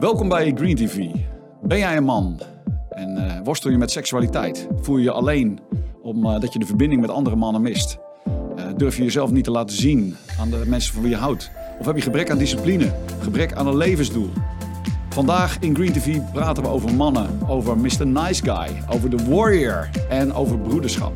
Welkom 0.00 0.28
bij 0.28 0.52
Green 0.54 0.76
TV. 0.76 1.06
Ben 1.62 1.78
jij 1.78 1.96
een 1.96 2.04
man 2.04 2.40
en 2.90 3.16
uh, 3.16 3.40
worstel 3.44 3.70
je 3.70 3.78
met 3.78 3.90
seksualiteit? 3.90 4.68
Voel 4.80 4.96
je 4.96 5.02
je 5.02 5.10
alleen 5.10 5.60
omdat 6.02 6.44
uh, 6.44 6.50
je 6.50 6.58
de 6.58 6.66
verbinding 6.66 7.00
met 7.00 7.10
andere 7.10 7.36
mannen 7.36 7.62
mist? 7.62 7.98
Uh, 8.26 8.64
durf 8.76 8.96
je 8.96 9.02
jezelf 9.02 9.30
niet 9.30 9.44
te 9.44 9.50
laten 9.50 9.76
zien 9.76 10.16
aan 10.38 10.50
de 10.50 10.62
mensen 10.66 10.92
van 10.92 11.02
wie 11.02 11.10
je 11.10 11.16
houdt? 11.16 11.50
Of 11.78 11.86
heb 11.86 11.96
je 11.96 12.02
gebrek 12.02 12.30
aan 12.30 12.38
discipline, 12.38 12.92
gebrek 13.20 13.52
aan 13.52 13.66
een 13.66 13.76
levensdoel? 13.76 14.30
Vandaag 15.08 15.58
in 15.58 15.74
Green 15.74 15.92
TV 15.92 16.18
praten 16.32 16.62
we 16.62 16.68
over 16.68 16.94
mannen, 16.94 17.48
over 17.48 17.78
Mr. 17.78 18.06
Nice 18.06 18.42
Guy, 18.42 18.82
over 18.88 19.10
The 19.10 19.30
Warrior 19.30 19.90
en 20.08 20.32
over 20.32 20.58
broederschap. 20.58 21.12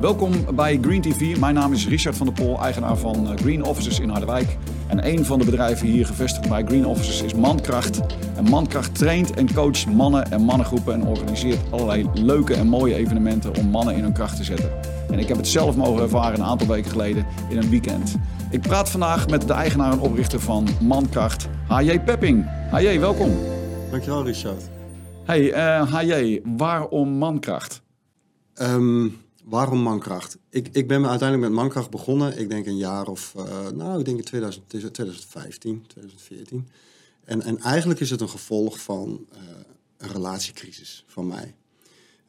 Welkom 0.00 0.32
bij 0.54 0.78
Green 0.80 1.00
TV. 1.00 1.38
Mijn 1.38 1.54
naam 1.54 1.72
is 1.72 1.88
Richard 1.88 2.16
van 2.16 2.26
der 2.26 2.34
Pol, 2.34 2.62
eigenaar 2.62 2.96
van 2.96 3.38
Green 3.38 3.64
Offices 3.64 4.00
in 4.00 4.08
Harderwijk. 4.08 4.56
En 4.96 5.08
een 5.08 5.24
van 5.24 5.38
de 5.38 5.44
bedrijven 5.44 5.86
hier 5.86 6.06
gevestigd 6.06 6.48
bij 6.48 6.64
Green 6.64 6.86
Offices 6.86 7.22
is 7.22 7.34
Mankracht. 7.34 8.00
En 8.36 8.44
Mankracht 8.44 8.94
traint 8.94 9.34
en 9.34 9.54
coacht 9.54 9.86
mannen 9.86 10.30
en 10.30 10.42
mannengroepen 10.42 10.94
en 10.94 11.06
organiseert 11.06 11.58
allerlei 11.70 12.10
leuke 12.14 12.54
en 12.54 12.66
mooie 12.66 12.94
evenementen 12.94 13.56
om 13.56 13.68
mannen 13.68 13.94
in 13.94 14.02
hun 14.02 14.12
kracht 14.12 14.36
te 14.36 14.44
zetten. 14.44 14.70
En 15.10 15.18
ik 15.18 15.28
heb 15.28 15.36
het 15.36 15.48
zelf 15.48 15.76
mogen 15.76 16.02
ervaren 16.02 16.38
een 16.38 16.46
aantal 16.46 16.66
weken 16.66 16.90
geleden 16.90 17.26
in 17.48 17.56
een 17.56 17.70
weekend. 17.70 18.16
Ik 18.50 18.60
praat 18.60 18.90
vandaag 18.90 19.28
met 19.28 19.46
de 19.46 19.52
eigenaar 19.52 19.92
en 19.92 20.00
oprichter 20.00 20.40
van 20.40 20.68
Mankracht, 20.80 21.48
H.J. 21.68 22.00
Pepping. 22.00 22.44
H.J., 22.70 22.98
welkom. 22.98 23.30
Dankjewel, 23.90 24.24
Richard. 24.24 24.70
Hey, 25.24 25.42
uh, 25.42 25.92
H.J., 25.92 26.40
waarom 26.56 27.08
Mankracht? 27.08 27.82
Um, 28.54 29.16
waarom 29.46 29.78
Mankracht? 29.78 30.38
Ik, 30.50 30.68
ik 30.72 30.88
ben 30.88 31.06
uiteindelijk 31.06 31.48
met 31.48 31.58
Mankracht 31.58 31.90
begonnen. 31.90 32.38
Ik 32.38 32.48
denk 32.48 32.66
een 32.66 32.76
jaar 32.76 33.06
of, 33.06 33.34
uh, 33.36 33.68
nou, 33.68 33.98
ik 33.98 34.04
denk 34.04 34.18
in 34.18 34.24
2000, 34.24 34.68
2015, 34.68 35.84
2014. 35.86 36.68
En, 37.24 37.42
en 37.42 37.58
eigenlijk 37.58 38.00
is 38.00 38.10
het 38.10 38.20
een 38.20 38.28
gevolg 38.28 38.80
van 38.80 39.26
uh, 39.32 39.38
een 39.96 40.08
relatiecrisis 40.08 41.04
van 41.06 41.26
mij 41.26 41.54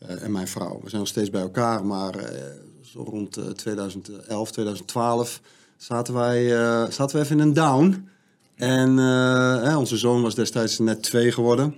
uh, 0.03 0.23
en 0.23 0.31
mijn 0.31 0.47
vrouw. 0.47 0.79
We 0.83 0.89
zijn 0.89 1.01
nog 1.01 1.09
steeds 1.09 1.29
bij 1.29 1.41
elkaar, 1.41 1.85
maar 1.85 2.33
zo 2.81 3.03
rond 3.03 3.57
2011, 3.57 4.51
2012 4.51 5.41
zaten 5.77 6.13
wij, 6.13 6.49
zaten 6.91 7.17
we 7.17 7.23
even 7.23 7.39
in 7.39 7.47
een 7.47 7.53
down. 7.53 8.09
En 8.55 8.97
hè, 8.97 9.77
onze 9.77 9.97
zoon 9.97 10.21
was 10.21 10.35
destijds 10.35 10.79
net 10.79 11.03
twee 11.03 11.31
geworden. 11.31 11.75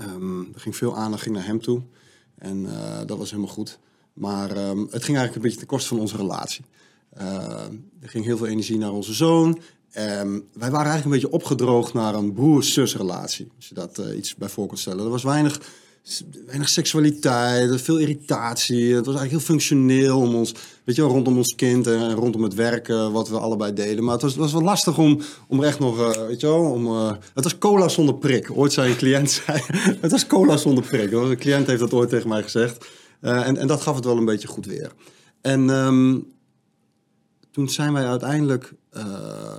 Um, 0.00 0.50
er 0.54 0.60
ging 0.60 0.76
veel 0.76 0.96
aandacht 0.96 1.22
ging 1.22 1.34
naar 1.34 1.46
hem 1.46 1.60
toe. 1.60 1.82
En 2.38 2.68
dat 3.06 3.18
was 3.18 3.30
helemaal 3.30 3.54
goed. 3.54 3.78
Maar 4.12 4.50
um, 4.50 4.80
het 4.90 5.04
ging 5.04 5.16
eigenlijk 5.16 5.34
een 5.34 5.42
beetje 5.42 5.58
ten 5.58 5.66
koste 5.66 5.88
van 5.88 6.00
onze 6.00 6.16
relatie. 6.16 6.64
Uh, 7.18 7.24
er 8.00 8.08
ging 8.08 8.24
heel 8.24 8.36
veel 8.36 8.46
energie 8.46 8.78
naar 8.78 8.92
onze 8.92 9.12
zoon. 9.12 9.48
Um, 9.98 10.48
wij 10.52 10.70
waren 10.70 10.90
eigenlijk 10.90 11.04
een 11.04 11.10
beetje 11.10 11.30
opgedroogd 11.30 11.92
naar 11.92 12.14
een 12.14 12.32
broer-zus 12.32 12.96
relatie. 12.96 13.48
Als 13.56 13.68
je 13.68 13.74
dat 13.74 13.98
uh, 13.98 14.16
iets 14.16 14.34
bij 14.34 14.48
voor 14.48 14.66
kunt 14.66 14.78
stellen. 14.78 15.04
Er 15.04 15.10
was 15.10 15.22
weinig, 15.22 15.60
weinig 16.46 16.68
seksualiteit, 16.68 17.80
veel 17.80 17.98
irritatie. 17.98 18.94
Het 18.94 19.06
was 19.06 19.14
eigenlijk 19.14 19.30
heel 19.30 19.54
functioneel 19.54 20.18
om 20.20 20.34
ons, 20.34 20.54
weet 20.84 20.96
je 20.96 21.02
rondom 21.02 21.36
ons 21.36 21.54
kind 21.54 21.86
en 21.86 22.14
rondom 22.14 22.42
het 22.42 22.54
werken 22.54 23.12
wat 23.12 23.28
we 23.28 23.38
allebei 23.38 23.72
deden. 23.72 24.04
Maar 24.04 24.12
het 24.12 24.22
was, 24.22 24.32
het 24.32 24.40
was 24.40 24.52
wel 24.52 24.62
lastig 24.62 24.98
om, 24.98 25.20
om 25.48 25.62
echt 25.62 25.78
nog, 25.78 26.16
weet 26.26 26.40
je 26.40 26.46
wel, 26.46 26.62
om, 26.62 26.96
het 27.34 27.44
was 27.44 27.58
cola 27.58 27.88
zonder 27.88 28.14
prik. 28.14 28.50
Ooit 28.54 28.72
zei 28.72 28.90
een 28.90 28.96
cliënt, 28.96 29.30
zei, 29.46 29.62
het 30.00 30.10
was 30.10 30.26
cola 30.26 30.56
zonder 30.56 30.84
prik. 30.84 31.12
Een 31.12 31.36
cliënt 31.38 31.66
heeft 31.66 31.80
dat 31.80 31.92
ooit 31.92 32.08
tegen 32.08 32.28
mij 32.28 32.42
gezegd. 32.42 32.86
Uh, 33.22 33.46
en, 33.46 33.56
en, 33.56 33.66
dat 33.66 33.80
gaf 33.80 33.94
het 33.94 34.04
wel 34.04 34.16
een 34.16 34.24
beetje 34.24 34.48
goed 34.48 34.66
weer. 34.66 34.92
En 35.40 35.68
um, 35.68 36.32
toen 37.50 37.68
zijn 37.68 37.92
wij 37.92 38.06
uiteindelijk 38.06 38.74
uh, 38.96 39.04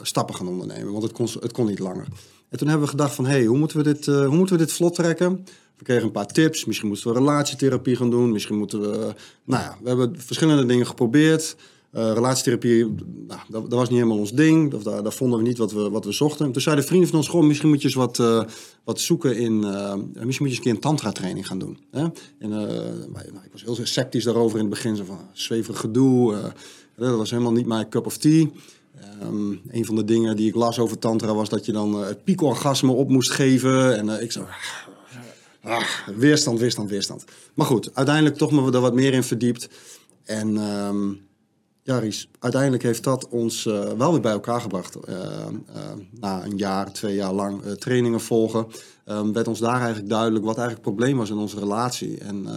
stappen 0.02 0.36
gaan 0.36 0.48
ondernemen, 0.48 0.92
want 0.92 1.04
het 1.04 1.12
kon, 1.12 1.28
het 1.40 1.52
kon 1.52 1.66
niet 1.66 1.80
langer. 1.80 2.08
En 2.50 2.58
toen 2.58 2.68
hebben 2.68 2.86
we 2.86 2.92
gedacht 2.92 3.16
van, 3.16 3.26
hé, 3.26 3.32
hey, 3.32 3.46
hoe, 3.46 3.58
moeten 3.58 3.78
we 3.78 3.84
dit, 3.84 4.08
uh, 4.08 4.26
hoe 4.26 4.36
moeten 4.36 4.58
we 4.58 4.64
dit 4.64 4.74
vlot 4.74 4.96
trekken? 4.96 5.46
We 5.78 5.84
kregen 5.84 6.06
een 6.06 6.12
paar 6.12 6.28
tips. 6.28 6.66
Misschien 6.66 6.88
moeten 6.88 7.14
we 7.14 7.20
relatietherapie 7.20 7.96
gaan 7.96 8.10
doen. 8.10 8.32
Misschien 8.32 8.58
moeten 8.58 8.82
we... 8.82 9.14
Nou 9.44 9.64
ja, 9.64 9.78
we 9.82 9.88
hebben 9.88 10.20
verschillende 10.20 10.66
dingen 10.66 10.86
geprobeerd. 10.86 11.56
Uh, 11.96 12.14
relatietherapie, 12.14 12.86
nou, 13.28 13.40
dat, 13.48 13.70
dat, 13.70 13.80
was 13.80 13.90
niet 13.90 13.98
helemaal 13.98 14.18
ons 14.18 14.34
ding. 14.34 14.74
Of 14.74 14.84
daar, 14.84 15.04
daar, 15.04 15.14
vonden 15.14 15.40
we 15.40 15.46
niet 15.46 15.58
wat 15.58 15.72
we, 15.72 15.90
wat 15.90 16.06
we 16.06 16.12
zochten. 16.12 16.52
Toen 16.52 16.62
zeiden 16.62 16.86
vrienden 16.86 17.10
van 17.10 17.18
ons, 17.18 17.28
gewoon, 17.28 17.48
misschien 17.48 17.70
moet 17.70 17.82
je 17.82 17.88
eens 17.88 17.96
wat, 17.96 18.20
uh, 18.20 18.44
wat 18.84 19.00
zoeken 19.00 19.38
in... 19.38 19.54
Uh, 19.54 19.94
misschien 19.94 20.24
moet 20.24 20.38
je 20.38 20.44
eens 20.44 20.58
een 20.58 20.64
keer 20.64 20.74
een 20.74 20.80
tantra-training 20.80 21.48
gaan 21.48 21.60
doen. 21.60 21.78
Hè? 21.92 22.02
En, 22.40 22.50
nou, 22.50 23.26
ik 23.44 23.52
was 23.52 23.64
heel 23.64 23.78
sceptisch 23.84 24.24
daarover 24.24 24.58
in 24.58 24.66
het 24.66 24.74
begin. 24.74 24.96
Zo 24.96 25.04
van, 25.04 25.20
zweverig 25.34 25.80
gedoe. 25.80 26.54
dat 26.96 27.18
was 27.18 27.30
helemaal 27.30 27.52
niet 27.52 27.66
mijn 27.66 27.90
cup 27.90 28.06
of 28.06 28.18
tea. 28.18 28.48
Um, 29.24 29.62
een 29.70 29.86
van 29.86 29.96
de 29.96 30.04
dingen 30.04 30.36
die 30.36 30.48
ik 30.48 30.56
las 30.56 30.80
over 30.80 31.00
tantra 31.00 31.34
was 31.34 31.50
dat 31.50 31.66
je 31.66 31.72
dan 31.72 32.04
het 32.04 32.24
piekorgasme 32.24 32.92
op 32.92 33.10
moest 33.10 33.32
geven. 33.32 33.98
En 33.98 34.22
ik 34.22 34.32
zo... 34.32 34.46
Ah, 35.64 35.84
weerstand, 36.16 36.60
weerstand, 36.60 36.90
weerstand. 36.90 37.26
Maar 37.54 37.66
goed, 37.66 37.90
uiteindelijk 37.94 38.38
toch 38.38 38.52
me 38.52 38.72
er 38.72 38.80
wat 38.80 38.94
meer 38.94 39.14
in 39.14 39.24
verdiept. 39.24 39.70
En... 40.24 40.58
Um, 40.58 41.30
uiteindelijk 42.40 42.84
heeft 42.84 43.04
dat 43.04 43.28
ons 43.30 43.66
uh, 43.66 43.92
wel 43.92 44.12
weer 44.12 44.22
bij 44.22 44.32
elkaar 44.32 44.62
gebracht. 44.62 44.98
Uh, 45.10 45.16
uh, 45.16 45.26
na 46.20 46.46
een 46.46 46.58
jaar, 46.58 46.92
twee 46.92 47.16
jaar 47.16 47.34
lang 47.34 47.62
trainingen 47.64 48.20
volgen, 48.20 48.68
um, 49.06 49.34
werd 49.34 49.48
ons 49.48 49.60
daar 49.60 49.80
eigenlijk 49.80 50.10
duidelijk 50.10 50.46
wat 50.46 50.58
eigenlijk 50.58 50.86
het 50.88 50.96
probleem 50.96 51.18
was 51.18 51.30
in 51.30 51.38
onze 51.38 51.60
relatie. 51.60 52.18
En 52.18 52.48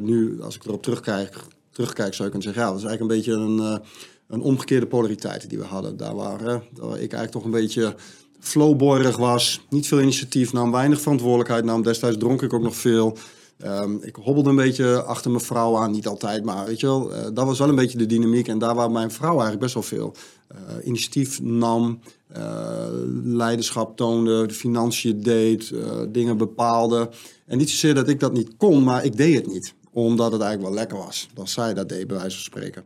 nu, 0.00 0.42
als 0.42 0.54
ik 0.54 0.64
erop 0.64 0.82
terugkijk, 0.82 1.36
terugkijk 1.70 2.14
zou 2.14 2.28
ik 2.28 2.34
kunnen 2.34 2.42
zeggen, 2.42 2.62
ja, 2.62 2.68
dat 2.68 2.78
is 2.78 2.86
eigenlijk 2.88 3.10
een 3.10 3.16
beetje 3.16 3.42
een, 3.42 3.80
een 4.28 4.40
omgekeerde 4.40 4.86
polariteit 4.86 5.48
die 5.48 5.58
we 5.58 5.64
hadden. 5.64 5.96
Daar 5.96 6.14
waar, 6.14 6.42
waar 6.72 6.92
ik 6.92 7.12
eigenlijk 7.12 7.30
toch 7.30 7.44
een 7.44 7.50
beetje 7.50 7.94
flowborig 8.40 9.16
was, 9.16 9.60
niet 9.68 9.86
veel 9.86 10.00
initiatief 10.00 10.52
nam, 10.52 10.70
weinig 10.70 11.00
verantwoordelijkheid 11.00 11.64
nam. 11.64 11.82
Destijds 11.82 12.18
dronk 12.18 12.42
ik 12.42 12.52
ook 12.52 12.62
nog 12.62 12.76
veel. 12.76 13.16
Um, 13.62 13.98
ik 14.02 14.16
hobbelde 14.16 14.50
een 14.50 14.56
beetje 14.56 15.02
achter 15.02 15.30
mijn 15.30 15.42
vrouw 15.42 15.76
aan, 15.76 15.90
niet 15.90 16.06
altijd, 16.06 16.44
maar 16.44 16.66
weet 16.66 16.80
je 16.80 16.86
wel, 16.86 17.12
uh, 17.12 17.22
dat 17.32 17.46
was 17.46 17.58
wel 17.58 17.68
een 17.68 17.74
beetje 17.74 17.98
de 17.98 18.06
dynamiek. 18.06 18.48
En 18.48 18.58
daar 18.58 18.74
waar 18.74 18.90
mijn 18.90 19.10
vrouw 19.10 19.30
eigenlijk 19.30 19.60
best 19.60 19.74
wel 19.74 19.82
veel 19.82 20.14
uh, 20.52 20.86
initiatief 20.86 21.42
nam, 21.42 22.00
uh, 22.36 22.86
leiderschap 23.22 23.96
toonde, 23.96 24.46
de 24.46 24.54
financiën 24.54 25.22
deed, 25.22 25.72
dingen 26.08 26.36
bepaalde. 26.36 27.08
En 27.46 27.58
niet 27.58 27.70
zozeer 27.70 27.94
dat 27.94 28.08
ik 28.08 28.20
dat 28.20 28.32
niet 28.32 28.56
kon, 28.56 28.84
maar 28.84 29.04
ik 29.04 29.16
deed 29.16 29.34
het 29.34 29.46
niet. 29.46 29.74
Omdat 29.92 30.32
het 30.32 30.40
eigenlijk 30.40 30.74
wel 30.74 30.80
lekker 30.80 30.98
was, 30.98 31.28
dat 31.34 31.48
zij 31.48 31.74
dat 31.74 31.88
deed, 31.88 32.06
bij 32.06 32.16
wijze 32.16 32.36
van 32.36 32.44
spreken. 32.44 32.84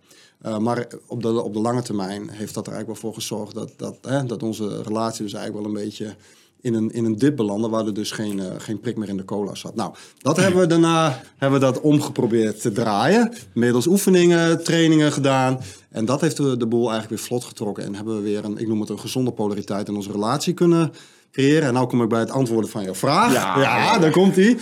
maar 0.60 0.86
op 1.06 1.22
de, 1.22 1.42
op 1.42 1.52
de 1.52 1.60
lange 1.60 1.82
termijn 1.82 2.30
heeft 2.30 2.54
dat 2.54 2.66
er 2.66 2.72
eigenlijk 2.72 3.00
wel 3.00 3.10
voor 3.10 3.20
gezorgd 3.20 3.54
dat, 3.54 3.72
dat, 3.76 3.96
hè, 4.02 4.24
dat 4.24 4.42
onze 4.42 4.82
relatie 4.82 5.22
dus 5.22 5.32
eigenlijk 5.32 5.66
wel 5.66 5.74
een 5.74 5.84
beetje 5.84 6.16
in 6.60 6.74
een, 6.74 6.90
in 6.90 7.04
een 7.04 7.16
dip 7.16 7.36
belanden 7.36 7.70
waar 7.70 7.86
er 7.86 7.94
dus 7.94 8.10
geen, 8.10 8.38
uh, 8.38 8.46
geen 8.58 8.80
prik 8.80 8.96
meer 8.96 9.08
in 9.08 9.16
de 9.16 9.24
cola 9.24 9.54
zat. 9.54 9.74
Nou, 9.74 9.94
dat 10.18 10.36
hebben 10.36 10.60
we 10.60 10.66
daarna 10.66 11.22
hebben 11.36 11.60
we 11.60 11.66
dat 11.66 11.80
omgeprobeerd 11.80 12.60
te 12.60 12.72
draaien. 12.72 13.32
Middels 13.52 13.86
oefeningen, 13.86 14.64
trainingen 14.64 15.12
gedaan. 15.12 15.60
En 15.90 16.04
dat 16.04 16.20
heeft 16.20 16.36
de, 16.36 16.56
de 16.56 16.66
boel 16.66 16.90
eigenlijk 16.90 17.10
weer 17.10 17.28
vlot 17.28 17.44
getrokken. 17.44 17.84
En 17.84 17.94
hebben 17.94 18.16
we 18.16 18.22
weer 18.22 18.44
een, 18.44 18.58
ik 18.58 18.68
noem 18.68 18.80
het 18.80 18.88
een 18.88 18.98
gezonde 18.98 19.32
polariteit 19.32 19.88
in 19.88 19.96
onze 19.96 20.12
relatie 20.12 20.54
kunnen 20.54 20.92
creëren. 21.32 21.68
En 21.68 21.74
nu 21.74 21.86
kom 21.86 22.02
ik 22.02 22.08
bij 22.08 22.20
het 22.20 22.30
antwoorden 22.30 22.70
van 22.70 22.82
jouw 22.82 22.94
vraag. 22.94 23.32
Ja, 23.32 23.60
ja 23.60 23.98
daar 23.98 24.10
komt 24.10 24.36
hij. 24.36 24.58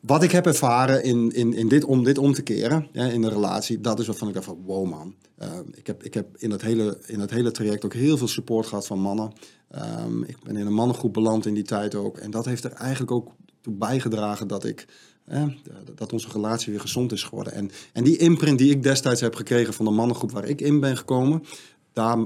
Wat 0.00 0.22
ik 0.22 0.30
heb 0.30 0.46
ervaren 0.46 1.04
in, 1.04 1.32
in, 1.34 1.54
in 1.54 1.68
dit, 1.68 1.84
om 1.84 2.04
dit 2.04 2.18
om 2.18 2.32
te 2.32 2.42
keren 2.42 2.86
ja, 2.92 3.04
in 3.04 3.20
de 3.20 3.28
relatie, 3.28 3.80
dat 3.80 4.00
is 4.00 4.06
waarvan 4.06 4.28
ik 4.28 4.34
dacht 4.34 4.46
van 4.46 4.58
wow 4.64 4.88
man. 4.88 5.14
Uh, 5.42 5.48
ik 5.74 5.86
heb, 5.86 6.02
ik 6.02 6.14
heb 6.14 6.36
in, 6.36 6.50
het 6.50 6.62
hele, 6.62 6.98
in 7.06 7.26
hele 7.30 7.50
traject 7.50 7.84
ook 7.84 7.94
heel 7.94 8.16
veel 8.16 8.28
support 8.28 8.66
gehad 8.66 8.86
van 8.86 9.00
mannen. 9.00 9.32
Um, 10.00 10.24
ik 10.24 10.36
ben 10.42 10.56
in 10.56 10.66
een 10.66 10.74
mannengroep 10.74 11.12
beland 11.12 11.46
in 11.46 11.54
die 11.54 11.62
tijd 11.62 11.94
ook. 11.94 12.18
En 12.18 12.30
dat 12.30 12.44
heeft 12.44 12.64
er 12.64 12.72
eigenlijk 12.72 13.10
ook 13.10 13.32
toe 13.60 13.74
bijgedragen 13.74 14.48
dat 14.48 14.64
ik 14.64 14.86
eh, 15.24 15.44
dat 15.94 16.12
onze 16.12 16.28
relatie 16.32 16.72
weer 16.72 16.80
gezond 16.80 17.12
is 17.12 17.22
geworden. 17.22 17.52
En, 17.52 17.70
en 17.92 18.04
die 18.04 18.16
imprint 18.16 18.58
die 18.58 18.70
ik 18.70 18.82
destijds 18.82 19.20
heb 19.20 19.34
gekregen 19.34 19.74
van 19.74 19.84
de 19.84 19.90
mannengroep 19.90 20.30
waar 20.30 20.44
ik 20.44 20.60
in 20.60 20.80
ben 20.80 20.96
gekomen, 20.96 21.42
daar, 21.92 22.18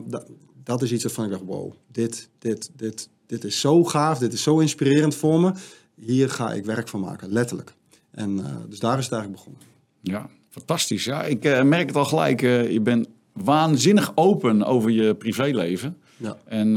dat, 0.64 0.82
is 0.82 0.92
iets 0.92 1.02
waarvan 1.02 1.24
ik 1.24 1.30
dacht, 1.30 1.42
wow, 1.44 1.72
dit, 1.92 2.28
dit, 2.38 2.70
dit, 2.76 3.08
dit 3.26 3.44
is 3.44 3.60
zo 3.60 3.84
gaaf, 3.84 4.18
dit 4.18 4.32
is 4.32 4.42
zo 4.42 4.58
inspirerend 4.58 5.14
voor 5.14 5.40
me. 5.40 5.52
Hier 5.94 6.30
ga 6.30 6.52
ik 6.52 6.64
werk 6.64 6.88
van 6.88 7.00
maken, 7.00 7.32
letterlijk. 7.32 7.74
En 8.10 8.38
uh, 8.38 8.56
dus 8.68 8.78
daar 8.78 8.98
is 8.98 9.04
het 9.04 9.12
eigenlijk 9.12 9.44
begonnen. 9.44 9.62
Ja, 10.00 10.30
fantastisch. 10.58 11.04
Ja, 11.04 11.22
ik 11.22 11.44
uh, 11.44 11.62
merk 11.62 11.86
het 11.86 11.96
al 11.96 12.04
gelijk. 12.04 12.42
Uh, 12.42 12.70
je 12.72 12.80
bent 12.80 13.08
waanzinnig 13.32 14.12
open 14.14 14.64
over 14.64 14.90
je 14.90 15.14
privéleven. 15.14 15.96
Ja. 16.16 16.36
En 16.44 16.76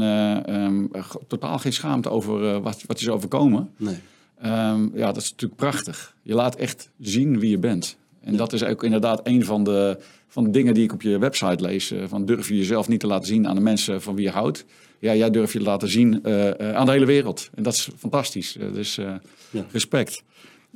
um, 0.54 0.90
totaal 1.28 1.58
geen 1.58 1.72
schaamte 1.72 2.10
over 2.10 2.60
wat, 2.60 2.84
wat 2.86 3.00
is 3.00 3.08
overkomen. 3.08 3.70
Nee. 3.76 3.96
Um, 4.44 4.92
ja, 4.94 5.06
dat 5.06 5.22
is 5.22 5.30
natuurlijk 5.30 5.60
prachtig. 5.60 6.16
Je 6.22 6.34
laat 6.34 6.56
echt 6.56 6.90
zien 7.00 7.38
wie 7.38 7.50
je 7.50 7.58
bent. 7.58 7.96
En 8.20 8.32
ja. 8.32 8.38
dat 8.38 8.52
is 8.52 8.64
ook 8.64 8.84
inderdaad 8.84 9.20
een 9.22 9.44
van 9.44 9.64
de, 9.64 9.98
van 10.28 10.44
de 10.44 10.50
dingen 10.50 10.74
die 10.74 10.84
ik 10.84 10.92
op 10.92 11.02
je 11.02 11.18
website 11.18 11.62
lees. 11.62 11.94
van 12.06 12.26
durf 12.26 12.48
je 12.48 12.56
jezelf 12.56 12.88
niet 12.88 13.00
te 13.00 13.06
laten 13.06 13.26
zien 13.26 13.48
aan 13.48 13.54
de 13.54 13.60
mensen 13.60 14.02
van 14.02 14.14
wie 14.14 14.24
je 14.24 14.30
houdt. 14.30 14.64
Ja, 14.98 15.14
jij 15.14 15.30
durf 15.30 15.52
je 15.52 15.58
te 15.58 15.64
laten 15.64 15.88
zien 15.88 16.14
aan 16.74 16.86
de 16.86 16.92
hele 16.92 17.06
wereld. 17.06 17.50
En 17.54 17.62
dat 17.62 17.74
is 17.74 17.88
fantastisch. 17.98 18.56
Dus 18.72 18.94
ja. 18.94 19.66
respect. 19.70 20.22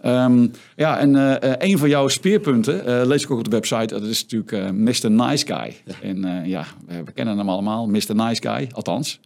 Um, 0.05 0.51
ja, 0.77 0.99
en 0.99 1.15
uh, 1.15 1.35
een 1.41 1.79
van 1.79 1.89
jouw 1.89 2.09
speerpunten, 2.09 2.89
uh, 2.89 3.07
lees 3.07 3.23
ik 3.23 3.31
ook 3.31 3.39
op 3.39 3.45
de 3.45 3.51
website, 3.51 3.87
dat 3.87 4.03
is 4.03 4.27
natuurlijk 4.27 4.73
Mr. 4.73 5.11
Nice 5.11 5.47
Guy. 5.47 5.77
Ja. 5.85 5.95
En 6.03 6.49
ja, 6.49 6.65
we, 6.87 7.13
kennen 7.13 7.39
hem 7.39 7.49
allemaal, 7.49 7.87
Mr. 7.87 8.15
Nice 8.15 8.43
Guy, 8.43 8.69
althans. 8.73 9.21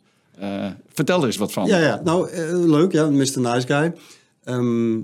vertel 0.88 1.20
er 1.20 1.26
eens 1.26 1.37
wat 1.37 1.52
van. 1.52 1.67
Ja, 1.67 1.78
ja. 1.78 2.00
nou 2.05 2.37
leuk, 2.67 2.93
ja, 2.93 3.11
Mr. 3.11 3.40
Nice 3.40 3.67
Guy. 3.67 3.93
Ehm, 4.44 4.96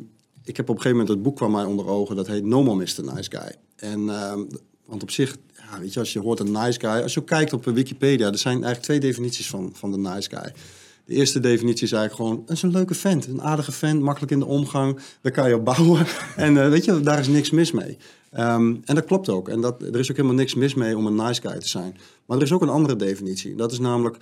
ik 0.45 0.57
heb 0.57 0.69
op 0.69 0.75
een 0.75 0.83
gegeven 0.83 0.91
moment 0.91 1.09
het 1.09 1.23
boek 1.23 1.39
van 1.39 1.51
mij 1.51 1.65
onder 1.65 1.87
ogen, 1.87 2.17
dat 2.17 2.27
heet 2.27 2.45
No 2.45 2.63
More 2.63 2.77
Mr. 2.77 3.15
Nice 3.15 3.31
Guy. 3.31 3.55
En, 3.77 4.09
ehm, 4.09 4.41
want 4.85 5.03
op 5.03 5.11
zich, 5.11 5.37
ja, 5.71 5.81
weet 5.81 5.93
je, 5.93 6.01
als 6.01 6.13
je 6.13 6.21
hoort 6.21 6.41
een 6.41 6.53
nice 6.53 6.81
guy, 6.81 7.03
als 7.03 7.15
je 7.15 7.25
kijkt 7.25 7.53
op 7.53 7.65
Wikipedia, 7.65 8.27
er 8.27 8.39
zijn 8.39 8.55
eigenlijk 8.55 8.83
twee 8.83 9.01
definities 9.01 9.49
van, 9.49 9.71
van 9.75 9.91
de 9.91 9.99
nice 9.99 10.31
guy. 10.31 10.53
De 11.07 11.15
eerste 11.15 11.41
definitie 11.41 11.85
is 11.85 11.93
eigenlijk 11.93 12.15
gewoon, 12.15 12.43
het 12.47 12.57
is 12.57 12.63
een 12.63 12.71
leuke 12.71 12.95
vent, 12.95 13.27
een 13.27 13.43
aardige 13.43 13.73
vent, 13.73 14.01
makkelijk 14.01 14.33
in 14.33 14.39
de 14.39 14.45
omgang, 14.45 14.99
daar 15.21 15.33
kan 15.33 15.49
je 15.49 15.55
op 15.55 15.65
bouwen. 15.65 16.07
En 16.37 16.55
uh, 16.55 16.69
weet 16.69 16.85
je, 16.85 17.01
daar 17.01 17.19
is 17.19 17.29
niks 17.29 17.51
mis 17.51 17.73
mee. 17.73 17.97
Um, 18.39 18.83
en 18.85 18.95
dat 18.95 19.05
klopt 19.05 19.29
ook. 19.29 19.49
En 19.49 19.61
dat, 19.61 19.83
er 19.83 19.99
is 19.99 20.11
ook 20.11 20.17
helemaal 20.17 20.37
niks 20.37 20.55
mis 20.55 20.75
mee 20.75 20.97
om 20.97 21.07
een 21.07 21.15
nice 21.15 21.41
guy 21.41 21.59
te 21.59 21.69
zijn. 21.69 21.97
Maar 22.27 22.37
er 22.37 22.43
is 22.43 22.53
ook 22.53 22.63
een 22.63 22.69
andere 22.69 22.97
definitie. 22.97 23.55
Dat 23.55 23.73
is 23.73 23.79
namelijk 23.79 24.17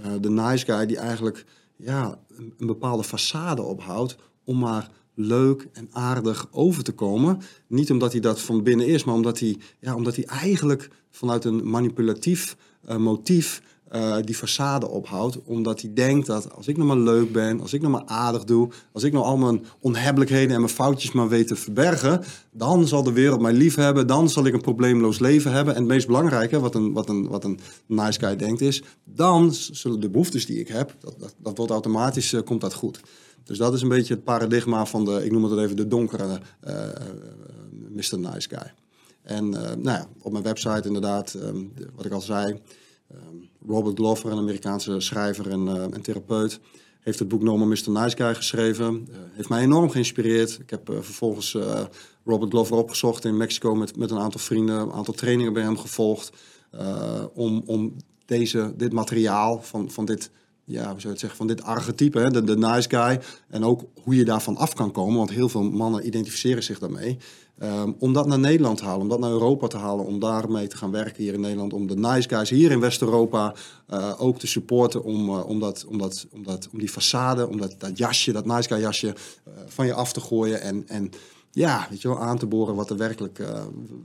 uh, 0.00 0.06
de 0.20 0.30
nice 0.30 0.64
guy 0.64 0.86
die 0.86 0.96
eigenlijk 0.96 1.44
ja, 1.76 2.18
een, 2.36 2.66
bepaalde 2.66 3.04
façade 3.04 3.60
ophoudt 3.60 4.16
om 4.44 4.58
maar 4.58 4.90
leuk 5.14 5.68
en 5.72 5.88
aardig 5.92 6.48
over 6.50 6.82
te 6.82 6.92
komen. 6.92 7.40
Niet 7.66 7.90
omdat 7.90 8.12
hij 8.12 8.20
dat 8.20 8.40
van 8.40 8.62
binnen 8.62 8.86
is, 8.86 9.04
maar 9.04 9.14
omdat 9.14 9.38
hij, 9.38 9.56
ja, 9.80 9.94
omdat 9.94 10.16
hij 10.16 10.24
eigenlijk 10.24 10.90
vanuit 11.10 11.44
een 11.44 11.70
manipulatief 11.70 12.56
uh, 12.88 12.96
motief 12.96 13.62
uh, 13.94 14.16
die 14.24 14.34
façade 14.34 14.88
ophoudt. 14.88 15.38
Omdat 15.44 15.80
hij 15.80 15.90
denkt 15.94 16.26
dat 16.26 16.54
als 16.54 16.68
ik 16.68 16.76
nou 16.76 16.88
maar 16.88 17.14
leuk 17.14 17.32
ben, 17.32 17.60
als 17.60 17.72
ik 17.72 17.80
nou 17.80 17.92
maar 17.92 18.04
aardig 18.04 18.44
doe, 18.44 18.68
als 18.92 19.02
ik 19.02 19.12
nou 19.12 19.24
al 19.24 19.36
mijn 19.36 19.64
onhebbelijkheden 19.80 20.54
en 20.54 20.60
mijn 20.60 20.72
foutjes 20.72 21.12
maar 21.12 21.28
weet 21.28 21.48
te 21.48 21.56
verbergen, 21.56 22.22
dan 22.50 22.88
zal 22.88 23.02
de 23.02 23.12
wereld 23.12 23.40
mij 23.40 23.52
lief 23.52 23.74
hebben, 23.74 24.06
dan 24.06 24.28
zal 24.28 24.46
ik 24.46 24.54
een 24.54 24.60
probleemloos 24.60 25.18
leven 25.18 25.52
hebben. 25.52 25.74
En 25.74 25.80
het 25.80 25.90
meest 25.90 26.06
belangrijke, 26.06 26.60
wat 26.60 26.74
een, 26.74 26.92
wat 26.92 27.08
een, 27.08 27.28
wat 27.28 27.44
een 27.44 27.60
nice 27.86 28.18
guy 28.18 28.36
denkt, 28.36 28.60
is, 28.60 28.82
dan 29.04 29.52
zullen 29.52 30.00
de 30.00 30.10
behoeftes 30.10 30.46
die 30.46 30.60
ik 30.60 30.68
heb, 30.68 30.94
dat, 31.00 31.34
dat, 31.38 31.56
wordt 31.56 31.72
automatisch, 31.72 32.32
uh, 32.32 32.42
komt 32.42 32.60
dat 32.60 32.74
goed. 32.74 33.00
Dus 33.44 33.58
dat 33.58 33.74
is 33.74 33.82
een 33.82 33.88
beetje 33.88 34.14
het 34.14 34.24
paradigma 34.24 34.86
van 34.86 35.04
de, 35.04 35.24
ik 35.24 35.32
noem 35.32 35.44
het 35.44 35.58
even 35.58 35.76
de 35.76 35.88
donkere 35.88 36.40
uh, 36.66 36.72
Mr. 37.88 38.18
Nice 38.18 38.48
Guy. 38.48 38.72
En 39.22 39.48
nou 39.48 39.82
ja, 39.82 40.06
op 40.22 40.32
mijn 40.32 40.44
website 40.44 40.86
inderdaad, 40.86 41.34
um, 41.34 41.72
wat 41.94 42.04
ik 42.04 42.12
al 42.12 42.20
zei, 42.20 42.60
Robert 43.66 43.98
Glover, 43.98 44.32
een 44.32 44.38
Amerikaanse 44.38 45.00
schrijver 45.00 45.50
en, 45.50 45.66
uh, 45.66 45.82
en, 45.82 46.02
therapeut, 46.02 46.60
heeft 47.00 47.18
het 47.18 47.28
boek 47.28 47.42
Normal 47.42 47.66
Mr. 47.66 47.90
Nice 47.90 48.16
Guy 48.16 48.34
geschreven. 48.34 49.08
heeft 49.32 49.48
mij 49.48 49.62
enorm 49.62 49.90
geïnspireerd. 49.90 50.58
Ik 50.58 50.70
heb 50.70 50.86
vervolgens 50.86 51.56
Robert 52.24 52.50
Glover 52.50 52.76
opgezocht 52.76 53.24
in 53.24 53.36
Mexico 53.36 53.74
met, 53.74 53.96
met 53.96 54.10
een 54.10 54.18
aantal 54.18 54.40
vrienden, 54.40 54.80
een 54.80 54.92
aantal 54.92 55.14
trainingen 55.14 55.52
bij 55.52 55.62
hem 55.62 55.78
gevolgd. 55.78 56.32
om, 57.34 57.62
om 57.66 57.96
deze, 58.26 58.72
dit 58.76 58.92
materiaal 58.92 59.62
van, 59.62 59.90
van 59.90 60.04
dit 60.04 60.30
ja, 60.64 60.80
hoe 60.82 60.88
zou 60.88 61.02
je 61.02 61.08
het 61.08 61.18
zeggen, 61.18 61.38
van 61.38 61.46
dit 61.46 61.62
archetype, 61.62 62.18
hè, 62.18 62.30
de, 62.30 62.44
de 62.44 62.56
nice 62.56 62.88
guy. 62.88 63.20
En 63.48 63.64
ook 63.64 63.84
hoe 64.02 64.16
je 64.16 64.24
daarvan 64.24 64.56
af 64.56 64.74
kan 64.74 64.92
komen, 64.92 65.16
want 65.16 65.30
heel 65.30 65.48
veel 65.48 65.62
mannen 65.62 66.06
identificeren 66.06 66.62
zich 66.62 66.78
daarmee. 66.78 67.18
Um, 67.62 67.96
om 67.98 68.12
dat 68.12 68.26
naar 68.26 68.38
Nederland 68.38 68.78
te 68.78 68.84
halen, 68.84 69.00
om 69.00 69.08
dat 69.08 69.20
naar 69.20 69.30
Europa 69.30 69.66
te 69.66 69.76
halen, 69.76 70.06
om 70.06 70.18
daarmee 70.18 70.66
te 70.66 70.76
gaan 70.76 70.90
werken 70.90 71.22
hier 71.22 71.34
in 71.34 71.40
Nederland. 71.40 71.72
Om 71.72 71.86
de 71.86 71.96
nice 71.96 72.28
guys 72.28 72.50
hier 72.50 72.70
in 72.70 72.80
West-Europa 72.80 73.54
uh, 73.90 74.12
ook 74.18 74.38
te 74.38 74.46
supporten 74.46 75.04
om, 75.04 75.28
uh, 75.28 75.48
om, 75.48 75.60
dat, 75.60 75.84
om, 75.88 75.98
dat, 75.98 76.26
om, 76.32 76.42
dat, 76.42 76.68
om 76.72 76.78
die 76.78 76.90
façade, 76.90 77.48
om 77.48 77.60
dat, 77.60 77.74
dat 77.78 77.98
jasje, 77.98 78.32
dat 78.32 78.46
nice 78.46 78.68
guy 78.68 78.80
jasje 78.80 79.06
uh, 79.06 79.54
van 79.66 79.86
je 79.86 79.94
af 79.94 80.12
te 80.12 80.20
gooien. 80.20 80.60
En, 80.60 80.88
en 80.88 81.10
ja, 81.50 81.86
weet 81.90 82.02
je 82.02 82.08
wel, 82.08 82.18
aan 82.18 82.38
te 82.38 82.46
boren 82.46 82.74
wat 82.74 82.90
er 82.90 82.96
werkelijk, 82.96 83.42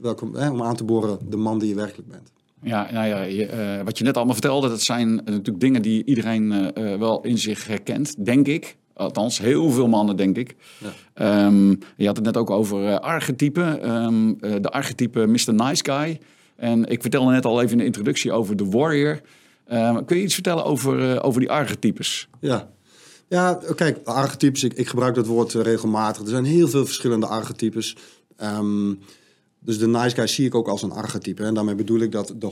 welke, 0.00 0.24
om 0.50 0.62
aan 0.62 0.76
te 0.76 0.84
boren 0.84 1.18
de 1.28 1.36
man 1.36 1.58
die 1.58 1.68
je 1.68 1.74
werkelijk 1.74 2.08
bent. 2.08 2.30
Ja, 2.62 2.88
nou 2.92 3.06
ja 3.06 3.22
je, 3.22 3.76
uh, 3.78 3.84
wat 3.84 3.98
je 3.98 4.04
net 4.04 4.16
allemaal 4.16 4.34
vertelde, 4.34 4.68
dat 4.68 4.82
zijn 4.82 5.14
natuurlijk 5.14 5.60
dingen 5.60 5.82
die 5.82 6.04
iedereen 6.04 6.52
uh, 6.52 6.94
wel 6.94 7.20
in 7.20 7.38
zich 7.38 7.66
herkent, 7.66 8.24
denk 8.24 8.46
ik. 8.46 8.76
Althans, 8.94 9.38
heel 9.38 9.70
veel 9.70 9.88
mannen, 9.88 10.16
denk 10.16 10.36
ik. 10.36 10.54
Ja. 11.14 11.46
Um, 11.46 11.78
je 11.96 12.06
had 12.06 12.16
het 12.16 12.24
net 12.24 12.36
ook 12.36 12.50
over 12.50 12.98
archetypen. 12.98 13.90
Um, 13.90 14.38
de 14.40 14.70
archetype 14.70 15.26
Mr. 15.26 15.54
Nice 15.54 15.84
Guy. 15.84 16.20
En 16.56 16.84
ik 16.86 17.00
vertelde 17.00 17.32
net 17.32 17.44
al 17.44 17.60
even 17.60 17.72
in 17.72 17.78
de 17.78 17.84
introductie 17.84 18.32
over 18.32 18.56
de 18.56 18.64
Warrior. 18.64 19.20
Um, 19.72 20.04
kun 20.04 20.16
je 20.16 20.22
iets 20.22 20.34
vertellen 20.34 20.64
over, 20.64 21.22
over 21.22 21.40
die 21.40 21.50
archetypes? 21.50 22.28
Ja. 22.40 22.70
Ja, 23.28 23.60
kijk, 23.74 23.98
archetypes, 24.04 24.64
ik, 24.64 24.72
ik 24.72 24.88
gebruik 24.88 25.14
dat 25.14 25.26
woord 25.26 25.52
regelmatig. 25.52 26.22
Er 26.22 26.28
zijn 26.28 26.44
heel 26.44 26.68
veel 26.68 26.84
verschillende 26.84 27.26
archetypes. 27.26 27.96
Um, 28.42 28.98
dus 29.62 29.78
de 29.78 29.88
nice 29.88 30.14
guy 30.14 30.26
zie 30.26 30.46
ik 30.46 30.54
ook 30.54 30.68
als 30.68 30.82
een 30.82 30.92
archetype. 30.92 31.44
En 31.44 31.54
daarmee 31.54 31.74
bedoel 31.74 32.00
ik 32.00 32.12
dat 32.12 32.34
de 32.38 32.50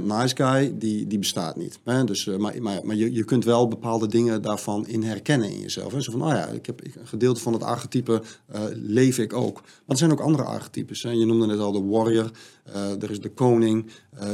100% 0.00 0.04
nice 0.04 0.36
guy, 0.36 0.74
die, 0.78 1.06
die 1.06 1.18
bestaat 1.18 1.56
niet. 1.56 1.78
Hè? 1.84 2.04
Dus, 2.04 2.26
uh, 2.26 2.36
maar 2.36 2.62
maar, 2.62 2.80
maar 2.84 2.96
je, 2.96 3.12
je 3.12 3.24
kunt 3.24 3.44
wel 3.44 3.68
bepaalde 3.68 4.06
dingen 4.06 4.42
daarvan 4.42 4.86
in 4.86 5.02
herkennen 5.02 5.50
in 5.50 5.60
jezelf. 5.60 5.92
Hè? 5.92 6.00
Zo 6.00 6.12
van, 6.12 6.22
oh 6.22 6.28
ja, 6.28 6.46
ik 6.46 6.66
heb 6.66 6.84
een 6.84 7.06
gedeelte 7.06 7.40
van 7.40 7.52
het 7.52 7.62
archetype 7.62 8.22
uh, 8.54 8.60
leef 8.72 9.18
ik 9.18 9.32
ook. 9.32 9.60
Maar 9.60 9.82
er 9.86 9.96
zijn 9.96 10.12
ook 10.12 10.20
andere 10.20 10.42
archetypes. 10.42 11.02
Hè? 11.02 11.10
Je 11.10 11.26
noemde 11.26 11.46
net 11.46 11.58
al 11.58 11.72
de 11.72 11.82
warrior, 11.82 12.30
uh, 12.68 13.02
er 13.02 13.10
is 13.10 13.20
de 13.20 13.30
koning, 13.30 13.86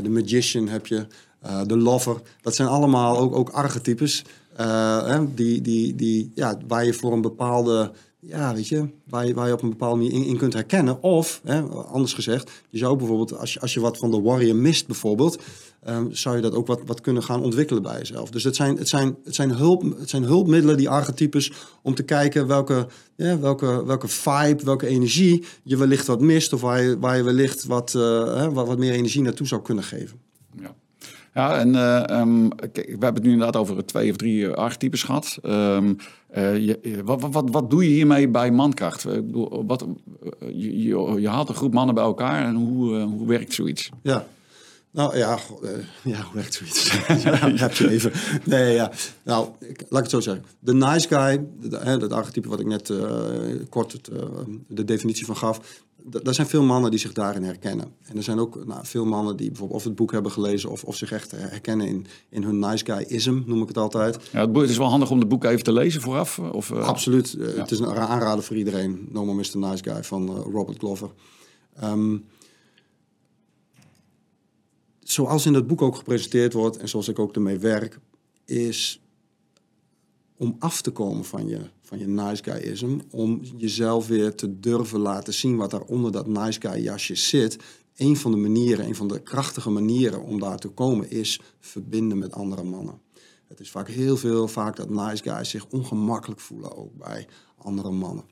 de 0.03 0.11
magician 0.11 0.69
heb 0.69 0.87
je, 0.87 1.07
de 1.67 1.77
lover. 1.77 2.21
Dat 2.41 2.55
zijn 2.55 2.69
allemaal 2.69 3.19
ook, 3.19 3.35
ook 3.35 3.49
archetypes 3.49 4.25
hè? 4.57 5.35
Die, 5.35 5.61
die, 5.61 5.95
die, 5.95 6.33
ja, 6.35 6.59
waar 6.67 6.85
je 6.85 6.93
voor 6.93 7.13
een 7.13 7.21
bepaalde 7.21 7.93
ja, 8.29 8.55
weet 8.55 8.69
je, 8.69 8.89
waar 9.07 9.27
je, 9.27 9.53
op 9.53 9.63
een 9.63 9.69
bepaalde 9.69 9.97
manier 9.97 10.27
in, 10.27 10.37
kunt 10.37 10.53
herkennen. 10.53 11.03
Of, 11.03 11.41
hè, 11.45 11.63
anders 11.63 12.15
gezegd, 12.15 12.51
je 12.71 12.79
zou 12.79 12.97
bijvoorbeeld, 12.97 13.39
als 13.39 13.53
je, 13.53 13.61
als 13.61 13.75
je 13.75 13.81
wat 13.81 13.99
van 13.99 14.11
de 14.11 14.21
warrior 14.21 14.57
mist 14.57 14.87
bijvoorbeeld, 14.87 15.43
um, 15.89 16.15
zou 16.15 16.37
je 16.37 16.43
dat 16.43 16.55
ook 16.55 16.67
wat, 16.67 16.81
wat 16.87 17.01
kunnen 17.01 17.23
gaan 17.23 17.43
ontwikkelen 17.43 17.83
bij 17.83 17.99
jezelf. 17.99 18.31
Dus 18.31 18.45
het 18.45 18.57
zijn, 18.57 18.77
het 18.77 18.89
zijn, 18.89 19.17
het 19.25 19.35
zijn, 19.35 19.51
hulp, 19.51 19.83
het 19.99 20.11
zijn 20.11 20.23
hulpmiddelen, 20.23 20.77
die 20.77 20.89
archetypes, 20.89 21.53
om 21.83 21.95
te 21.95 22.03
kijken 22.03 22.47
welke, 22.47 22.87
welke, 23.17 23.85
welke 23.85 24.09
vibe, 24.09 24.65
welke 24.65 24.87
energie 24.87 25.45
je 25.63 25.77
wellicht 25.77 26.07
wat 26.07 26.21
mist, 26.21 26.53
of 26.53 26.61
waar 26.61 26.83
je, 26.83 26.99
waar 26.99 27.17
je 27.17 27.23
wellicht 27.23 27.65
wat, 27.65 27.93
hè, 27.93 28.53
wat, 28.53 28.67
wat 28.67 28.79
meer 28.79 28.93
energie 28.93 29.23
naartoe 29.23 29.47
zou 29.47 29.63
kunnen 29.63 29.85
geven. 29.85 30.21
Ja. 31.37 31.59
En 31.59 31.75
um, 32.19 32.49
kijk, 32.55 32.75
we 32.75 32.91
hebben 32.91 33.15
het 33.15 33.23
nu 33.23 33.33
inderdaad 33.33 33.57
over 33.57 33.87
twee 33.87 34.11
of 34.11 34.17
drie 34.17 34.49
archetypes 34.49 35.03
gehad. 35.03 35.39
Um, 35.43 35.97
uh, 36.37 36.67
je, 36.67 37.01
wat, 37.05 37.21
wat, 37.31 37.51
wat 37.51 37.71
doe 37.71 37.85
je 37.85 37.91
hiermee 37.91 38.29
bij 38.29 38.51
mankracht? 38.51 39.03
Je, 39.03 40.83
je, 41.21 41.29
haalt 41.29 41.49
een 41.49 41.55
groep 41.55 41.73
mannen 41.73 41.95
bij 41.95 42.05
elkaar 42.05 42.45
en 42.45 42.55
hoe, 42.55 43.01
hoe 43.01 43.27
werkt 43.27 43.53
zoiets? 43.53 43.91
Ja, 44.03 44.27
nou 44.91 45.17
ja, 45.17 45.39
ja 46.03 46.21
hoe 46.23 46.35
werkt 46.35 46.55
zoiets? 46.55 46.93
ja, 47.25 47.55
heb 47.55 47.73
je 47.73 47.91
even. 47.91 48.13
Nee, 48.45 48.75
ja. 48.75 48.91
Nou, 49.23 49.49
laat 49.61 49.81
ik 49.89 49.89
het 49.89 50.11
zo 50.11 50.21
zeggen. 50.21 50.45
De 50.59 50.75
nice 50.75 51.09
guy, 51.09 51.45
dat 51.99 52.13
archetype 52.13 52.49
wat 52.49 52.61
ik 52.61 52.67
net 52.67 52.93
kort 53.69 53.93
het, 53.93 54.11
de 54.69 54.85
definitie 54.85 55.27
van 55.27 55.37
gaf, 55.37 55.61
er 56.11 56.35
zijn 56.35 56.47
veel 56.47 56.63
mannen 56.63 56.91
die 56.91 57.01
zich 57.01 57.13
daarin 57.13 57.43
herkennen. 57.43 57.93
En 58.03 58.17
er 58.17 58.23
zijn 58.23 58.39
ook 58.39 58.67
nou, 58.67 58.87
veel 58.87 59.05
mannen 59.05 59.37
die 59.37 59.49
bijvoorbeeld 59.49 59.79
of 59.79 59.85
het 59.85 59.95
boek 59.95 60.13
hebben 60.13 60.33
gelezen 60.33 60.71
of, 60.71 60.85
of 60.85 60.97
zich 60.97 61.13
echt 61.13 61.31
herkennen 61.31 61.87
in, 61.87 62.07
in 62.29 62.43
hun 62.43 62.59
nice 62.59 62.85
guy-ism, 62.85 63.43
noem 63.47 63.63
ik 63.63 63.69
het 63.69 63.79
altijd. 63.79 64.19
Ja, 64.33 64.41
het, 64.41 64.53
boek, 64.53 64.63
het 64.63 64.71
is 64.71 64.77
wel 64.77 64.89
handig 64.89 65.11
om 65.11 65.19
het 65.19 65.29
boek 65.29 65.45
even 65.45 65.65
te 65.65 65.73
lezen 65.73 66.01
vooraf? 66.01 66.39
Of, 66.39 66.71
uh... 66.71 66.87
Absoluut. 66.87 67.37
Ja. 67.39 67.45
Het 67.45 67.71
is 67.71 67.79
een 67.79 67.87
aanrader 67.87 68.45
voor 68.45 68.57
iedereen. 68.57 69.09
No 69.11 69.25
More 69.25 69.37
Mr. 69.37 69.59
Nice 69.59 69.83
Guy 69.83 70.05
van 70.05 70.31
uh, 70.31 70.43
Robert 70.53 70.79
Glover. 70.79 71.11
Um, 71.85 72.25
zoals 75.01 75.47
in 75.47 75.55
het 75.55 75.67
boek 75.67 75.83
ook 75.83 75.97
gepresenteerd 75.97 76.53
wordt 76.53 76.77
en 76.77 76.89
zoals 76.89 77.09
ik 77.09 77.19
ook 77.19 77.35
ermee 77.35 77.59
werk, 77.59 77.99
is 78.45 79.01
om 80.37 80.57
af 80.59 80.83
te 80.83 80.91
komen 80.91 81.25
van 81.25 81.49
je, 81.49 81.61
van 81.81 81.99
je 81.99 82.07
nice 82.07 82.43
guyism, 82.43 82.99
om 83.11 83.41
jezelf 83.57 84.07
weer 84.07 84.35
te 84.35 84.61
durven 84.61 85.01
laten 85.01 85.35
zien 85.35 85.57
wat 85.57 85.71
daar 85.71 85.83
onder 85.83 86.13
dat 86.13 86.27
nice 86.27 86.61
guy 86.61 86.83
jasje 86.83 87.15
zit. 87.15 87.57
Een 87.97 88.17
van 88.17 88.31
de 88.31 88.37
manieren, 88.37 88.87
een 88.87 88.95
van 88.95 89.09
de 89.09 89.23
krachtige 89.23 89.71
manieren 89.71 90.23
om 90.23 90.41
daar 90.41 90.59
te 90.59 90.69
komen 90.69 91.11
is 91.11 91.41
verbinden 91.61 92.19
met 92.19 92.33
andere 92.33 92.63
mannen. 92.63 93.01
Het 93.49 93.61
is 93.61 93.71
vaak 93.71 93.89
heel 93.89 94.17
veel, 94.17 94.49
vaak 94.49 94.77
dat 94.77 94.91
nice 94.91 95.23
guys 95.23 95.51
zich 95.51 95.67
ongemakkelijk 95.67 96.41
voelen 96.41 96.77
ook 96.77 96.97
bij 96.97 97.27
andere 97.57 97.91
mannen. 97.91 98.25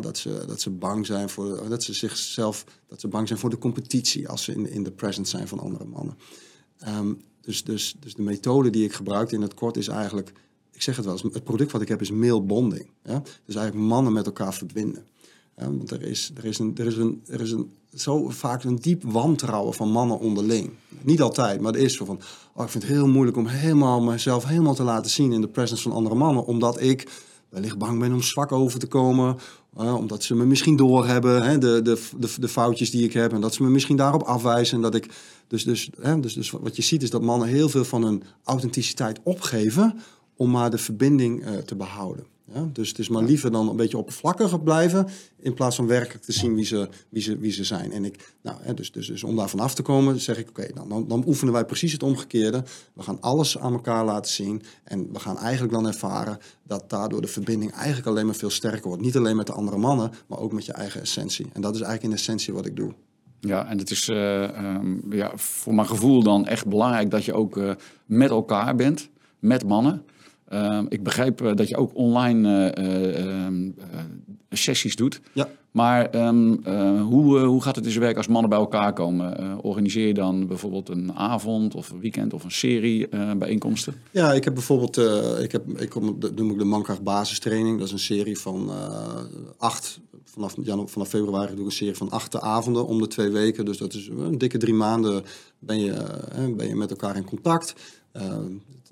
Dat, 0.00 0.18
ze, 0.18 0.44
dat 0.46 0.60
ze 0.60 0.70
bang 0.70 1.06
zijn 1.06 1.28
voor, 1.28 1.68
dat 1.68 1.82
ze 1.82 1.92
zichzelf, 1.92 2.64
dat 2.86 3.00
ze 3.00 3.08
bang 3.08 3.28
zijn 3.28 3.38
voor 3.38 3.50
de 3.50 3.58
competitie 3.58 4.28
als 4.28 4.42
ze 4.42 4.52
in, 4.52 4.70
in 4.70 4.82
de 4.82 4.92
presence 4.92 5.30
zijn 5.36 5.48
van 5.48 5.58
andere 5.58 5.84
mannen. 5.84 6.16
Um, 6.88 7.22
dus, 7.40 7.64
dus, 7.64 7.96
dus 8.00 8.14
de 8.14 8.22
methode 8.22 8.70
die 8.70 8.84
ik 8.84 8.92
gebruik 8.92 9.32
in 9.32 9.42
het 9.42 9.54
kort 9.54 9.76
is 9.76 9.88
eigenlijk 9.88 10.32
ik 10.74 10.82
zeg 10.82 10.96
het 10.96 11.04
wel 11.04 11.14
eens, 11.14 11.22
het 11.22 11.44
product 11.44 11.72
wat 11.72 11.82
ik 11.82 11.88
heb 11.88 12.00
is 12.00 12.10
male 12.10 12.40
bonding. 12.40 12.86
Ja? 13.04 13.22
Dus 13.44 13.54
eigenlijk 13.54 13.86
mannen 13.86 14.12
met 14.12 14.26
elkaar 14.26 14.54
verbinden. 14.54 15.04
Want 15.56 15.90
er 15.90 16.02
is, 16.02 16.30
er, 16.36 16.44
is 16.44 16.58
een, 16.58 16.72
er, 16.76 16.86
is 16.86 16.96
een, 16.96 17.22
er 17.26 17.40
is 17.40 17.52
een, 17.52 17.70
zo 17.94 18.28
vaak 18.28 18.64
een 18.64 18.76
diep 18.76 19.02
wantrouwen 19.02 19.74
van 19.74 19.90
mannen 19.90 20.18
onderling. 20.18 20.70
Niet 21.00 21.22
altijd, 21.22 21.60
maar 21.60 21.74
er 21.74 21.80
is 21.80 21.96
zo 21.96 22.04
van... 22.04 22.20
Oh, 22.54 22.64
ik 22.64 22.70
vind 22.70 22.84
het 22.84 22.92
heel 22.92 23.08
moeilijk 23.08 23.36
om 23.36 23.46
helemaal 23.46 24.00
mezelf 24.00 24.44
helemaal 24.44 24.74
te 24.74 24.82
laten 24.82 25.10
zien... 25.10 25.32
in 25.32 25.40
de 25.40 25.48
presence 25.48 25.82
van 25.82 25.92
andere 25.92 26.14
mannen. 26.14 26.44
Omdat 26.44 26.80
ik 26.80 27.08
wellicht 27.48 27.78
bang 27.78 27.98
ben 28.00 28.12
om 28.12 28.22
zwak 28.22 28.52
over 28.52 28.78
te 28.78 28.86
komen. 28.86 29.36
Omdat 29.74 30.22
ze 30.22 30.34
me 30.34 30.44
misschien 30.44 30.76
doorhebben, 30.76 31.42
hè, 31.42 31.58
de, 31.58 31.82
de, 31.82 31.98
de, 32.38 32.48
foutjes 32.48 32.90
die 32.90 33.04
ik 33.04 33.12
heb. 33.12 33.32
En 33.32 33.40
dat 33.40 33.54
ze 33.54 33.62
me 33.62 33.68
misschien 33.68 33.96
daarop 33.96 34.22
afwijzen. 34.22 34.80
Dat 34.80 34.94
ik, 34.94 35.10
dus, 35.48 35.64
dus, 35.64 35.90
hè, 36.00 36.20
dus, 36.20 36.34
dus 36.34 36.50
wat 36.50 36.76
je 36.76 36.82
ziet 36.82 37.02
is 37.02 37.10
dat 37.10 37.22
mannen 37.22 37.48
heel 37.48 37.68
veel 37.68 37.84
van 37.84 38.02
hun 38.02 38.22
authenticiteit 38.44 39.20
opgeven 39.22 39.98
om 40.36 40.50
maar 40.50 40.70
de 40.70 40.78
verbinding 40.78 41.44
eh, 41.44 41.56
te 41.56 41.76
behouden. 41.76 42.26
Ja? 42.52 42.68
Dus 42.72 42.88
het 42.88 42.98
is 42.98 43.08
maar 43.08 43.22
liever 43.22 43.50
dan 43.50 43.68
een 43.68 43.76
beetje 43.76 43.98
oppervlakkig 43.98 44.62
blijven, 44.62 45.08
in 45.38 45.54
plaats 45.54 45.76
van 45.76 45.86
werkelijk 45.86 46.24
te 46.24 46.32
zien 46.32 46.54
wie 46.54 46.64
ze, 46.64 46.88
wie 47.08 47.22
ze, 47.22 47.38
wie 47.38 47.52
ze 47.52 47.64
zijn. 47.64 47.92
En 47.92 48.04
ik, 48.04 48.34
nou, 48.42 48.56
hè, 48.60 48.74
dus, 48.74 48.92
dus, 48.92 49.06
dus 49.06 49.24
om 49.24 49.36
daarvan 49.36 49.60
af 49.60 49.74
te 49.74 49.82
komen, 49.82 50.20
zeg 50.20 50.38
ik, 50.38 50.48
oké, 50.48 50.66
dan, 50.74 50.88
dan, 50.88 51.08
dan 51.08 51.24
oefenen 51.26 51.52
wij 51.52 51.64
precies 51.64 51.92
het 51.92 52.02
omgekeerde. 52.02 52.64
We 52.92 53.02
gaan 53.02 53.20
alles 53.20 53.58
aan 53.58 53.72
elkaar 53.72 54.04
laten 54.04 54.32
zien 54.32 54.62
en 54.84 55.12
we 55.12 55.18
gaan 55.18 55.38
eigenlijk 55.38 55.72
dan 55.72 55.86
ervaren 55.86 56.38
dat 56.62 56.90
daardoor 56.90 57.20
de 57.20 57.26
verbinding 57.26 57.72
eigenlijk 57.72 58.06
alleen 58.06 58.26
maar 58.26 58.34
veel 58.34 58.50
sterker 58.50 58.88
wordt. 58.88 59.02
Niet 59.02 59.16
alleen 59.16 59.36
met 59.36 59.46
de 59.46 59.52
andere 59.52 59.76
mannen, 59.76 60.10
maar 60.26 60.38
ook 60.38 60.52
met 60.52 60.64
je 60.64 60.72
eigen 60.72 61.00
essentie. 61.00 61.46
En 61.52 61.60
dat 61.60 61.74
is 61.74 61.80
eigenlijk 61.80 62.12
in 62.12 62.18
essentie 62.18 62.54
wat 62.54 62.66
ik 62.66 62.76
doe. 62.76 62.94
Ja, 63.40 63.66
en 63.66 63.78
het 63.78 63.90
is 63.90 64.08
uh, 64.08 64.42
um, 64.42 65.12
ja, 65.12 65.32
voor 65.34 65.74
mijn 65.74 65.86
gevoel 65.86 66.22
dan 66.22 66.46
echt 66.46 66.66
belangrijk 66.66 67.10
dat 67.10 67.24
je 67.24 67.34
ook 67.34 67.56
uh, 67.56 67.72
met 68.06 68.30
elkaar 68.30 68.76
bent, 68.76 69.08
met 69.38 69.66
mannen. 69.66 70.04
Uh, 70.52 70.80
ik 70.88 71.02
begrijp 71.02 71.42
uh, 71.42 71.54
dat 71.54 71.68
je 71.68 71.76
ook 71.76 71.90
online 71.94 72.70
ehm, 72.70 73.70
sessies 74.50 74.96
doet. 74.96 75.20
Ja. 75.32 75.48
Maar 75.70 76.26
um, 76.26 76.66
hoe, 76.98 77.38
hoe 77.38 77.62
gaat 77.62 77.76
het 77.76 77.84
in 77.84 77.90
zijn 77.90 78.04
werk 78.04 78.16
als 78.16 78.28
mannen 78.28 78.50
bij 78.50 78.58
elkaar 78.58 78.92
komen? 78.92 79.58
organiseer 79.62 80.06
je 80.06 80.14
dan 80.14 80.46
bijvoorbeeld 80.46 80.88
een 80.88 81.12
avond 81.12 81.74
of 81.74 81.90
een 81.90 82.00
weekend 82.00 82.32
of 82.32 82.44
een 82.44 82.50
serie 82.50 83.08
bijeenkomsten? 83.36 83.94
Ja, 84.10 84.32
ik 84.32 84.44
heb 84.44 84.54
bijvoorbeeld, 84.54 84.96
ik, 85.42 85.52
heb, 85.52 85.80
ik 85.80 85.88
kom, 85.88 86.20
de, 86.20 86.32
noem 86.34 86.50
ik 86.50 86.58
de 86.58 86.64
Mankracht 86.64 87.02
basistraining. 87.02 87.78
Dat 87.78 87.86
is 87.86 87.92
een 87.92 87.98
serie 87.98 88.38
van 88.38 88.70
acht 89.58 90.00
vanaf, 90.24 90.54
janu 90.62 90.88
vanaf 90.88 91.08
februari 91.08 91.50
doe 91.50 91.60
ik 91.60 91.66
een 91.66 91.72
serie 91.72 91.94
van 91.94 92.10
acht 92.10 92.40
avonden 92.40 92.86
om 92.86 93.00
de 93.00 93.06
twee 93.06 93.30
weken. 93.30 93.64
Dus 93.64 93.78
dat 93.78 93.94
is 93.94 94.08
een 94.08 94.38
dikke 94.38 94.58
drie 94.58 94.74
maanden 94.74 95.24
ben 95.58 95.80
je, 95.80 96.04
ben 96.56 96.68
je 96.68 96.76
met 96.76 96.90
elkaar 96.90 97.16
in 97.16 97.24
contact. 97.24 97.74
Uh, 98.16 98.22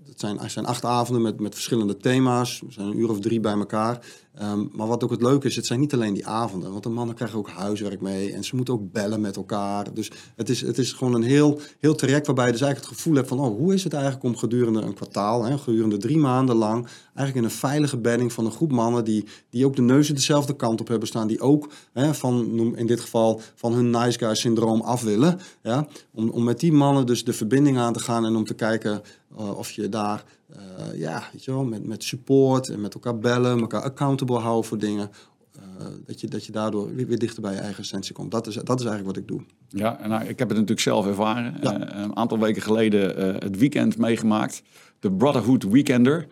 het 0.09 0.21
zijn, 0.21 0.51
zijn 0.51 0.67
acht 0.67 0.85
avonden 0.85 1.23
met, 1.23 1.41
met 1.41 1.55
verschillende 1.55 1.97
thema's. 1.97 2.61
We 2.67 2.73
zijn 2.73 2.87
een 2.87 2.99
uur 2.99 3.11
of 3.11 3.21
drie 3.21 3.41
bij 3.41 3.53
elkaar. 3.53 4.07
Um, 4.43 4.71
maar 4.73 4.87
wat 4.87 5.05
ook 5.05 5.11
het 5.11 5.23
leuke 5.23 5.47
is, 5.47 5.57
het 5.57 5.67
zijn 5.67 5.81
niet 5.81 5.95
alleen 5.95 6.15
die 6.15 6.27
avonden. 6.27 6.71
Want 6.71 6.83
de 6.83 6.89
mannen 6.89 7.15
krijgen 7.15 7.39
ook 7.39 7.49
huiswerk 7.49 8.01
mee. 8.01 8.33
En 8.33 8.45
ze 8.45 8.57
moeten 8.57 8.75
ook 8.75 8.93
bellen 8.93 9.21
met 9.21 9.37
elkaar. 9.37 9.95
Dus 9.95 10.11
het 10.37 10.49
is, 10.49 10.61
het 10.61 10.79
is 10.79 10.93
gewoon 10.93 11.15
een 11.15 11.23
heel, 11.23 11.61
heel 11.81 11.95
traject 11.95 12.27
waarbij 12.27 12.47
je 12.47 12.53
dus 12.53 12.61
eigenlijk 12.61 12.91
het 12.91 12.99
gevoel 12.99 13.17
hebt 13.17 13.29
van... 13.29 13.41
Oh, 13.41 13.57
hoe 13.57 13.75
is 13.75 13.85
het 13.85 13.93
eigenlijk 13.93 14.25
om 14.25 14.37
gedurende 14.37 14.81
een 14.81 14.95
kwartaal, 14.95 15.45
hè, 15.45 15.59
gedurende 15.59 15.97
drie 15.97 16.19
maanden 16.19 16.57
lang... 16.57 16.87
eigenlijk 17.05 17.37
in 17.37 17.45
een 17.45 17.59
veilige 17.59 17.97
bedding 17.97 18.33
van 18.33 18.45
een 18.45 18.53
groep 18.53 18.73
mannen... 18.73 19.05
die, 19.05 19.25
die 19.51 19.67
ook 19.67 19.77
de 19.77 19.83
neuzen 19.83 20.15
dezelfde 20.15 20.57
kant 20.57 20.81
op 20.81 20.89
hebben 20.89 21.09
staan. 21.09 21.22
Die 21.27 21.41
ook 21.41 21.69
hè, 21.93 22.15
van, 22.15 22.55
noem 22.55 22.75
in 22.75 22.87
dit 22.87 23.01
geval, 23.01 23.41
van 23.55 23.73
hun 23.73 23.91
nice 23.91 24.19
guy 24.19 24.35
syndroom 24.35 24.81
af 24.81 25.03
willen. 25.03 25.39
Ja? 25.63 25.87
Om, 26.11 26.29
om 26.29 26.45
met 26.45 26.61
die 26.61 26.73
mannen 26.73 27.07
dus 27.07 27.25
de 27.25 27.33
verbinding 27.33 27.79
aan 27.79 27.93
te 27.93 28.01
gaan 28.01 28.25
en 28.25 28.37
om 28.37 28.45
te 28.45 28.55
kijken... 28.55 29.03
Uh, 29.41 29.59
of 29.59 29.71
je 29.71 29.89
daar 29.89 30.25
uh, 30.57 30.99
ja, 30.99 31.23
weet 31.33 31.45
je 31.45 31.51
wel, 31.51 31.65
met, 31.65 31.87
met 31.87 32.05
support 32.05 32.69
en 32.69 32.81
met 32.81 32.95
elkaar 32.95 33.19
bellen, 33.19 33.61
elkaar 33.61 33.83
accountable 33.83 34.39
houden 34.39 34.65
voor 34.65 34.79
dingen. 34.79 35.11
Uh, 35.57 35.87
dat, 36.07 36.21
je, 36.21 36.29
dat 36.29 36.45
je 36.45 36.53
daardoor 36.53 36.95
weer, 36.95 37.07
weer, 37.07 37.19
dichter 37.19 37.43
bij 37.43 37.53
je 37.53 37.59
eigen 37.59 37.83
essentie 37.83 38.15
komt. 38.15 38.31
Dat 38.31 38.47
is, 38.47 38.55
dat 38.55 38.81
is 38.81 38.87
eigenlijk 38.87 39.17
wat 39.17 39.17
ik 39.17 39.29
doe. 39.29 39.41
Ja, 39.69 40.07
nou, 40.07 40.23
ik 40.23 40.39
heb 40.39 40.49
het 40.49 40.59
natuurlijk 40.59 40.81
zelf 40.81 41.07
ervaren. 41.07 41.57
Ja. 41.61 41.97
Een 41.97 42.17
aantal 42.17 42.39
weken 42.39 42.63
geleden 42.63 43.35
het 43.39 43.59
weekend 43.59 43.99
meegemaakt. 43.99 44.63
De 45.01 45.13
Brotherhood 45.13 45.63
Weekender. 45.63 46.27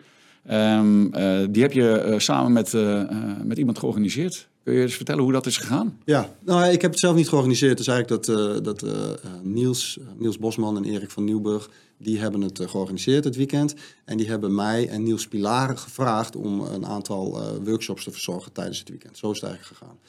Um, 0.51 1.11
die 1.51 1.61
heb 1.61 1.71
je 1.71 2.15
samen 2.17 2.51
met, 2.51 2.73
met 3.43 3.57
iemand 3.57 3.79
georganiseerd. 3.79 4.49
Kun 4.63 4.73
je 4.73 4.81
eens 4.81 4.95
vertellen 4.95 5.23
hoe 5.23 5.31
dat 5.31 5.45
is 5.45 5.57
gegaan? 5.57 5.99
Ja, 6.05 6.35
nou, 6.39 6.71
ik 6.71 6.81
heb 6.81 6.91
het 6.91 6.99
zelf 6.99 7.15
niet 7.15 7.29
georganiseerd. 7.29 7.77
Dus 7.77 7.87
eigenlijk 7.87 8.25
dat, 8.25 8.37
uh, 8.37 8.63
dat 8.63 8.83
uh, 8.83 8.91
Niels, 9.43 9.99
Niels 10.17 10.37
Bosman 10.37 10.77
en 10.77 10.85
Erik 10.85 11.11
van 11.11 11.23
Nieuwburg... 11.23 11.69
die 11.97 12.19
hebben 12.19 12.41
het 12.41 12.59
uh, 12.59 12.69
georganiseerd 12.69 13.23
het 13.23 13.35
weekend. 13.35 13.73
En 14.05 14.17
die 14.17 14.27
hebben 14.27 14.55
mij 14.55 14.87
en 14.87 15.03
Niels 15.03 15.27
Pilar 15.27 15.77
gevraagd... 15.77 16.35
om 16.35 16.61
een 16.61 16.85
aantal 16.85 17.41
workshops 17.63 18.03
te 18.03 18.11
verzorgen 18.11 18.51
tijdens 18.51 18.79
het 18.79 18.89
weekend. 18.89 19.17
Zo 19.17 19.31
is 19.31 19.41
het 19.41 19.49
eigenlijk 19.49 19.79
gegaan. 19.79 19.99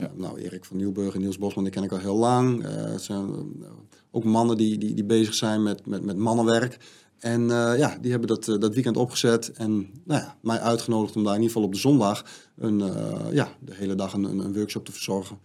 Ja. 0.00 0.12
Nou, 0.16 0.40
Erik 0.40 0.64
van 0.64 0.76
Nieuwburg 0.76 1.14
en 1.14 1.20
Niels 1.20 1.38
Bosman, 1.38 1.64
die 1.64 1.72
ken 1.72 1.82
ik 1.82 1.92
al 1.92 1.98
heel 1.98 2.16
lang. 2.16 2.62
het 2.66 3.02
zijn 3.02 3.30
ook 4.10 4.24
mannen 4.24 4.56
die, 4.56 4.78
die, 4.78 4.94
die 4.94 5.04
bezig 5.04 5.34
zijn 5.34 5.62
met, 5.62 5.86
met, 5.86 6.04
met 6.04 6.16
mannenwerk... 6.16 6.78
En 7.18 7.42
uh, 7.42 7.78
ja, 7.78 7.96
die 8.00 8.10
hebben 8.10 8.28
dat, 8.28 8.48
uh, 8.48 8.58
dat 8.58 8.74
weekend 8.74 8.96
opgezet 8.96 9.52
en 9.52 9.90
nou 10.04 10.20
ja, 10.20 10.36
mij 10.40 10.58
uitgenodigd 10.58 11.16
om 11.16 11.24
daar 11.24 11.34
in 11.34 11.40
ieder 11.40 11.54
geval 11.54 11.68
op 11.68 11.74
de 11.74 11.80
zondag 11.80 12.24
een, 12.58 12.78
uh, 12.78 13.32
ja, 13.32 13.48
de 13.58 13.74
hele 13.74 13.94
dag 13.94 14.12
een, 14.12 14.24
een, 14.24 14.54
workshop 14.54 14.84
te 14.84 14.92
verzorgen. 14.92 15.38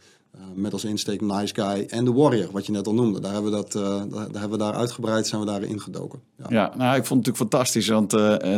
met 0.55 0.73
als 0.73 0.85
insteek 0.85 1.21
Nice 1.21 1.53
Guy 1.53 1.85
en 1.87 2.05
The 2.05 2.13
Warrior, 2.13 2.51
wat 2.51 2.65
je 2.65 2.71
net 2.71 2.87
al 2.87 2.93
noemde. 2.93 3.19
Daar 3.19 3.33
hebben 3.33 3.51
we, 3.51 3.57
dat, 3.57 3.71
daar, 3.71 4.09
daar, 4.09 4.41
hebben 4.41 4.57
we 4.57 4.57
daar 4.57 4.73
uitgebreid, 4.73 5.27
zijn 5.27 5.41
we 5.41 5.47
daar 5.47 5.63
ingedoken. 5.63 6.19
Ja, 6.37 6.45
ja 6.49 6.73
nou, 6.77 6.97
ik 6.97 7.05
vond 7.05 7.25
het 7.25 7.35
natuurlijk 7.35 7.37
fantastisch, 7.37 7.87
want 7.87 8.09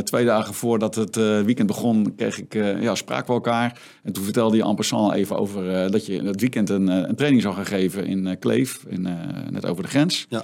twee 0.06 0.26
dagen 0.26 0.54
voordat 0.54 0.96
het 0.96 1.16
weekend 1.16 1.68
begon, 1.68 2.16
kreeg 2.16 2.40
ik, 2.40 2.54
ja, 2.54 2.96
spraken 2.96 3.28
we 3.28 3.34
elkaar. 3.34 3.82
En 4.04 4.14
toen 4.14 4.24
vertelde 4.24 4.58
je 4.58 4.64
en 4.64 4.76
passant 4.76 5.14
even 5.14 5.38
over 5.38 5.92
dat 5.92 6.06
je 6.06 6.24
dat 6.24 6.40
weekend 6.40 6.70
een, 6.70 6.88
een 6.88 7.16
training 7.16 7.42
zou 7.42 7.56
gaan 7.56 7.66
geven 7.66 8.06
in 8.06 8.40
Kleef, 8.40 8.86
in, 8.88 9.02
net 9.50 9.66
over 9.66 9.84
de 9.84 9.90
grens. 9.90 10.28
Ja. 10.30 10.44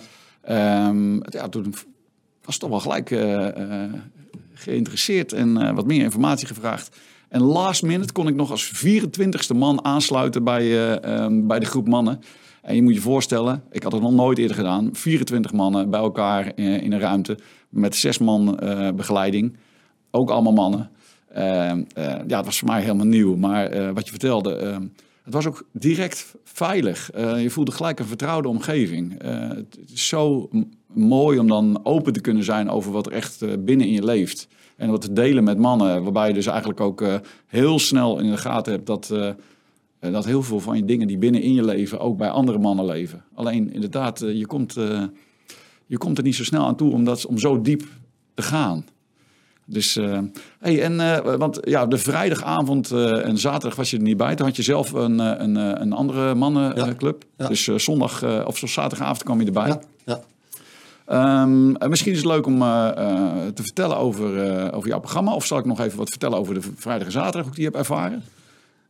Um, 0.88 1.21
ja, 1.29 1.49
toen 1.49 1.73
was 2.50 2.58
toch 2.58 2.70
wel 2.70 2.79
gelijk 2.79 3.10
uh, 3.10 3.48
uh, 3.58 3.94
geïnteresseerd 4.53 5.34
en 5.34 5.50
uh, 5.50 5.72
wat 5.72 5.86
meer 5.86 6.03
informatie 6.03 6.48
gevraagd. 6.48 6.98
En 7.27 7.41
last 7.41 7.84
minute 7.84 8.13
kon 8.13 8.27
ik 8.27 8.36
nog 8.36 8.51
als 8.51 8.86
24ste 8.86 9.56
man 9.56 9.86
aansluiten 9.86 10.44
bij, 10.44 10.96
um, 11.22 11.48
bij 11.48 11.60
de 11.60 11.65
groep 11.65 11.88
mannen. 11.88 12.22
En 12.62 12.75
je 12.75 12.82
moet 12.82 12.94
je 12.94 13.01
voorstellen, 13.01 13.63
ik 13.72 13.84
had 13.84 13.91
het 13.91 14.01
nog 14.01 14.12
nooit 14.12 14.38
eerder 14.38 14.56
gedaan. 14.56 14.89
24 14.94 15.53
mannen 15.53 15.89
bij 15.89 16.00
elkaar 16.00 16.51
in, 16.56 16.82
in 16.82 16.91
een 16.91 17.00
ruimte 17.00 17.38
met 17.70 17.96
zes 17.96 18.18
man 18.18 18.60
begeleiding. 18.96 19.58
Ook 20.12 20.29
allemaal 20.29 20.53
mannen. 20.53 20.89
Ehm, 21.34 21.84
ja, 22.27 22.38
het 22.38 22.46
was 22.46 22.60
voor 22.60 22.68
mij 22.68 22.82
helemaal 22.82 23.06
nieuw. 23.06 23.36
Maar 23.36 23.94
wat 23.94 24.06
je 24.06 24.12
vertelde, 24.12 24.56
ehm, 24.56 24.84
het 25.24 25.34
was 25.34 25.46
ook 25.48 25.65
direct 25.72 26.36
veilig. 26.44 27.10
je 27.38 27.50
voelde 27.50 27.72
gelijk 27.72 28.00
een 28.00 28.06
vertrouwde 28.06 28.48
omgeving. 28.48 29.22
zo 29.94 30.50
mooi 30.93 31.39
om 31.39 31.48
dan 31.48 31.79
open 31.84 32.13
te 32.13 32.22
kunnen 32.22 32.43
zijn 32.43 32.69
over 32.69 32.91
wat 32.91 33.05
er 33.05 33.12
echt 33.12 33.41
uh, 33.41 33.53
binnen 33.60 33.88
in 33.88 33.93
je 33.93 34.03
leeft. 34.03 34.48
En 34.75 34.89
wat 34.89 35.01
te 35.01 35.13
delen 35.13 35.43
met 35.43 35.58
mannen, 35.58 36.03
waarbij 36.03 36.27
je 36.27 36.34
dus 36.34 36.46
eigenlijk 36.46 36.79
ook 36.79 37.01
uh, 37.01 37.15
heel 37.46 37.79
snel 37.79 38.19
in 38.19 38.31
de 38.31 38.38
gaten 38.38 38.74
hebt 38.74 38.86
dat, 38.86 39.10
uh, 39.13 39.29
dat 40.00 40.25
heel 40.25 40.43
veel 40.43 40.60
van 40.60 40.75
je 40.77 40.86
dingen 40.86 41.08
die 41.08 41.17
binnen 41.17 41.41
in 41.41 41.53
je 41.53 41.65
leven 41.65 42.00
ook 42.00 42.17
bij 42.17 42.29
andere 42.29 42.58
mannen 42.58 42.86
leven. 42.86 43.24
Alleen 43.34 43.74
inderdaad, 43.74 44.19
je, 44.19 44.46
komt, 44.46 44.74
je 45.86 45.98
komt 45.98 46.17
er 46.17 46.24
niet 46.24 46.36
zo 46.36 46.43
snel 46.43 46.65
aan 46.65 46.75
toe 46.75 46.91
om, 46.91 47.03
dat, 47.03 47.25
om 47.25 47.38
zo 47.38 47.62
diep 47.62 47.84
te 48.34 48.41
gaan. 48.41 48.86
Dus, 49.65 50.00
hey, 50.60 50.81
en, 50.81 51.24
want 51.38 51.60
ja, 51.62 51.86
de 51.86 51.98
vrijdagavond 51.98 52.91
en 52.91 53.38
zaterdag 53.38 53.75
was 53.75 53.89
je 53.89 53.98
er 53.98 54.03
niet 54.03 54.17
bij. 54.17 54.36
Toen 54.36 54.46
had 54.46 54.55
je 54.55 54.63
zelf 54.63 54.91
een, 54.91 55.19
een, 55.19 55.55
een 55.55 55.93
andere 55.93 56.36
mannenclub. 56.36 57.24
Ja, 57.38 57.43
ja. 57.43 57.50
Dus 57.50 57.63
zondag 57.63 58.46
of 58.46 58.58
zaterdagavond 58.58 59.24
kwam 59.24 59.39
je 59.39 59.46
erbij. 59.46 59.67
Ja, 59.67 59.81
ja. 60.05 60.22
Um, 61.11 61.89
misschien 61.89 62.11
is 62.11 62.17
het 62.17 62.27
leuk 62.27 62.45
om 62.45 62.61
uh, 62.61 62.91
uh, 62.97 63.47
te 63.47 63.63
vertellen 63.63 63.97
over, 63.97 64.45
uh, 64.45 64.75
over 64.75 64.89
jouw 64.89 64.99
programma. 64.99 65.33
Of 65.33 65.45
zal 65.45 65.57
ik 65.57 65.65
nog 65.65 65.79
even 65.79 65.97
wat 65.97 66.09
vertellen 66.09 66.37
over 66.37 66.53
de 66.53 66.61
vrijdag 66.75 67.05
en 67.05 67.11
zaterdag, 67.11 67.41
hoe 67.41 67.49
ik 67.49 67.55
die 67.55 67.65
heb 67.65 67.75
ervaren? 67.75 68.23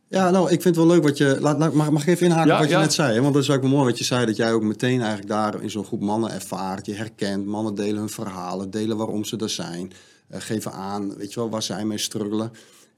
Ja, 0.08 0.30
nou, 0.30 0.44
ik 0.44 0.62
vind 0.62 0.76
het 0.76 0.84
wel 0.84 0.94
leuk 0.94 1.02
wat 1.02 1.18
je... 1.18 1.36
Laat, 1.40 1.74
mag, 1.74 1.90
mag 1.90 2.02
ik 2.02 2.08
even 2.08 2.26
inhaken 2.26 2.48
ja, 2.48 2.58
wat 2.58 2.68
je 2.68 2.74
ja. 2.74 2.80
net 2.80 2.92
zei? 2.92 3.14
Hè? 3.14 3.20
Want 3.20 3.34
dat 3.34 3.42
is 3.42 3.50
ook 3.50 3.60
wel 3.60 3.70
mooi 3.70 3.84
wat 3.84 3.98
je 3.98 4.04
zei. 4.04 4.26
Dat 4.26 4.36
jij 4.36 4.52
ook 4.52 4.62
meteen 4.62 5.00
eigenlijk 5.00 5.28
daar 5.28 5.62
in 5.62 5.70
zo'n 5.70 5.84
groep 5.84 6.00
mannen 6.00 6.32
ervaart. 6.32 6.86
Je 6.86 6.94
herkent, 6.94 7.46
mannen 7.46 7.74
delen 7.74 7.98
hun 7.98 8.08
verhalen. 8.08 8.70
Delen 8.70 8.96
waarom 8.96 9.24
ze 9.24 9.36
er 9.36 9.50
zijn. 9.50 9.92
geven 10.30 10.72
aan, 10.72 11.16
weet 11.16 11.32
je 11.32 11.40
wel, 11.40 11.50
waar 11.50 11.62
zij 11.62 11.84
mee 11.84 11.98
struggelen. 11.98 12.52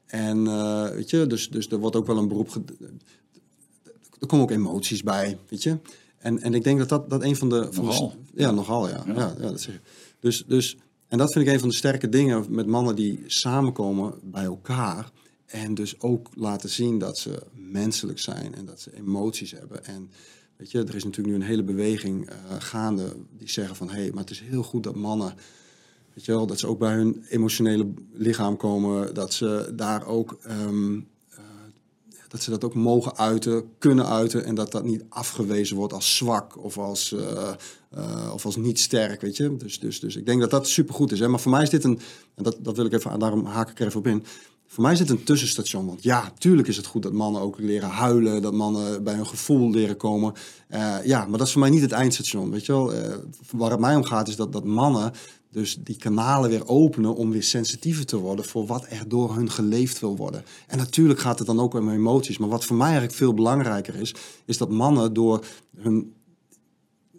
En 0.07 0.45
weet 0.95 1.11
je, 1.11 1.27
dus, 1.27 1.51
dus 1.51 1.69
er 1.69 1.79
wordt 1.79 1.97
ook 1.97 2.07
wel 2.07 2.19
een 2.19 2.29
beroep... 2.29 2.63
Er 4.21 4.27
komen 4.27 4.45
ook 4.45 4.51
emoties 4.51 5.03
bij, 5.03 5.39
weet 5.49 5.63
je. 5.63 5.79
En, 6.23 6.41
en 6.41 6.55
ik 6.55 6.65
denk 6.65 6.79
dat 6.79 6.89
dat, 6.89 7.11
dat 7.11 7.23
een 7.23 7.37
van 7.37 7.49
de... 7.49 7.69
Van 7.71 7.85
nogal. 7.85 8.15
De, 8.35 8.43
ja, 8.43 8.51
nogal, 8.51 8.89
ja. 8.89 9.03
ja. 9.07 9.15
ja, 9.15 9.35
ja 9.41 9.51
dat 9.51 9.61
zeg 9.61 9.81
Dus, 10.21 10.45
dus, 10.47 10.77
en 11.09 11.19
dat 11.19 11.33
vind 11.33 11.47
ik 11.47 11.53
een 11.53 11.61
van 11.61 11.69
de 11.69 11.75
sterke 11.75 12.09
dingen 12.09 12.45
met 12.49 12.67
mannen 12.67 12.97
die 12.97 13.23
samenkomen 13.27 14.15
bij 14.23 14.45
elkaar. 14.45 15.11
En 15.47 15.75
dus 15.75 16.01
ook 16.01 16.29
laten 16.35 16.69
zien 16.69 16.99
dat 16.99 17.19
ze 17.19 17.43
menselijk 17.55 18.19
zijn 18.19 18.55
en 18.55 18.65
dat 18.65 18.81
ze 18.81 18.97
emoties 18.97 19.51
hebben. 19.51 19.85
En 19.85 20.11
weet 20.57 20.71
je, 20.71 20.79
er 20.79 20.95
is 20.95 21.05
natuurlijk 21.05 21.35
nu 21.37 21.43
een 21.43 21.49
hele 21.49 21.65
beweging 21.65 22.31
uh, 22.31 22.35
gaande 22.59 23.17
die 23.39 23.51
zeggen 23.51 23.77
van... 23.77 23.89
hé, 23.89 24.01
hey, 24.01 24.11
maar 24.11 24.21
het 24.21 24.31
is 24.31 24.41
heel 24.41 24.63
goed 24.63 24.83
dat 24.83 24.95
mannen... 24.95 25.35
Weet 26.15 26.25
je 26.25 26.33
wel, 26.33 26.47
dat 26.47 26.59
ze 26.59 26.67
ook 26.67 26.79
bij 26.79 26.95
hun 26.95 27.25
emotionele 27.29 27.93
lichaam 28.13 28.57
komen. 28.57 29.15
Dat 29.15 29.35
ze 29.35 29.73
daar 29.77 30.07
ook 30.07 30.39
um, 30.67 31.09
dat 32.33 32.43
ze 32.43 32.51
dat 32.51 32.65
ook 32.65 32.75
mogen 32.75 33.17
uiten, 33.17 33.65
kunnen 33.79 34.07
uiten 34.07 34.45
en 34.45 34.55
dat 34.55 34.73
dat 34.73 34.85
niet 34.85 35.05
afgewezen 35.09 35.77
wordt 35.77 35.93
als 35.93 36.17
zwak 36.17 36.65
of 36.65 36.79
als, 36.79 37.13
uh, 37.13 37.21
uh, 37.97 38.31
of 38.35 38.45
als 38.45 38.57
niet 38.57 38.81
sterk, 38.81 39.21
weet 39.21 39.37
je. 39.37 39.57
Dus, 39.57 39.81
dus, 39.81 40.01
dus 40.01 40.17
ik 40.17 40.27
denk 40.27 40.41
dat 40.41 40.51
dat 40.51 40.69
supergoed 40.69 41.13
is. 41.13 41.21
Hè? 41.21 41.29
Maar 41.29 41.41
voor 41.41 41.51
mij 41.51 41.63
is 41.63 41.71
dit 41.71 41.85
een, 41.85 42.01
en 42.35 42.43
dat, 42.43 42.57
dat 42.61 42.77
wil 42.77 42.85
ik 42.85 42.93
even, 42.93 43.19
daarom 43.19 43.45
haak 43.45 43.71
ik 43.71 43.81
er 43.81 43.87
even 43.87 43.99
op 43.99 44.07
in. 44.07 44.25
Voor 44.67 44.83
mij 44.83 44.93
is 44.93 44.99
dit 44.99 45.11
een 45.11 45.25
tussenstation. 45.25 45.87
Want 45.87 46.03
ja, 46.03 46.33
tuurlijk 46.39 46.69
is 46.69 46.77
het 46.77 46.87
goed 46.87 47.03
dat 47.03 47.13
mannen 47.13 47.43
ook 47.43 47.59
leren 47.59 47.89
huilen, 47.89 48.43
dat 48.43 48.53
mannen 48.53 49.05
bij 49.05 49.15
hun 49.15 49.27
gevoel 49.27 49.71
leren 49.71 49.97
komen. 49.97 50.33
Uh, 50.71 50.97
ja, 51.05 51.27
maar 51.27 51.39
dat 51.39 51.47
is 51.47 51.53
voor 51.53 51.61
mij 51.61 51.71
niet 51.71 51.83
het 51.83 51.93
eindstation, 51.93 52.51
weet 52.51 52.67
je 52.67 52.73
wel. 52.73 52.93
waar 53.51 53.71
het 53.71 53.81
mij 53.81 53.97
om 53.97 54.05
gaat 54.05 54.29
is 54.29 54.37
dat, 54.37 54.53
dat 54.53 54.65
mannen 54.65 55.13
Dus 55.53 55.77
die 55.81 55.97
kanalen 55.97 56.51
weer 56.51 56.69
openen 56.69 57.15
om 57.15 57.31
weer 57.31 57.43
sensitiever 57.43 58.07
te 58.07 58.17
worden 58.17 58.45
voor 58.45 58.67
wat 58.67 58.87
er 58.89 59.09
door 59.09 59.35
hun 59.35 59.51
geleefd 59.51 60.01
wil 60.01 60.17
worden. 60.17 60.45
En 60.67 60.79
natuurlijk 60.79 61.21
gaat 61.21 61.39
het 61.39 61.47
dan 61.47 61.61
ook 61.61 61.75
om 61.75 61.91
emoties. 61.91 62.39
Maar 62.39 62.49
wat 62.49 62.65
voor 62.65 62.77
mij 62.77 62.87
eigenlijk 62.87 63.17
veel 63.17 63.35
belangrijker 63.35 63.95
is, 63.95 64.15
is 64.45 64.59
dat 64.59 64.71
mannen 64.71 65.13
door 65.13 65.45
hun 65.77 66.15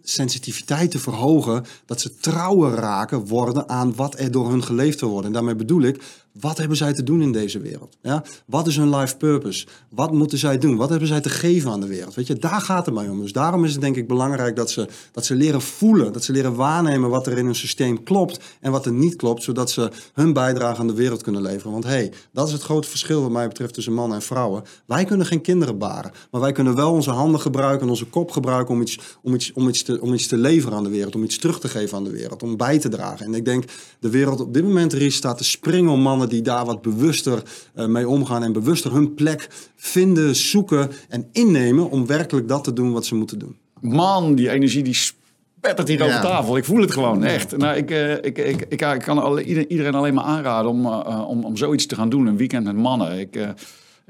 sensitiviteit 0.02 0.92
te 0.92 1.00
verhogen, 1.00 1.66
dat 1.86 2.02
ze 2.02 2.16
trouwer 2.16 2.74
raken 2.74 3.26
worden 3.28 3.70
aan 3.70 3.96
wat 3.96 4.20
er 4.20 4.32
door 4.32 4.50
hun 4.50 4.64
geleefd 4.64 5.00
wil 5.00 5.10
worden. 5.10 5.28
En 5.28 5.34
daarmee 5.34 5.56
bedoel 5.56 5.82
ik, 5.82 6.04
wat 6.40 6.58
hebben 6.58 6.78
zij 6.78 6.94
te 6.94 7.04
doen 7.04 7.22
in 7.22 7.32
deze 7.32 7.60
wereld? 7.60 7.98
Ja? 8.02 8.24
Wat 8.46 8.68
is 8.68 8.76
hun 8.76 8.96
life 8.96 9.18
purpose? 9.18 9.68
Wat 9.90 10.12
moeten 10.12 10.38
zij 10.38 10.58
doen? 10.58 10.76
Wat 10.76 10.90
hebben 10.90 11.08
zij 11.08 11.22
te 11.22 11.30
geven 11.30 11.72
aan 11.72 11.80
de 11.80 11.88
wereld? 11.88 12.16
Weet 12.16 12.28
je, 12.28 12.36
daar 12.36 12.62
gaat 12.62 12.86
het 12.86 12.96
mij 12.96 13.10
om. 13.10 13.22
Dus 13.22 13.32
daarom 13.32 13.66
is 13.66 13.72
het 13.72 13.82
denk 13.82 13.96
ik 13.96 14.08
belangrijk 14.08 14.56
dat 14.56 14.72
ze, 14.72 14.88
dat 15.12 15.26
ze 15.26 15.36
leren 15.36 15.62
voelen, 15.62 16.14
dat 16.14 16.24
ze 16.24 16.32
leren 16.32 16.56
waarnemen 16.56 17.10
wat 17.10 17.28
er 17.28 17.38
in 17.38 17.46
hun 17.46 17.56
systeem 17.56 18.04
klopt 18.04 18.40
en 18.60 18.72
wat 18.72 18.86
er 18.86 18.92
niet 18.92 19.16
klopt, 19.16 19.44
zodat 19.44 19.72
ze 19.72 19.92
hun 20.14 20.34
bijdrage 20.34 20.80
aan 20.80 20.88
de 20.88 20.94
wereld 20.94 21.22
kunnen 21.22 21.42
leveren. 21.42 21.72
Want 21.72 21.84
hé, 21.84 21.90
hey, 21.90 22.14
dat 22.32 22.48
is 22.48 22.54
het 22.54 22.62
grote 22.62 22.90
verschil 22.90 23.22
wat 23.22 23.32
mij 23.32 23.48
betreft 23.48 23.74
tussen 23.74 23.94
mannen 23.94 24.18
en 24.18 24.24
vrouwen. 24.24 24.64
Wij 24.86 25.06
kunnen 25.06 25.26
geen 25.26 25.42
kinderen 25.42 25.78
baren, 25.78 26.12
maar 26.32 26.42
wij 26.42 26.52
kunnen 26.52 26.76
wel 26.76 26.92
onze 26.92 27.12
handen 27.12 27.42
gebruiken 27.42 27.82
en 27.82 27.90
onze 27.90 28.06
kop 28.06 28.32
gebruiken 28.32 28.74
om 28.74 28.82
iets, 28.82 29.00
om 29.22 29.34
iets, 29.34 29.52
om 29.54 29.68
iets, 29.68 29.84
te, 29.84 30.02
om 30.02 30.14
iets 30.14 30.28
te 30.28 30.38
leveren 30.38 30.78
aan 30.78 30.84
de 30.84 30.90
wereld, 30.90 31.16
om 31.16 31.24
iets 31.24 31.38
terug 31.38 31.60
te 31.60 31.68
geven 31.68 31.98
aan 31.98 32.04
de 32.04 32.12
wereld, 32.12 32.44
om 32.44 32.58
bij 32.58 32.80
te 32.80 32.90
dragen. 32.90 33.26
En 33.26 33.34
ik 33.34 33.46
denk, 33.46 33.64
de 34.00 34.10
wereld 34.10 34.40
op 34.40 34.54
dit 34.54 34.64
moment, 34.64 34.94
Ries, 34.94 35.16
staat 35.16 35.38
te 35.38 35.44
springen 35.44 35.92
om 35.92 36.02
mannen 36.02 36.23
die 36.30 36.42
daar 36.42 36.66
wat 36.66 36.82
bewuster 36.82 37.44
uh, 37.76 37.86
mee 37.86 38.08
omgaan 38.08 38.44
en 38.44 38.54
bewuster 38.54 38.94
hun 38.94 39.14
plek 39.14 39.48
vinden, 39.76 40.36
zoeken 40.36 40.92
en 41.10 41.28
innemen 41.32 41.90
om 41.90 42.08
werkelijk 42.08 42.48
dat 42.48 42.64
te 42.64 42.74
doen 42.74 42.92
wat 42.92 43.06
ze 43.06 43.16
moeten 43.16 43.40
doen. 43.40 43.58
Man, 43.80 44.36
die 44.36 44.50
energie 44.50 44.84
die 44.84 44.94
spettert 44.94 45.88
hier 45.88 45.98
ja. 45.98 46.06
over 46.06 46.22
tafel. 46.22 46.58
Ik 46.58 46.66
voel 46.66 46.82
het 46.82 46.92
gewoon, 46.92 47.24
echt. 47.24 47.58
Nou, 47.58 47.78
ik, 47.78 47.92
uh, 47.92 48.12
ik, 48.12 48.24
ik, 48.24 48.38
ik, 48.38 48.82
ik, 48.82 49.02
kan 49.02 49.20
alle, 49.20 49.44
iedereen 49.44 49.96
alleen 49.96 50.14
maar 50.14 50.24
aanraden 50.24 50.72
om, 50.72 50.86
uh, 50.86 51.26
om, 51.28 51.44
om 51.44 51.58
zoiets 51.58 51.86
te 51.86 51.96
gaan 51.96 52.10
doen, 52.10 52.26
een 52.26 52.38
weekend 52.38 52.64
met 52.64 52.76
mannen. 52.76 53.20
Ik, 53.20 53.40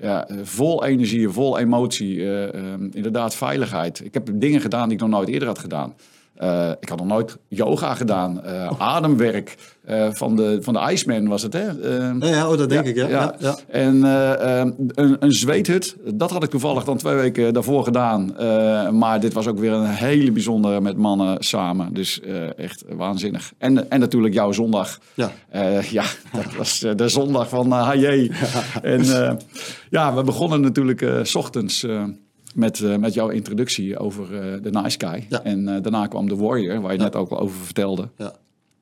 ja, 0.01 0.27
vol 0.43 0.85
energie, 0.85 1.29
vol 1.29 1.59
emotie, 1.59 2.17
inderdaad 2.91 3.35
veiligheid. 3.35 4.01
Ik 4.05 4.13
heb 4.13 4.29
dingen 4.33 4.61
gedaan 4.61 4.83
die 4.83 4.97
ik 4.97 5.03
nog 5.03 5.11
nooit 5.11 5.29
eerder 5.29 5.47
had 5.47 5.59
gedaan. 5.59 5.93
Uh, 6.41 6.69
ik 6.79 6.89
had 6.89 6.97
nog 6.97 7.07
nooit 7.07 7.37
yoga 7.47 7.95
gedaan. 7.95 8.41
Uh, 8.45 8.71
ademwerk 8.77 9.55
uh, 9.89 10.07
van, 10.11 10.35
de, 10.35 10.57
van 10.61 10.73
de 10.73 10.91
Iceman 10.91 11.27
was 11.27 11.41
het, 11.41 11.53
hè? 11.53 11.65
ja, 11.65 12.15
ja 12.19 12.49
oh, 12.49 12.57
dat 12.57 12.69
denk 12.69 12.85
ik, 12.85 12.95
ja. 12.95 13.07
ja. 13.07 13.35
ja. 13.39 13.57
En 13.67 14.03
een, 14.03 15.15
een 15.19 15.31
zweethut, 15.31 15.95
dat 16.05 16.31
had 16.31 16.43
ik 16.43 16.49
toevallig 16.49 16.83
dan 16.83 16.97
twee 16.97 17.15
weken 17.15 17.53
daarvoor 17.53 17.83
gedaan. 17.83 18.35
maar 18.97 19.19
dit 19.19 19.33
was 19.33 19.47
ook 19.47 19.59
weer 19.59 19.71
een 19.71 19.85
hele 19.85 20.31
bijzondere 20.31 20.81
met 20.81 20.97
mannen 20.97 21.43
samen. 21.43 21.93
Dus 21.93 22.21
echt 22.57 22.83
waanzinnig. 22.89 23.53
En, 23.57 23.89
en 23.89 23.99
natuurlijk 23.99 24.33
jouw 24.33 24.51
zondag. 24.51 24.99
Ja, 25.13 25.31
ja 25.89 26.03
dat 26.31 26.55
was 26.57 26.79
de 26.95 27.07
zondag 27.07 27.49
van 27.49 27.71
HJ. 27.71 28.31
En 28.81 29.03
ja, 29.89 30.13
we 30.13 30.23
begonnen 30.23 30.61
natuurlijk 30.61 31.05
s 31.23 31.35
ochtends 31.35 31.85
met, 32.53 32.79
uh, 32.79 32.95
met 32.95 33.13
jouw 33.13 33.29
introductie 33.29 33.97
over 33.97 34.31
uh, 34.31 34.61
de 34.61 34.69
Nice 34.69 34.97
Guy. 34.99 35.25
Ja. 35.29 35.43
En 35.43 35.67
uh, 35.67 35.81
daarna 35.81 36.07
kwam 36.07 36.27
de 36.27 36.35
Warrior, 36.35 36.81
waar 36.81 36.91
je 36.91 36.97
ja. 36.97 37.03
net 37.03 37.15
ook 37.15 37.29
al 37.29 37.39
over 37.39 37.57
vertelde. 37.57 38.09
Ja. 38.17 38.33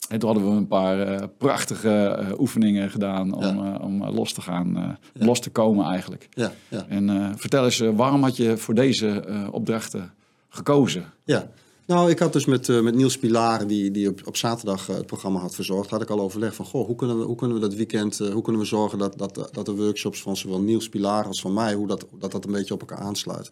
En 0.09 0.19
toen 0.19 0.29
hadden 0.29 0.49
we 0.49 0.57
een 0.57 0.67
paar 0.67 1.27
prachtige 1.27 2.17
oefeningen 2.39 2.89
gedaan 2.89 3.33
om, 3.33 3.75
om 3.75 4.05
los 4.05 4.33
te 4.33 4.41
gaan, 4.41 4.97
los 5.13 5.39
te 5.39 5.49
komen 5.49 5.85
eigenlijk. 5.85 6.29
Ja. 6.33 6.51
En 6.87 7.33
vertel 7.37 7.65
eens, 7.65 7.79
waarom 7.79 8.23
had 8.23 8.37
je 8.37 8.57
voor 8.57 8.73
deze 8.73 9.23
opdrachten 9.51 10.13
gekozen? 10.49 11.05
Ja, 11.23 11.47
nou, 11.91 12.09
ik 12.09 12.19
had 12.19 12.33
dus 12.33 12.45
met, 12.45 12.67
uh, 12.67 12.81
met 12.81 12.95
Niels 12.95 13.17
Pilar, 13.17 13.67
die, 13.67 13.91
die 13.91 14.09
op, 14.09 14.21
op 14.25 14.37
zaterdag 14.37 14.89
uh, 14.89 14.95
het 14.95 15.05
programma 15.05 15.39
had 15.39 15.55
verzorgd, 15.55 15.89
had 15.89 16.01
ik 16.01 16.09
al 16.09 16.19
overlegd 16.19 16.55
van, 16.55 16.65
goh, 16.65 16.85
hoe 16.85 16.95
kunnen 16.95 17.19
we, 17.19 17.23
hoe 17.23 17.35
kunnen 17.35 17.57
we 17.59 17.67
dat 17.67 17.73
weekend, 17.73 18.19
uh, 18.19 18.29
hoe 18.29 18.41
kunnen 18.41 18.61
we 18.61 18.67
zorgen 18.67 18.97
dat, 18.97 19.17
dat, 19.17 19.49
dat 19.51 19.65
de 19.65 19.75
workshops 19.75 20.21
van 20.21 20.37
zowel 20.37 20.61
Niels 20.61 20.89
Pilar 20.89 21.25
als 21.25 21.41
van 21.41 21.53
mij, 21.53 21.73
hoe 21.73 21.87
dat, 21.87 22.05
dat, 22.19 22.31
dat 22.31 22.45
een 22.45 22.51
beetje 22.51 22.73
op 22.73 22.79
elkaar 22.79 22.97
aansluit. 22.97 23.49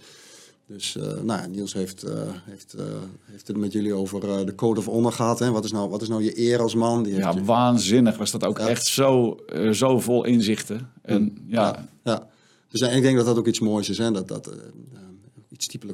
Dus 0.68 0.98
nou, 1.24 1.48
Niels 1.48 1.74
heeft, 1.74 2.06
heeft, 2.44 2.76
heeft 3.24 3.48
het 3.48 3.58
met 3.58 3.72
jullie 3.72 3.94
over 3.94 4.46
de 4.46 4.56
Code 4.56 4.80
of 4.80 4.86
Honor 4.86 5.12
gehad. 5.12 5.40
Hè? 5.40 5.52
Wat, 5.52 5.64
is 5.64 5.72
nou, 5.72 5.90
wat 5.90 6.02
is 6.02 6.08
nou 6.08 6.24
je 6.24 6.40
eer 6.40 6.62
als 6.62 6.76
man? 6.76 7.04
Die 7.04 7.16
ja, 7.16 7.44
waanzinnig 7.44 8.18
was 8.18 8.32
dat 8.32 8.46
ook 8.46 8.60
echt 8.60 8.86
zo, 8.86 9.38
zo 9.72 10.00
vol 10.00 10.26
inzichten. 10.26 10.90
En, 11.02 11.22
mm. 11.22 11.46
ja. 11.48 11.66
ja. 11.66 11.88
Ja, 12.04 12.28
Dus 12.68 12.96
ik 12.96 13.02
denk 13.02 13.18
dat 13.18 13.26
dat 13.26 13.38
ook 13.38 13.48
iets 13.48 13.60
moois 13.60 13.90
is. 13.90 13.98
Hè? 13.98 14.12
Dat, 14.12 14.28
dat, 14.28 14.50
iets 15.50 15.68
typisch, 15.68 15.92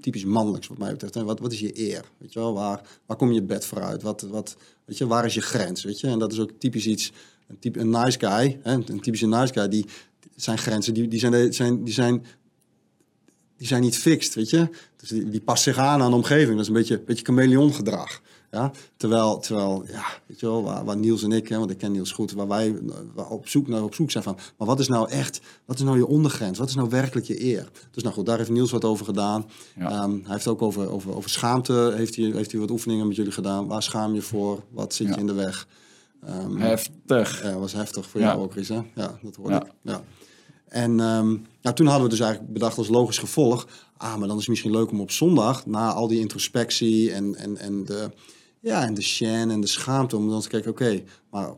typisch 0.00 0.24
mannelijks 0.24 0.66
wat 0.66 0.78
mij 0.78 0.90
betreft. 0.90 1.16
En 1.16 1.24
wat, 1.24 1.40
wat 1.40 1.52
is 1.52 1.60
je 1.60 1.78
eer? 1.78 2.04
Weet 2.18 2.32
je 2.32 2.38
wel? 2.38 2.54
Waar, 2.54 2.80
waar 3.06 3.16
kom 3.16 3.32
je 3.32 3.42
bed 3.42 3.64
vooruit? 3.64 4.02
Wat, 4.02 4.20
wat, 4.20 4.56
weet 4.84 4.98
je, 4.98 5.06
waar 5.06 5.24
is 5.24 5.34
je 5.34 5.40
grens? 5.40 5.84
Weet 5.84 6.00
je? 6.00 6.06
En 6.06 6.18
dat 6.18 6.32
is 6.32 6.38
ook 6.38 6.50
typisch 6.58 6.86
iets, 6.86 7.12
een, 7.46 7.58
type, 7.58 7.80
een 7.80 7.90
nice 7.90 8.18
guy, 8.18 8.60
hè? 8.62 8.72
een 8.72 9.00
typische 9.00 9.26
nice 9.26 9.52
guy, 9.52 9.68
die, 9.68 9.86
zijn 10.36 10.58
grenzen, 10.58 10.94
die, 10.94 11.08
die, 11.08 11.18
zijn, 11.18 11.52
zijn, 11.52 11.84
die, 11.84 11.94
zijn, 11.94 12.24
die 13.56 13.66
zijn 13.66 13.82
niet 13.82 13.96
fixed, 13.96 14.34
weet 14.34 14.50
je? 14.50 14.68
Dus 14.96 15.08
die, 15.08 15.28
die 15.28 15.40
past 15.40 15.62
zich 15.62 15.78
aan 15.78 16.02
aan 16.02 16.10
de 16.10 16.16
omgeving. 16.16 16.50
Dat 16.50 16.60
is 16.60 16.66
een 16.66 16.74
beetje, 16.74 17.00
beetje 17.00 17.24
chameleon 17.24 17.74
gedrag. 17.74 18.22
Ja? 18.54 18.70
Terwijl, 18.96 19.38
terwijl 19.38 19.84
ja, 19.86 20.04
weet 20.26 20.40
je 20.40 20.46
wel, 20.46 20.62
waar, 20.62 20.84
waar 20.84 20.96
Niels 20.96 21.22
en 21.22 21.32
ik, 21.32 21.48
hè, 21.48 21.58
want 21.58 21.70
ik 21.70 21.78
ken 21.78 21.92
Niels 21.92 22.12
goed, 22.12 22.32
waar 22.32 22.48
wij 22.48 22.78
waar 23.14 23.28
op, 23.28 23.48
zoek 23.48 23.68
naar, 23.68 23.82
op 23.82 23.94
zoek 23.94 24.10
zijn 24.10 24.24
van, 24.24 24.36
maar 24.58 24.66
wat 24.66 24.80
is 24.80 24.88
nou 24.88 25.10
echt, 25.10 25.40
wat 25.64 25.76
is 25.76 25.82
nou 25.82 25.96
je 25.96 26.06
ondergrens? 26.06 26.58
Wat 26.58 26.68
is 26.68 26.74
nou 26.74 26.88
werkelijk 26.88 27.26
je 27.26 27.44
eer? 27.44 27.70
Dus 27.90 28.02
nou 28.02 28.14
goed, 28.14 28.26
daar 28.26 28.38
heeft 28.38 28.50
Niels 28.50 28.70
wat 28.70 28.84
over 28.84 29.04
gedaan. 29.04 29.46
Ja. 29.78 30.02
Um, 30.02 30.20
hij 30.24 30.32
heeft 30.32 30.46
ook 30.46 30.62
over, 30.62 30.90
over, 30.90 31.16
over 31.16 31.30
schaamte, 31.30 31.92
heeft 31.96 32.16
hij, 32.16 32.24
heeft 32.24 32.50
hij 32.50 32.60
wat 32.60 32.70
oefeningen 32.70 33.06
met 33.06 33.16
jullie 33.16 33.32
gedaan. 33.32 33.66
Waar 33.66 33.82
schaam 33.82 34.14
je 34.14 34.22
voor? 34.22 34.62
Wat 34.70 34.94
zit 34.94 35.06
ja. 35.06 35.14
je 35.14 35.20
in 35.20 35.26
de 35.26 35.32
weg? 35.32 35.66
Um, 36.28 36.56
heftig. 36.56 37.42
Ja, 37.42 37.58
was 37.58 37.72
heftig 37.72 38.06
voor 38.06 38.20
jou 38.20 38.40
ook, 38.40 38.52
Chris, 38.52 38.68
hè? 38.68 38.80
Ja, 38.94 39.18
dat 39.22 39.36
hoorde 39.36 39.54
ik. 39.54 39.72
Ja. 39.82 40.02
En 40.68 40.90
um, 40.90 41.46
nou, 41.62 41.76
toen 41.76 41.86
hadden 41.86 42.04
we 42.04 42.10
dus 42.10 42.20
eigenlijk 42.20 42.52
bedacht 42.52 42.78
als 42.78 42.88
logisch 42.88 43.18
gevolg... 43.18 43.66
ah, 43.96 44.16
maar 44.16 44.28
dan 44.28 44.36
is 44.36 44.40
het 44.40 44.48
misschien 44.48 44.70
leuk 44.70 44.90
om 44.90 45.00
op 45.00 45.10
zondag... 45.10 45.66
na 45.66 45.92
al 45.92 46.08
die 46.08 46.20
introspectie 46.20 47.12
en, 47.12 47.34
en, 47.34 47.56
en 47.56 47.84
de 47.84 48.10
ja, 48.64 48.82
en 48.84 48.94
de 48.94 49.02
shame 49.02 49.52
en 49.52 49.60
de 49.60 49.66
schaamte 49.66 50.16
om 50.16 50.28
dan 50.28 50.40
te 50.40 50.48
kijken, 50.48 50.70
oké, 50.70 51.02
maar 51.30 51.54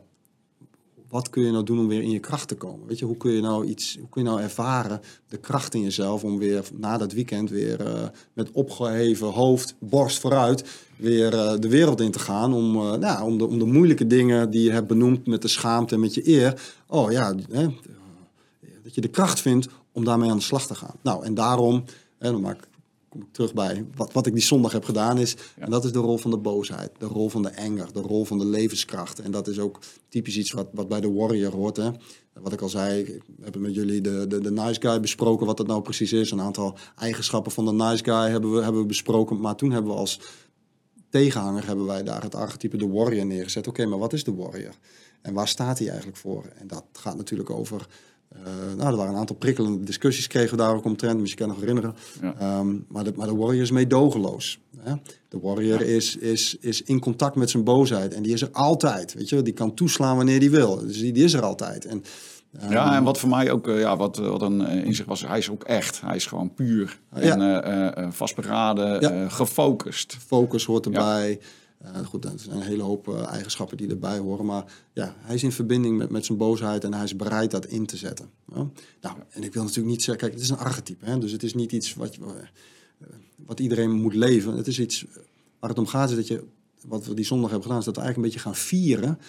wat 1.09 1.29
kun 1.29 1.43
je 1.43 1.51
nou 1.51 1.63
doen 1.63 1.79
om 1.79 1.87
weer 1.87 2.01
in 2.01 2.11
je 2.11 2.19
kracht 2.19 2.47
te 2.47 2.55
komen? 2.55 2.87
Weet 2.87 2.99
je, 2.99 3.05
hoe 3.05 3.17
kun 3.17 3.31
je 3.31 3.41
nou 3.41 3.65
iets, 3.65 3.97
hoe 3.99 4.09
kun 4.09 4.23
je 4.23 4.29
nou 4.29 4.41
ervaren 4.41 5.01
de 5.27 5.37
kracht 5.37 5.73
in 5.73 5.81
jezelf 5.81 6.23
om 6.23 6.37
weer 6.37 6.63
na 6.73 6.97
dat 6.97 7.11
weekend 7.11 7.49
weer 7.49 7.81
uh, 7.81 8.03
met 8.33 8.51
opgeheven 8.51 9.27
hoofd, 9.27 9.75
borst 9.79 10.19
vooruit, 10.19 10.63
weer 10.95 11.33
uh, 11.33 11.53
de 11.59 11.69
wereld 11.69 12.01
in 12.01 12.11
te 12.11 12.19
gaan 12.19 12.53
om, 12.53 12.75
uh, 12.75 12.93
nou, 12.93 13.23
om, 13.23 13.37
de, 13.37 13.47
om 13.47 13.59
de 13.59 13.65
moeilijke 13.65 14.07
dingen 14.07 14.49
die 14.49 14.63
je 14.63 14.71
hebt 14.71 14.87
benoemd 14.87 15.27
met 15.27 15.41
de 15.41 15.47
schaamte 15.47 15.95
en 15.95 16.01
met 16.01 16.13
je 16.13 16.27
eer, 16.27 16.61
oh 16.87 17.11
ja, 17.11 17.35
hè, 17.51 17.67
dat 18.83 18.95
je 18.95 19.01
de 19.01 19.07
kracht 19.07 19.39
vindt 19.39 19.67
om 19.91 20.03
daarmee 20.03 20.29
aan 20.29 20.37
de 20.37 20.43
slag 20.43 20.67
te 20.67 20.75
gaan. 20.75 20.95
Nou, 21.01 21.25
en 21.25 21.33
daarom, 21.33 21.83
hè, 22.17 22.31
dan 22.31 22.41
maak 22.41 22.57
ik 22.57 22.67
kom 23.09 23.21
ik 23.21 23.27
terug 23.31 23.53
bij 23.53 23.85
wat, 23.95 24.13
wat 24.13 24.25
ik 24.25 24.33
die 24.33 24.43
zondag 24.43 24.71
heb 24.71 24.83
gedaan 24.83 25.17
is. 25.17 25.35
En 25.57 25.69
dat 25.69 25.85
is 25.85 25.91
de 25.91 25.99
rol 25.99 26.17
van 26.17 26.31
de 26.31 26.37
boosheid, 26.37 26.91
de 26.97 27.05
rol 27.05 27.29
van 27.29 27.41
de 27.41 27.57
anger, 27.57 27.93
de 27.93 28.01
rol 28.01 28.25
van 28.25 28.37
de 28.37 28.45
levenskracht. 28.45 29.19
En 29.19 29.31
dat 29.31 29.47
is 29.47 29.59
ook 29.59 29.79
typisch 30.09 30.37
iets 30.37 30.51
wat, 30.51 30.67
wat 30.71 30.87
bij 30.87 31.01
de 31.01 31.11
warrior 31.11 31.53
hoort. 31.53 31.77
Hè. 31.77 31.89
Wat 32.33 32.53
ik 32.53 32.61
al 32.61 32.69
zei, 32.69 32.99
ik 32.99 33.21
heb 33.41 33.55
met 33.55 33.75
jullie 33.75 34.01
de, 34.01 34.27
de, 34.27 34.41
de 34.41 34.51
nice 34.51 34.81
guy 34.81 34.99
besproken, 34.99 35.45
wat 35.45 35.57
dat 35.57 35.67
nou 35.67 35.81
precies 35.81 36.13
is. 36.13 36.31
Een 36.31 36.41
aantal 36.41 36.77
eigenschappen 36.95 37.51
van 37.51 37.65
de 37.65 37.73
nice 37.73 38.03
guy 38.03 38.29
hebben 38.29 38.51
we, 38.51 38.63
hebben 38.63 38.81
we 38.81 38.87
besproken. 38.87 39.39
Maar 39.39 39.55
toen 39.55 39.71
hebben 39.71 39.91
we 39.91 39.97
als 39.97 40.19
tegenhanger 41.09 41.65
hebben 41.65 41.85
wij 41.85 42.03
daar 42.03 42.23
het 42.23 42.35
archetype 42.35 42.77
de 42.77 42.87
warrior 42.87 43.25
neergezet. 43.25 43.67
Oké, 43.67 43.85
maar 43.85 43.99
wat 43.99 44.13
is 44.13 44.23
de 44.23 44.35
warrior? 44.35 44.75
En 45.21 45.33
waar 45.33 45.47
staat 45.47 45.77
hij 45.77 45.87
eigenlijk 45.87 46.17
voor? 46.17 46.45
En 46.55 46.67
dat 46.67 46.85
gaat 46.91 47.17
natuurlijk 47.17 47.49
over 47.49 47.87
uh, 48.35 48.43
nou, 48.77 48.89
er 48.91 48.95
waren 48.95 49.13
een 49.13 49.19
aantal 49.19 49.35
prikkelende 49.35 49.83
discussies 49.83 50.27
kregen 50.27 50.51
we 50.51 50.57
daar 50.57 50.75
ook 50.75 50.85
omtrent, 50.85 51.19
misschien 51.19 51.45
kan 51.45 51.47
je 51.47 51.53
nog 51.53 51.61
herinneren. 51.61 51.95
Ja. 52.21 52.59
Um, 52.59 52.85
maar, 52.87 53.03
de, 53.03 53.13
maar 53.15 53.27
de 53.27 53.35
Warrior 53.35 53.61
is 53.61 53.71
meedogenloos. 53.71 54.59
Hè? 54.77 54.93
De 55.29 55.39
Warrior 55.39 55.79
ja. 55.79 55.85
is, 55.85 56.15
is, 56.15 56.57
is 56.59 56.81
in 56.81 56.99
contact 56.99 57.35
met 57.35 57.49
zijn 57.49 57.63
boosheid 57.63 58.13
en 58.13 58.23
die 58.23 58.33
is 58.33 58.41
er 58.41 58.51
altijd. 58.51 59.13
Weet 59.13 59.29
je? 59.29 59.41
Die 59.41 59.53
kan 59.53 59.73
toeslaan 59.73 60.15
wanneer 60.15 60.39
die 60.39 60.49
wil. 60.49 60.77
Dus 60.79 60.99
die, 60.99 61.11
die 61.11 61.23
is 61.23 61.33
er 61.33 61.41
altijd. 61.41 61.85
En, 61.85 62.03
um, 62.63 62.71
ja, 62.71 62.95
en 62.95 63.03
wat 63.03 63.19
voor 63.19 63.29
mij 63.29 63.51
ook 63.51 63.67
uh, 63.67 63.79
ja, 63.79 63.97
wat, 63.97 64.17
wat 64.17 64.41
een 64.41 64.61
inzicht 64.67 65.07
was, 65.07 65.27
hij 65.27 65.37
is 65.37 65.49
ook 65.49 65.63
echt. 65.63 66.01
Hij 66.01 66.15
is 66.15 66.25
gewoon 66.25 66.53
puur 66.53 66.99
en 67.09 67.41
uh, 67.41 68.07
vastberaden, 68.11 69.31
gefocust. 69.31 70.17
Focus 70.27 70.65
hoort 70.65 70.85
erbij. 70.85 71.39
Uh, 71.83 72.05
goed, 72.05 72.21
dat 72.21 72.41
zijn 72.41 72.55
een 72.55 72.61
hele 72.61 72.83
hoop 72.83 73.07
uh, 73.07 73.27
eigenschappen 73.27 73.77
die 73.77 73.89
erbij 73.89 74.17
horen. 74.17 74.45
Maar 74.45 74.73
ja, 74.93 75.15
hij 75.19 75.35
is 75.35 75.43
in 75.43 75.51
verbinding 75.51 75.97
met, 75.97 76.09
met 76.09 76.25
zijn 76.25 76.37
boosheid 76.37 76.83
en 76.83 76.93
hij 76.93 77.03
is 77.03 77.15
bereid 77.15 77.51
dat 77.51 77.65
in 77.65 77.85
te 77.85 77.97
zetten. 77.97 78.29
Ja? 78.53 78.69
Nou, 79.01 79.17
en 79.29 79.43
ik 79.43 79.53
wil 79.53 79.63
natuurlijk 79.63 79.89
niet 79.89 80.03
zeggen, 80.03 80.23
kijk, 80.23 80.33
het 80.33 80.41
is 80.41 80.49
een 80.49 80.57
archetype. 80.57 81.05
Hè? 81.05 81.17
Dus 81.17 81.31
het 81.31 81.43
is 81.43 81.53
niet 81.53 81.71
iets 81.71 81.93
wat, 81.93 82.17
uh, 82.17 82.27
wat 83.35 83.59
iedereen 83.59 83.91
moet 83.91 84.13
leven. 84.13 84.57
Het 84.57 84.67
is 84.67 84.79
iets 84.79 85.05
waar 85.59 85.69
het 85.69 85.79
om 85.79 85.87
gaat, 85.87 86.09
is 86.09 86.15
dat 86.15 86.27
je, 86.27 86.43
wat 86.85 87.05
we 87.05 87.13
die 87.13 87.25
zondag 87.25 87.49
hebben 87.49 87.65
gedaan, 87.65 87.79
is 87.79 87.85
dat 87.85 87.95
we 87.95 88.01
eigenlijk 88.01 88.33
een 88.33 88.33
beetje 88.33 88.49
gaan 88.49 88.67
vieren 88.67 89.19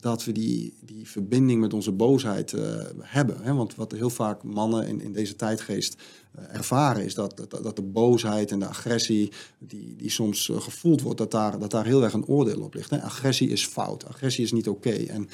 dat 0.00 0.24
we 0.24 0.32
die, 0.32 0.74
die 0.80 1.08
verbinding 1.08 1.60
met 1.60 1.74
onze 1.74 1.92
boosheid 1.92 2.52
eh, 2.52 2.62
hebben. 3.00 3.42
Hè? 3.42 3.54
Want 3.54 3.74
wat 3.74 3.92
heel 3.92 4.10
vaak 4.10 4.42
mannen 4.42 4.86
in, 4.86 5.00
in 5.00 5.12
deze 5.12 5.36
tijdgeest 5.36 5.96
eh, 6.32 6.54
ervaren 6.56 7.04
is 7.04 7.14
dat, 7.14 7.36
dat, 7.36 7.62
dat 7.62 7.76
de 7.76 7.82
boosheid 7.82 8.50
en 8.50 8.58
de 8.58 8.66
agressie 8.66 9.32
die, 9.58 9.96
die 9.96 10.10
soms 10.10 10.48
eh, 10.48 10.60
gevoeld 10.60 11.00
wordt, 11.00 11.18
dat 11.18 11.30
daar, 11.30 11.58
dat 11.58 11.70
daar 11.70 11.84
heel 11.84 12.02
erg 12.02 12.12
een 12.12 12.26
oordeel 12.26 12.60
op 12.60 12.74
ligt. 12.74 12.90
Hè? 12.90 13.02
Agressie 13.02 13.48
is 13.48 13.66
fout, 13.66 14.06
agressie 14.06 14.44
is 14.44 14.52
niet 14.52 14.68
oké. 14.68 14.90
En, 14.90 15.28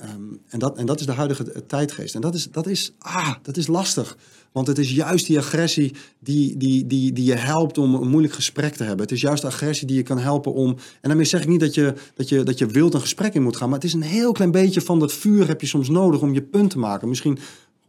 ehm, 0.00 0.22
en, 0.48 0.58
dat, 0.58 0.76
en 0.76 0.86
dat 0.86 1.00
is 1.00 1.06
de 1.06 1.12
huidige 1.12 1.66
tijdgeest. 1.66 2.14
En 2.14 2.20
dat 2.20 2.34
is, 2.34 2.48
dat 2.50 2.66
is, 2.66 2.92
ah, 2.98 3.34
dat 3.42 3.56
is 3.56 3.66
lastig. 3.66 4.16
Want 4.52 4.66
het 4.66 4.78
is 4.78 4.92
juist 4.92 5.26
die 5.26 5.38
agressie 5.38 5.94
die, 6.18 6.56
die, 6.56 6.86
die, 6.86 7.12
die 7.12 7.24
je 7.24 7.34
helpt 7.34 7.78
om 7.78 7.94
een 7.94 8.08
moeilijk 8.08 8.34
gesprek 8.34 8.74
te 8.74 8.84
hebben. 8.84 9.02
Het 9.02 9.14
is 9.14 9.20
juist 9.20 9.42
de 9.42 9.48
agressie 9.48 9.86
die 9.86 9.96
je 9.96 10.02
kan 10.02 10.18
helpen 10.18 10.52
om. 10.52 10.68
En 10.70 11.08
daarmee 11.08 11.24
zeg 11.24 11.42
ik 11.42 11.48
niet 11.48 11.60
dat 11.60 11.74
je, 11.74 11.94
dat 12.14 12.28
je, 12.28 12.42
dat 12.42 12.58
je 12.58 12.66
wild 12.66 12.94
een 12.94 13.00
gesprek 13.00 13.34
in 13.34 13.42
moet 13.42 13.56
gaan. 13.56 13.68
Maar 13.68 13.78
het 13.78 13.86
is 13.86 13.92
een 13.92 14.02
heel 14.02 14.32
klein 14.32 14.50
beetje 14.50 14.80
van 14.80 14.98
dat 14.98 15.12
vuur 15.12 15.46
heb 15.46 15.60
je 15.60 15.66
soms 15.66 15.88
nodig 15.88 16.20
om 16.20 16.34
je 16.34 16.42
punt 16.42 16.70
te 16.70 16.78
maken. 16.78 17.08
Misschien 17.08 17.38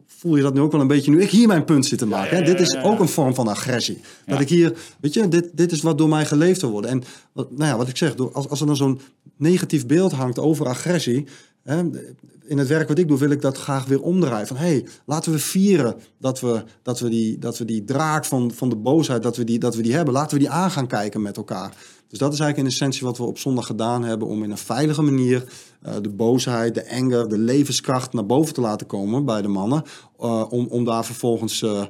voel 0.06 0.36
je 0.36 0.42
dat 0.42 0.54
nu 0.54 0.60
ook 0.60 0.72
wel 0.72 0.80
een 0.80 0.86
beetje 0.86 1.10
nu 1.10 1.22
ik 1.22 1.30
hier 1.30 1.46
mijn 1.46 1.64
punt 1.64 1.86
zit 1.86 1.98
te 1.98 2.06
maken. 2.06 2.44
Dit 2.44 2.60
is 2.60 2.76
ook 2.82 3.00
een 3.00 3.08
vorm 3.08 3.34
van 3.34 3.48
agressie. 3.48 4.00
Dat 4.26 4.40
ik 4.40 4.48
hier, 4.48 4.76
weet 5.00 5.14
je, 5.14 5.28
dit, 5.28 5.50
dit 5.54 5.72
is 5.72 5.82
wat 5.82 5.98
door 5.98 6.08
mij 6.08 6.26
geleefd 6.26 6.60
wil 6.60 6.70
worden. 6.70 6.90
En 6.90 7.02
wat, 7.32 7.50
nou 7.50 7.70
ja, 7.70 7.76
wat 7.76 7.88
ik 7.88 7.96
zeg, 7.96 8.16
als, 8.32 8.48
als 8.48 8.60
er 8.60 8.66
dan 8.66 8.76
zo'n 8.76 9.00
negatief 9.36 9.86
beeld 9.86 10.12
hangt 10.12 10.38
over 10.38 10.66
agressie. 10.66 11.26
In 11.64 12.58
het 12.58 12.68
werk 12.68 12.88
wat 12.88 12.98
ik 12.98 13.08
doe, 13.08 13.18
wil 13.18 13.30
ik 13.30 13.40
dat 13.40 13.58
graag 13.58 13.84
weer 13.84 14.02
omdraaien. 14.02 14.46
Van 14.46 14.56
hé, 14.56 14.66
hey, 14.66 14.86
laten 15.06 15.32
we 15.32 15.38
vieren 15.38 15.94
dat 16.18 16.40
we, 16.40 16.64
dat 16.82 17.00
we, 17.00 17.08
die, 17.08 17.38
dat 17.38 17.58
we 17.58 17.64
die 17.64 17.84
draak 17.84 18.24
van, 18.24 18.50
van 18.50 18.68
de 18.68 18.76
boosheid, 18.76 19.22
dat 19.22 19.36
we, 19.36 19.44
die, 19.44 19.58
dat 19.58 19.74
we 19.74 19.82
die 19.82 19.94
hebben. 19.94 20.14
Laten 20.14 20.32
we 20.32 20.38
die 20.38 20.50
aan 20.50 20.70
gaan 20.70 20.86
kijken 20.86 21.22
met 21.22 21.36
elkaar. 21.36 21.74
Dus 22.08 22.18
dat 22.20 22.32
is 22.32 22.40
eigenlijk 22.40 22.68
in 22.68 22.74
essentie 22.74 23.06
wat 23.06 23.18
we 23.18 23.24
op 23.24 23.38
zondag 23.38 23.66
gedaan 23.66 24.04
hebben. 24.04 24.28
Om 24.28 24.42
in 24.42 24.50
een 24.50 24.58
veilige 24.58 25.02
manier 25.02 25.44
uh, 25.86 25.94
de 26.00 26.08
boosheid, 26.08 26.74
de 26.74 26.90
anger, 26.90 27.28
de 27.28 27.38
levenskracht 27.38 28.12
naar 28.12 28.26
boven 28.26 28.54
te 28.54 28.60
laten 28.60 28.86
komen 28.86 29.24
bij 29.24 29.42
de 29.42 29.48
mannen. 29.48 29.82
Uh, 30.20 30.44
om, 30.48 30.66
om 30.66 30.84
daar 30.84 31.04
vervolgens 31.04 31.62
uh, 31.62 31.82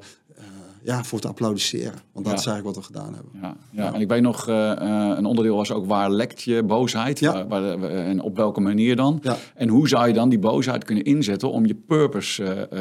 ja, 0.85 1.05
voor 1.05 1.21
te 1.21 1.29
applaudisseren. 1.29 2.01
Want 2.12 2.27
dat 2.27 2.35
ja. 2.35 2.40
is 2.40 2.47
eigenlijk 2.47 2.64
wat 2.64 2.77
we 2.77 2.92
gedaan 2.92 3.14
hebben. 3.14 3.33
Ja, 3.42 3.57
ja. 3.71 3.83
ja. 3.85 3.95
en 3.95 4.01
ik 4.01 4.09
weet 4.09 4.23
nog, 4.23 4.49
uh, 4.49 4.73
een 5.16 5.25
onderdeel 5.25 5.57
was 5.57 5.73
ook 5.73 5.87
waar 5.87 6.11
lekt 6.11 6.42
je 6.42 6.62
boosheid? 6.62 7.18
Ja. 7.18 7.47
Waar, 7.47 7.79
waar, 7.79 7.90
en 7.90 8.21
op 8.21 8.37
welke 8.37 8.61
manier 8.61 8.97
dan? 8.97 9.18
Ja. 9.23 9.37
En 9.55 9.68
hoe 9.68 9.88
zou 9.88 10.07
je 10.07 10.12
dan 10.12 10.29
die 10.29 10.38
boosheid 10.38 10.85
kunnen 10.85 11.05
inzetten 11.05 11.51
om 11.51 11.66
je 11.66 11.75
purpose 11.75 12.68
uh, 12.73 12.81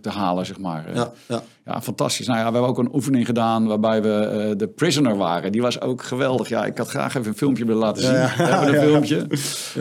te 0.00 0.08
halen, 0.08 0.46
zeg 0.46 0.58
maar. 0.58 0.84
Ja, 0.94 1.12
ja. 1.26 1.42
ja, 1.66 1.82
fantastisch. 1.82 2.26
Nou 2.26 2.38
ja, 2.38 2.46
we 2.46 2.52
hebben 2.52 2.70
ook 2.70 2.78
een 2.78 2.94
oefening 2.94 3.26
gedaan 3.26 3.66
waarbij 3.66 4.02
we 4.02 4.46
uh, 4.50 4.58
de 4.58 4.66
prisoner 4.66 5.16
waren. 5.16 5.52
Die 5.52 5.62
was 5.62 5.80
ook 5.80 6.02
geweldig. 6.02 6.48
Ja, 6.48 6.64
ik 6.64 6.78
had 6.78 6.88
graag 6.88 7.14
even 7.14 7.28
een 7.28 7.36
filmpje 7.36 7.64
willen 7.64 7.82
laten 7.82 8.02
zien. 8.02 8.12
Ja, 8.12 8.36
we 8.36 8.42
hebben 8.52 8.74
een 8.74 8.82
filmpje. 8.82 9.26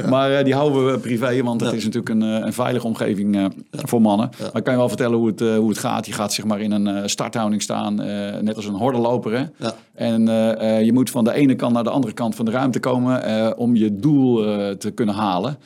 Maar 0.10 0.32
uh, 0.32 0.44
die 0.44 0.54
houden 0.54 0.92
we 0.92 1.00
privé, 1.00 1.44
want 1.44 1.62
het 1.62 1.74
is 1.74 1.84
natuurlijk 1.84 2.10
een, 2.10 2.22
een 2.22 2.54
veilige 2.54 2.88
omgeving 2.88 3.36
uh, 3.36 3.46
voor 3.72 4.02
mannen. 4.02 4.30
Maar 4.40 4.56
ik 4.56 4.64
kan 4.64 4.74
je 4.74 4.80
wel 4.80 4.88
vertellen 4.88 5.18
hoe 5.18 5.28
het, 5.28 5.40
hoe 5.40 5.70
het 5.70 5.78
gaat. 5.78 6.06
Je 6.06 6.14
gaat 6.14 6.34
zeg 6.34 6.46
maar 6.46 6.62
in 6.62 6.72
een 6.72 7.10
starthouding 7.10 7.62
staan, 7.62 7.96
net 8.42 8.56
als 8.56 8.66
een 8.66 8.74
hordenloper. 8.74 9.32
Hè? 9.38 9.72
En 9.94 10.26
je 10.86 10.94
moet 10.94 11.10
van 11.10 11.24
de 11.24 11.34
ene 11.34 11.56
kant 11.56 11.74
naar 11.74 11.84
de 11.84 11.90
andere 11.90 12.14
kant 12.14 12.36
van 12.36 12.46
de 12.46 12.52
ruimte 12.52 12.80
komen 12.80 13.58
om 13.58 13.76
je 13.76 13.96
doel 13.96 14.38
te 14.78 14.92
kunnen 14.92 15.16
halen. 15.16 15.58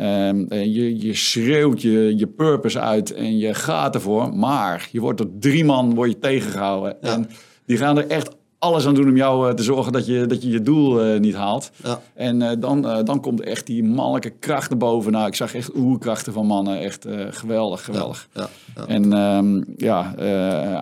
Um, 0.00 0.46
je, 0.54 1.00
je 1.06 1.14
schreeuwt 1.14 1.82
je, 1.82 2.14
je 2.16 2.26
purpose 2.26 2.80
uit 2.80 3.14
en 3.14 3.38
je 3.38 3.54
gaat 3.54 3.94
ervoor. 3.94 4.34
Maar 4.36 4.88
je 4.92 5.00
wordt 5.00 5.18
door 5.18 5.30
drie 5.38 5.64
man 5.64 5.94
word 5.94 6.10
je 6.10 6.18
tegengehouden. 6.18 6.96
Ja. 7.00 7.12
En 7.12 7.28
die 7.66 7.76
gaan 7.76 7.98
er 7.98 8.06
echt 8.06 8.36
alles 8.58 8.86
aan 8.86 8.94
doen 8.94 9.08
om 9.08 9.16
jou 9.16 9.48
uh, 9.48 9.54
te 9.54 9.62
zorgen 9.62 9.92
dat 9.92 10.06
je 10.06 10.26
dat 10.26 10.42
je, 10.42 10.50
je 10.50 10.62
doel 10.62 11.06
uh, 11.06 11.20
niet 11.20 11.34
haalt. 11.34 11.70
Ja. 11.82 12.00
En 12.14 12.40
uh, 12.40 12.50
dan, 12.58 12.82
dan 13.04 13.20
komt 13.20 13.40
echt 13.40 13.66
die 13.66 13.84
mannelijke 13.84 14.32
kracht 14.38 14.70
naar 14.70 14.78
boven. 14.78 15.12
Nou, 15.12 15.26
ik 15.26 15.34
zag 15.34 15.54
echt 15.54 15.76
oerkrachten 15.76 16.32
van 16.32 16.46
mannen. 16.46 16.80
Echt 16.80 17.06
geweldig, 17.30 17.84
geweldig. 17.84 18.28
Ja. 18.34 18.48
En 18.86 19.12
um, 19.12 19.64
ja, 19.76 20.14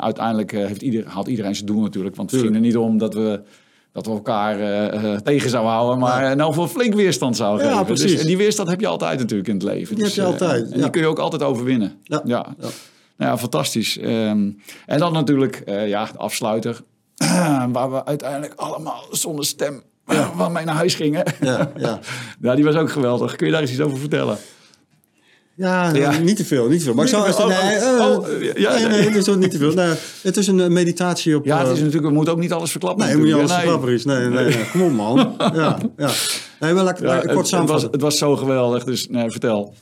uiteindelijk 0.00 0.50
heeft 0.50 0.82
ieder, 0.82 1.06
haalt 1.06 1.28
iedereen 1.28 1.54
zijn 1.54 1.66
doel 1.66 1.80
natuurlijk. 1.80 2.16
Want 2.16 2.30
het 2.30 2.40
ging 2.40 2.54
er 2.54 2.60
niet 2.60 2.76
om 2.76 2.98
dat 2.98 3.14
we 3.14 3.40
dat 3.92 4.06
we 4.06 4.12
elkaar 4.12 4.60
uh, 4.60 5.16
tegen 5.16 5.50
zouden 5.50 5.72
houden, 5.72 5.98
maar 5.98 6.22
ja. 6.22 6.34
nou 6.34 6.54
voor 6.54 6.68
flink 6.68 6.94
weerstand 6.94 7.36
zouden 7.36 7.66
ja, 7.66 7.78
geven. 7.78 7.94
Dus, 7.94 8.20
en 8.20 8.26
die 8.26 8.36
weerstand 8.36 8.68
heb 8.68 8.80
je 8.80 8.86
altijd 8.86 9.18
natuurlijk 9.18 9.48
in 9.48 9.54
het 9.54 9.62
leven. 9.62 9.94
Die 9.94 10.04
dus, 10.04 10.16
heb 10.16 10.24
je 10.24 10.32
altijd. 10.32 10.66
Uh, 10.66 10.74
en 10.74 10.80
die 10.80 10.90
kun 10.90 11.00
je 11.00 11.06
ook 11.06 11.18
altijd 11.18 11.42
overwinnen. 11.42 11.92
Ja. 12.02 12.22
ja. 12.24 12.54
Nou 13.16 13.30
ja, 13.30 13.38
fantastisch. 13.38 13.98
Um, 14.02 14.58
en 14.86 14.98
dan 14.98 15.12
natuurlijk, 15.12 15.62
uh, 15.66 15.88
ja, 15.88 16.04
de 16.04 16.18
afsluiter. 16.18 16.80
waar 17.72 17.90
we 17.90 18.04
uiteindelijk 18.04 18.54
allemaal 18.56 19.04
zonder 19.10 19.44
stem 19.44 19.82
ja. 20.06 20.48
mee 20.48 20.64
naar 20.64 20.74
huis 20.74 20.94
gingen. 20.94 21.24
Ja, 21.40 21.72
ja. 21.76 21.98
ja, 22.40 22.54
die 22.56 22.64
was 22.64 22.74
ook 22.74 22.90
geweldig. 22.90 23.36
Kun 23.36 23.46
je 23.46 23.52
daar 23.52 23.60
eens 23.60 23.70
iets 23.70 23.80
over 23.80 23.98
vertellen? 23.98 24.38
Ja, 25.54 25.94
ja, 25.94 26.18
niet 26.18 26.36
te 26.36 26.44
veel, 26.44 26.68
niet 26.68 26.78
te 26.78 26.84
veel. 26.84 26.94
Maar 26.94 27.04
ik 27.04 27.10
zou... 27.10 27.32
Oh, 27.32 27.46
nee, 27.46 27.76
uh, 27.76 28.08
oh, 28.08 28.56
ja, 28.56 28.74
nee, 28.74 28.86
nee, 28.86 29.10
dat 29.10 29.28
is 29.28 29.36
niet 29.36 29.50
te 29.50 29.58
veel. 29.58 29.72
Nou, 29.72 29.96
het 30.22 30.36
is 30.36 30.46
een 30.46 30.72
meditatie 30.72 31.36
op... 31.36 31.44
Ja, 31.44 31.58
het 31.58 31.72
is 31.72 31.78
natuurlijk, 31.78 32.06
we 32.06 32.12
moeten 32.12 32.32
ook 32.32 32.40
niet 32.40 32.52
alles 32.52 32.70
verklappen. 32.70 33.06
Nee, 33.06 33.16
moet 33.16 33.28
je 33.28 33.34
alles 33.34 33.50
nee. 33.50 33.58
verklappen 33.58 33.92
is. 33.92 34.04
Nee, 34.04 34.28
nee, 34.28 34.44
nee, 34.44 34.70
kom 34.70 34.82
op 34.82 34.92
man. 34.92 35.16
Ja, 35.38 35.78
ja. 35.96 36.10
Nee, 36.60 36.72
maar 36.72 36.84
laat 36.84 36.98
ik 36.98 37.04
ja, 37.04 37.20
kort 37.20 37.48
samenvatten. 37.48 37.64
Het 37.66 37.70
was, 37.70 37.82
het 37.82 38.00
was 38.00 38.18
zo 38.18 38.36
geweldig, 38.36 38.84
dus 38.84 39.08
nee, 39.08 39.30
vertel. 39.30 39.74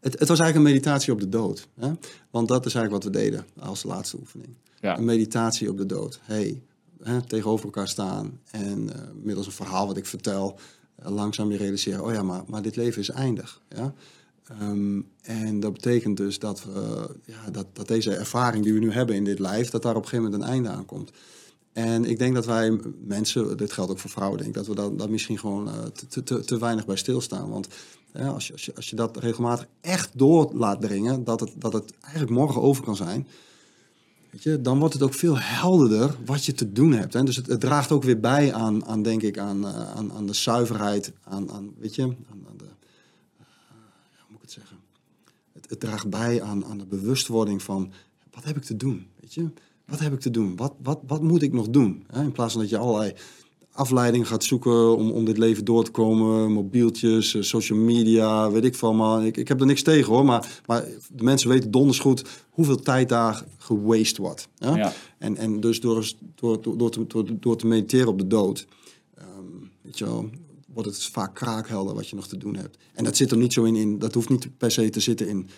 Het, 0.00 0.18
het 0.18 0.28
was 0.28 0.40
eigenlijk 0.40 0.56
een 0.56 0.74
meditatie 0.74 1.12
op 1.12 1.20
de 1.20 1.28
dood. 1.28 1.68
Hè? 1.80 1.90
Want 2.30 2.48
dat 2.48 2.66
is 2.66 2.74
eigenlijk 2.74 3.04
wat 3.04 3.14
we 3.14 3.20
deden 3.20 3.46
als 3.60 3.82
laatste 3.82 4.16
oefening. 4.20 4.56
Ja. 4.80 4.98
Een 4.98 5.04
meditatie 5.04 5.70
op 5.70 5.78
de 5.78 5.86
dood. 5.86 6.20
hey, 6.22 6.62
hè, 7.02 7.22
tegenover 7.22 7.64
elkaar 7.64 7.88
staan 7.88 8.40
en 8.50 8.82
uh, 8.82 8.92
middels 9.22 9.46
een 9.46 9.52
verhaal 9.52 9.86
wat 9.86 9.96
ik 9.96 10.06
vertel... 10.06 10.58
Uh, 11.02 11.10
langzaam 11.10 11.50
je 11.50 11.56
realiseren, 11.56 12.04
oh 12.04 12.12
ja, 12.12 12.22
maar, 12.22 12.42
maar 12.46 12.62
dit 12.62 12.76
leven 12.76 13.00
is 13.00 13.10
eindig. 13.10 13.60
Ja? 13.68 13.94
Um, 14.60 15.08
en 15.22 15.60
dat 15.60 15.72
betekent 15.72 16.16
dus 16.16 16.38
dat, 16.38 16.64
we, 16.64 17.08
ja, 17.24 17.50
dat, 17.50 17.66
dat 17.72 17.88
deze 17.88 18.14
ervaring 18.14 18.64
die 18.64 18.72
we 18.72 18.78
nu 18.78 18.92
hebben 18.92 19.16
in 19.16 19.24
dit 19.24 19.38
lijf, 19.38 19.70
dat 19.70 19.82
daar 19.82 19.96
op 19.96 20.02
een 20.02 20.08
gegeven 20.08 20.30
moment 20.30 20.42
een 20.42 20.54
einde 20.54 20.68
aan 20.68 20.86
komt. 20.86 21.10
En 21.72 22.04
ik 22.04 22.18
denk 22.18 22.34
dat 22.34 22.46
wij 22.46 22.80
mensen, 23.04 23.56
dit 23.56 23.72
geldt 23.72 23.90
ook 23.90 23.98
voor 23.98 24.10
vrouwen, 24.10 24.38
denk 24.38 24.54
dat 24.54 24.66
we 24.66 24.74
dat, 24.74 24.98
dat 24.98 25.10
misschien 25.10 25.38
gewoon 25.38 25.68
uh, 25.68 25.74
te, 26.08 26.22
te, 26.22 26.44
te 26.44 26.58
weinig 26.58 26.86
bij 26.86 26.96
stilstaan. 26.96 27.50
Want 27.50 27.68
als, 28.12 28.46
je, 28.46 28.52
als, 28.52 28.64
je, 28.64 28.74
als 28.74 28.90
je 28.90 28.96
dat 28.96 29.16
regelmatig 29.16 29.66
echt 29.80 30.10
door 30.14 30.50
laat 30.54 30.80
dringen, 30.80 31.24
dat 31.24 31.40
het, 31.40 31.52
dat 31.58 31.72
het 31.72 31.92
eigenlijk 32.00 32.32
morgen 32.32 32.62
over 32.62 32.84
kan 32.84 32.96
zijn, 32.96 33.26
weet 34.30 34.42
je, 34.42 34.60
dan 34.60 34.78
wordt 34.78 34.94
het 34.94 35.02
ook 35.02 35.14
veel 35.14 35.38
helderder 35.38 36.16
wat 36.24 36.44
je 36.44 36.52
te 36.52 36.72
doen 36.72 36.92
hebt. 36.92 37.12
Hè? 37.12 37.22
Dus 37.22 37.36
het, 37.36 37.46
het 37.46 37.60
draagt 37.60 37.92
ook 37.92 38.02
weer 38.02 38.20
bij 38.20 38.52
aan, 38.52 38.86
aan 38.86 39.02
denk 39.02 39.22
ik, 39.22 39.38
aan, 39.38 39.60
uh, 39.60 39.90
aan, 39.90 40.12
aan 40.12 40.26
de 40.26 40.34
zuiverheid, 40.34 41.12
aan, 41.24 41.50
aan, 41.50 41.70
weet 41.78 41.94
je, 41.94 42.02
aan, 42.02 42.16
aan 42.48 42.56
de 42.56 42.64
zeggen. 44.52 44.76
Het, 45.52 45.70
het 45.70 45.80
draagt 45.80 46.10
bij 46.10 46.42
aan, 46.42 46.64
aan 46.64 46.78
de 46.78 46.86
bewustwording 46.86 47.62
van 47.62 47.92
wat 48.30 48.44
heb 48.44 48.56
ik 48.56 48.62
te 48.62 48.76
doen? 48.76 49.06
Weet 49.20 49.34
je? 49.34 49.50
Wat 49.86 49.98
heb 49.98 50.12
ik 50.12 50.20
te 50.20 50.30
doen? 50.30 50.56
Wat, 50.56 50.74
wat, 50.82 51.00
wat 51.06 51.22
moet 51.22 51.42
ik 51.42 51.52
nog 51.52 51.68
doen? 51.68 52.06
In 52.14 52.32
plaats 52.32 52.52
van 52.52 52.62
dat 52.62 52.70
je 52.70 52.78
allerlei 52.78 53.14
afleidingen 53.72 54.26
gaat 54.26 54.44
zoeken 54.44 54.96
om, 54.96 55.10
om 55.10 55.24
dit 55.24 55.38
leven 55.38 55.64
door 55.64 55.84
te 55.84 55.90
komen. 55.90 56.52
Mobieltjes, 56.52 57.34
eh, 57.34 57.42
social 57.42 57.78
media, 57.78 58.50
weet 58.50 58.64
ik 58.64 58.74
veel. 58.74 58.94
Maar 58.94 59.26
ik, 59.26 59.36
ik 59.36 59.48
heb 59.48 59.60
er 59.60 59.66
niks 59.66 59.82
tegen 59.82 60.12
hoor. 60.12 60.24
Maar, 60.24 60.60
maar 60.66 60.84
de 61.08 61.22
mensen 61.22 61.48
weten 61.48 61.70
donders 61.70 61.98
goed 61.98 62.24
hoeveel 62.50 62.76
tijd 62.76 63.08
daar 63.08 63.44
gewaste 63.58 64.20
wordt. 64.20 64.48
Ja? 64.54 64.76
ja. 64.76 64.92
En, 65.18 65.36
en 65.36 65.60
dus 65.60 65.80
door, 65.80 66.12
door, 66.34 66.62
door, 66.62 66.76
door, 66.76 66.90
te, 66.90 67.38
door, 67.38 67.56
te 67.56 67.66
mediteren 67.66 68.08
op 68.08 68.18
de 68.18 68.26
dood. 68.26 68.66
Um, 69.18 69.70
weet 69.80 69.98
je 69.98 70.04
wel, 70.04 70.30
wordt 70.72 70.88
het 70.88 71.04
vaak 71.04 71.34
kraakhelder 71.34 71.94
wat 71.94 72.08
je 72.08 72.16
nog 72.16 72.28
te 72.28 72.36
doen 72.36 72.56
hebt. 72.56 72.78
En 72.92 73.04
dat 73.04 73.16
zit 73.16 73.30
er 73.30 73.36
niet 73.36 73.52
zo 73.52 73.64
in, 73.64 73.76
in 73.76 73.98
dat 73.98 74.14
hoeft 74.14 74.28
niet 74.28 74.58
per 74.58 74.70
se 74.70 74.90
te 74.90 75.00
zitten 75.00 75.28
in, 75.28 75.48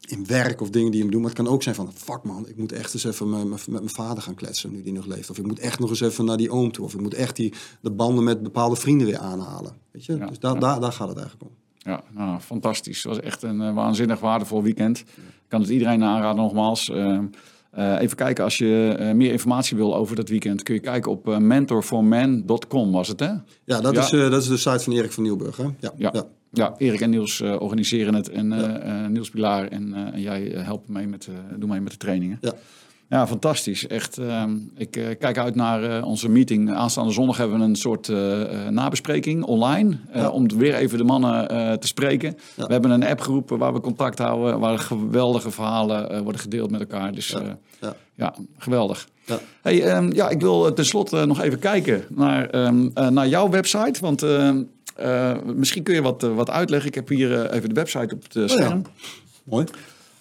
in 0.00 0.26
werk 0.26 0.60
of 0.60 0.70
dingen 0.70 0.90
die 0.90 0.96
je 0.96 1.04
moet 1.04 1.12
doen. 1.12 1.22
Maar 1.22 1.30
het 1.30 1.40
kan 1.40 1.48
ook 1.52 1.62
zijn 1.62 1.74
van, 1.74 1.92
fuck 1.94 2.22
man, 2.22 2.48
ik 2.48 2.56
moet 2.56 2.72
echt 2.72 2.94
eens 2.94 3.04
even 3.04 3.30
met, 3.30 3.48
met, 3.48 3.66
mijn 3.66 3.88
vader 3.88 4.22
gaan 4.22 4.34
kletsen 4.34 4.70
nu 4.70 4.82
die 4.82 4.92
nog 4.92 5.06
leeft. 5.06 5.30
Of 5.30 5.38
ik 5.38 5.46
moet 5.46 5.58
echt 5.58 5.78
nog 5.78 5.90
eens 5.90 6.00
even 6.00 6.24
naar 6.24 6.36
die 6.36 6.50
oom 6.50 6.72
toe. 6.72 6.84
Of 6.84 6.94
ik 6.94 7.00
moet 7.00 7.14
echt 7.14 7.36
die, 7.36 7.52
de 7.80 7.90
banden 7.90 8.24
met 8.24 8.42
bepaalde 8.42 8.76
vrienden 8.76 9.06
weer 9.06 9.18
aanhalen. 9.18 9.76
Weet 9.90 10.04
je? 10.04 10.18
dus 10.18 10.38
daar, 10.38 10.58
daar, 10.58 10.80
daar 10.80 10.92
gaat 10.92 11.08
het 11.08 11.18
eigenlijk 11.18 11.50
om. 11.50 11.56
Ja, 11.78 12.02
nou, 12.10 12.40
fantastisch. 12.40 13.02
Het 13.02 13.14
was 13.14 13.20
echt 13.20 13.42
een 13.42 13.60
uh, 13.60 13.74
waanzinnig 13.74 14.20
waardevol 14.20 14.62
weekend. 14.62 14.98
Ik 14.98 15.48
kan 15.48 15.60
het 15.60 15.70
iedereen 15.70 16.02
aanraden 16.02 16.42
nogmaals. 16.42 16.88
Uh, 16.88 17.18
uh, 17.78 18.00
even 18.00 18.16
kijken, 18.16 18.44
als 18.44 18.58
je 18.58 18.96
uh, 19.00 19.12
meer 19.12 19.32
informatie 19.32 19.76
wil 19.76 19.96
over 19.96 20.16
dat 20.16 20.28
weekend, 20.28 20.62
kun 20.62 20.74
je 20.74 20.80
kijken 20.80 21.10
op 21.10 21.28
uh, 21.28 21.38
mentorformen.com, 21.38 22.92
was 22.92 23.08
het 23.08 23.20
hè? 23.20 23.30
Ja, 23.64 23.80
dat, 23.80 23.94
ja. 23.94 24.02
Is, 24.02 24.10
dat 24.10 24.42
is 24.42 24.48
de 24.48 24.56
site 24.56 24.78
van 24.78 24.92
Erik 24.92 25.12
van 25.12 25.22
Nieuwburg. 25.22 25.56
Hè? 25.56 25.62
Ja, 25.62 25.92
ja. 25.96 26.10
ja. 26.12 26.26
ja 26.50 26.74
Erik 26.78 27.00
en 27.00 27.10
Niels 27.10 27.40
organiseren 27.40 28.14
het 28.14 28.28
en. 28.28 28.48
Niels 29.12 29.30
Pilaar 29.30 29.68
en, 29.68 29.94
en 30.12 30.20
jij 30.20 30.52
helpt 30.56 30.88
mee 30.88 31.06
met, 31.06 31.28
doe 31.58 31.68
mee 31.68 31.80
met 31.80 31.92
de 31.92 31.98
trainingen. 31.98 32.38
Ja. 32.40 32.52
Ja, 33.12 33.26
fantastisch. 33.26 33.86
Echt. 33.86 34.18
Uh, 34.18 34.44
ik 34.76 34.96
uh, 34.96 35.06
kijk 35.18 35.38
uit 35.38 35.54
naar 35.54 35.82
uh, 35.82 36.06
onze 36.06 36.28
meeting. 36.28 36.74
Aanstaande 36.74 37.12
zondag 37.12 37.36
hebben 37.36 37.58
we 37.58 37.64
een 37.64 37.76
soort 37.76 38.08
uh, 38.08 38.68
nabespreking 38.68 39.44
online. 39.44 39.96
Ja. 40.14 40.28
Om 40.28 40.48
weer 40.48 40.74
even 40.74 40.98
de 40.98 41.04
mannen 41.04 41.48
te 41.80 41.86
spreken. 41.86 42.36
Ja. 42.54 42.66
We 42.66 42.72
hebben 42.72 42.90
een 42.90 43.06
appgroep 43.06 43.50
waar 43.50 43.72
we 43.72 43.80
contact 43.80 44.18
houden. 44.18 44.58
Waar 44.58 44.78
geweldige 44.78 45.50
verhalen 45.50 46.22
worden 46.22 46.40
gedeeld 46.40 46.70
met 46.70 46.80
elkaar. 46.80 47.12
Dus 47.12 47.28
ja, 47.80 47.94
ja 48.14 48.34
geweldig. 48.58 49.08
Hey, 49.62 49.96
um, 49.96 50.12
ja, 50.12 50.28
ik 50.28 50.40
wil 50.40 50.72
tenslotte 50.72 51.26
nog 51.26 51.40
even 51.40 51.58
kijken 51.58 52.04
naar, 52.08 52.54
um, 52.54 52.92
naar 53.10 53.28
jouw 53.28 53.48
website. 53.48 54.00
Want 54.00 54.22
ehm, 54.22 54.62
Eh, 54.94 55.32
misschien 55.54 55.82
kun 55.82 55.94
je 55.94 56.02
wat, 56.02 56.22
eh, 56.22 56.34
wat 56.34 56.50
uitleggen. 56.50 56.88
Ik 56.88 56.94
heb 56.94 57.08
hier 57.08 57.44
eh, 57.44 57.56
even 57.56 57.68
de 57.68 57.74
website 57.74 58.14
op 58.14 58.22
het 58.22 58.36
eh, 58.36 58.42
Oh 58.42 58.48
scherm. 58.48 58.82
Mooi. 59.44 59.66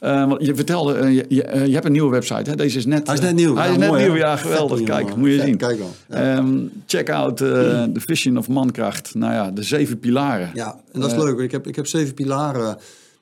Eh, 0.02 0.28
want 0.28 0.46
je 0.46 0.56
vertelde, 0.56 0.94
eh, 0.94 1.16
je, 1.16 1.26
je, 1.28 1.44
eh, 1.44 1.66
je 1.66 1.74
hebt 1.74 1.86
een 1.86 1.92
nieuwe 1.92 2.10
website. 2.10 2.50
Hè? 2.50 2.56
Deze 2.56 2.78
is 2.78 2.86
net, 2.86 3.08
Hij 3.08 3.16
is 3.16 3.22
net 3.22 3.36
nieuw. 3.36 3.56
Hij 3.56 3.66
Ja, 3.66 3.72
is 3.72 3.78
net 3.78 3.90
mooi, 3.90 4.04
nieuw, 4.04 4.16
ja, 4.16 4.36
geweldig. 4.36 4.84
Kijk, 4.84 5.16
moet 5.16 5.30
je 5.30 5.36
Vet, 5.36 5.46
zien. 5.46 5.58
Kijk 5.58 5.78
dan. 5.78 5.90
Ja. 6.10 6.36
Ehm, 6.38 6.66
check 6.86 7.10
out 7.10 7.38
de 7.38 7.92
Vision 7.94 8.38
of 8.38 8.48
Mankracht. 8.48 9.16
Nou 9.16 9.34
ja, 9.34 9.52
de 9.52 9.64
zeven 9.64 10.00
pilaren. 10.00 10.52
Ja, 10.54 10.80
en 10.92 11.00
dat 11.00 11.12
is 11.12 11.18
leuk. 11.18 11.40
Ik 11.40 11.52
heb, 11.52 11.68
ik 11.68 11.76
heb 11.76 11.88
zeven 11.88 12.14
pilaren. 12.14 12.78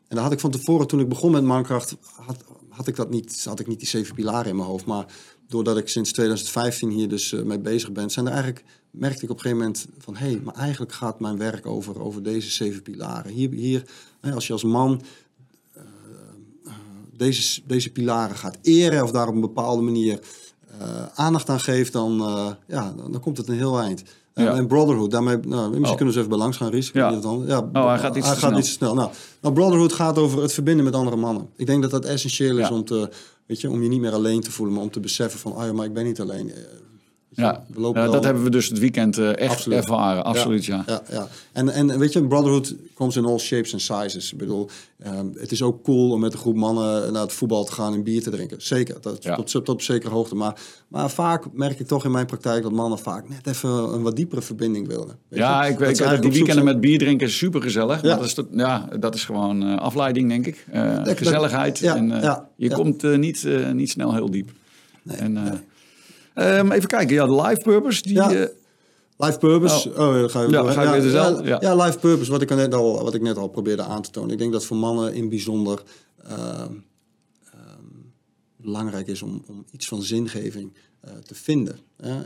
En 0.07 0.15
daar 0.15 0.23
had 0.23 0.31
ik 0.31 0.39
van 0.39 0.51
tevoren, 0.51 0.87
toen 0.87 0.99
ik 0.99 1.09
begon 1.09 1.31
met 1.31 1.43
Mankracht, 1.43 1.95
had, 2.25 2.43
had, 2.69 2.87
ik 2.87 2.95
dat 2.95 3.09
niet, 3.09 3.45
had 3.45 3.59
ik 3.59 3.67
niet 3.67 3.79
die 3.79 3.87
zeven 3.87 4.15
pilaren 4.15 4.49
in 4.49 4.55
mijn 4.55 4.67
hoofd. 4.67 4.85
Maar 4.85 5.05
doordat 5.47 5.77
ik 5.77 5.87
sinds 5.87 6.11
2015 6.11 6.89
hier 6.89 7.07
dus 7.09 7.31
mee 7.31 7.59
bezig 7.59 7.91
ben, 7.91 8.09
zijn 8.09 8.25
er 8.25 8.31
eigenlijk, 8.31 8.63
merkte 8.91 9.23
ik 9.23 9.29
op 9.29 9.35
een 9.35 9.41
gegeven 9.41 9.63
moment 9.63 9.87
van, 9.97 10.15
hé, 10.15 10.27
hey, 10.27 10.41
maar 10.43 10.55
eigenlijk 10.55 10.91
gaat 10.91 11.19
mijn 11.19 11.37
werk 11.37 11.65
over, 11.65 12.01
over 12.01 12.23
deze 12.23 12.49
zeven 12.49 12.81
pilaren. 12.81 13.31
Hier, 13.31 13.49
hier 13.51 13.83
als 14.33 14.47
je 14.47 14.53
als 14.53 14.63
man 14.63 15.01
deze, 17.19 17.61
deze 17.67 17.91
pilaren 17.91 18.35
gaat 18.35 18.57
eren 18.61 19.03
of 19.03 19.11
daar 19.11 19.27
op 19.27 19.33
een 19.33 19.41
bepaalde 19.41 19.81
manier 19.81 20.19
eh, 20.79 20.87
aandacht 21.15 21.49
aan 21.49 21.59
geeft, 21.59 21.93
dan, 21.93 22.19
eh, 22.21 22.47
ja, 22.67 22.93
dan, 22.97 23.11
dan 23.11 23.21
komt 23.21 23.37
het 23.37 23.47
een 23.47 23.55
heel 23.55 23.79
eind. 23.79 24.03
En, 24.33 24.43
Ja. 24.45 24.53
en 24.55 24.67
Brotherhood, 24.67 25.11
daarmee, 25.11 25.37
nou, 25.37 25.63
misschien 25.63 25.83
Oh. 25.85 25.89
kunnen 25.89 26.05
eens 26.07 26.15
even 26.15 26.29
bij 26.29 26.37
langs 26.37 26.57
gaan, 26.57 26.69
Ries. 26.69 26.87
Ik 26.87 26.93
Ja. 26.93 27.11
dan- 27.11 27.43
ja, 27.47 27.69
Oh, 27.73 27.87
hij 27.87 27.99
gaat 27.99 28.15
iets 28.15 28.25
hij 28.25 28.35
te 28.35 28.39
gaat 28.41 28.49
snel. 28.49 28.57
iets 28.59 28.67
te 28.67 28.73
snel. 28.73 28.93
Nou, 28.93 29.09
nou, 29.41 29.53
Brotherhood 29.53 29.93
gaat 29.93 30.17
over 30.17 30.41
het 30.41 30.53
verbinden 30.53 30.85
met 30.85 30.93
andere 30.93 31.15
mannen. 31.17 31.49
Ik 31.55 31.65
denk 31.65 31.81
dat 31.81 31.91
dat 31.91 32.05
essentieel 32.05 32.57
is 32.57 32.67
Ja. 32.67 32.73
om, 32.73 32.85
te, 32.85 33.09
weet 33.45 33.61
je, 33.61 33.69
om 33.69 33.83
je 33.83 33.89
niet 33.89 33.99
meer 34.01 34.11
alleen 34.13 34.41
te 34.41 34.51
voelen, 34.51 34.75
maar 34.75 34.83
om 34.83 34.91
te 34.91 34.99
beseffen 34.99 35.39
van, 35.39 35.51
oh 35.55 35.63
ja, 35.65 35.73
maar 35.73 35.85
ik 35.85 35.93
ben 35.93 36.03
niet 36.03 36.21
alleen. 36.21 36.51
Ja, 37.39 37.63
we 37.73 37.79
lopen 37.79 38.11
dat 38.11 38.23
hebben 38.23 38.43
we 38.43 38.49
dus 38.49 38.69
het 38.69 38.79
weekend 38.79 39.17
eh, 39.17 39.37
echt 39.37 39.51
Absoluut. 39.51 39.77
ervaren. 39.77 40.23
Absoluut, 40.23 40.65
ja. 40.65 40.83
ja, 40.87 41.01
ja. 41.11 41.27
En, 41.51 41.69
en 41.69 41.99
weet 41.99 42.13
je, 42.13 42.27
Brotherhood 42.27 42.75
comes 42.95 43.15
in 43.15 43.25
all 43.25 43.37
shapes 43.37 43.71
and 43.73 43.81
sizes. 43.81 44.31
Ik 44.31 44.37
bedoel, 44.37 44.69
ehm, 45.03 45.25
het 45.35 45.51
is 45.51 45.61
ook 45.61 45.83
cool 45.83 46.11
om 46.11 46.19
met 46.19 46.33
een 46.33 46.39
groep 46.39 46.55
mannen 46.55 47.13
naar 47.13 47.21
het 47.21 47.33
voetbal 47.33 47.63
te 47.65 47.71
gaan 47.71 47.93
en 47.93 48.03
bier 48.03 48.23
te 48.23 48.29
drinken. 48.29 48.61
Zeker, 48.61 48.97
dat, 49.01 49.23
Ja. 49.23 49.35
tot, 49.35 49.51
tot 49.51 49.69
op 49.69 49.81
zekere 49.81 50.13
hoogte. 50.13 50.35
Maar, 50.35 50.59
maar 50.87 51.09
vaak 51.09 51.43
merk 51.53 51.79
ik 51.79 51.87
toch 51.87 52.05
in 52.05 52.11
mijn 52.11 52.25
praktijk 52.25 52.63
dat 52.63 52.71
mannen 52.71 52.99
vaak 52.99 53.29
net 53.29 53.47
even 53.47 53.69
een 53.69 54.01
wat 54.01 54.15
diepere 54.15 54.41
verbinding 54.41 54.87
willen. 54.87 55.07
Weet 55.27 55.39
Ja, 55.39 55.65
je? 55.65 55.71
ik 55.71 55.79
weet 55.79 55.97
dat 55.97 56.21
die 56.21 56.31
weekenden 56.31 56.63
met 56.63 56.81
bier 56.81 56.97
drinken 56.99 57.27
is 57.27 57.37
super 57.37 57.61
gezellig. 57.61 58.01
Ja. 58.01 58.15
Dat 58.15 58.25
is, 58.25 58.35
ja, 58.51 58.87
dat 58.99 59.15
is 59.15 59.25
gewoon 59.25 59.63
eh, 59.63 59.77
afleiding, 59.77 60.29
denk 60.29 60.45
ik. 60.45 60.65
Dat- 61.03 61.17
gezelligheid. 61.17 61.77
ja, 61.79 61.95
en, 61.95 62.47
je 62.55 62.69
komt 62.71 63.17
niet, 63.17 63.47
niet 63.73 63.89
snel 63.89 64.13
heel 64.13 64.31
diep. 64.31 64.51
Nee, 65.03 65.17
en, 65.17 65.33
nee. 65.33 65.51
Ehm, 66.33 66.71
even 66.71 66.87
kijken, 66.87 67.15
ja, 67.15 67.25
de 67.25 67.41
life 67.41 67.61
purpose. 67.61 68.01
Die, 68.01 68.13
Ja. 68.13 68.31
eh, 68.33 68.47
Life 69.17 69.37
purpose. 69.37 69.89
Oh, 69.89 69.95
dan 70.13 70.29
ga 70.29 70.41
je, 70.41 70.49
Ja, 70.49 70.71
ga 70.71 70.83
ik 70.83 70.89
weer 70.89 71.01
dezelfde, 71.01 71.43
Ja, 71.43 71.49
ja. 71.61 71.75
ja, 71.75 71.83
life 71.85 71.99
purpose, 71.99 72.31
wat 72.31 72.41
ik, 72.41 72.49
net 72.49 72.73
al, 72.73 73.03
wat 73.03 73.13
ik 73.13 73.21
net 73.21 73.37
al 73.37 73.47
probeerde 73.47 73.83
aan 73.83 74.01
te 74.01 74.09
tonen. 74.09 74.31
Ik 74.31 74.37
denk 74.37 74.51
dat 74.51 74.65
voor 74.65 74.77
mannen 74.77 75.13
in 75.13 75.29
bijzonder 75.29 75.83
ehm, 76.23 76.73
ehm, 77.51 77.83
belangrijk 78.57 79.07
is 79.07 79.21
om, 79.21 79.43
om 79.47 79.65
iets 79.71 79.87
van 79.87 80.01
zingeving 80.01 80.73
eh, 81.01 81.11
te 81.25 81.35
vinden. 81.35 81.79
Hè? 82.01 82.21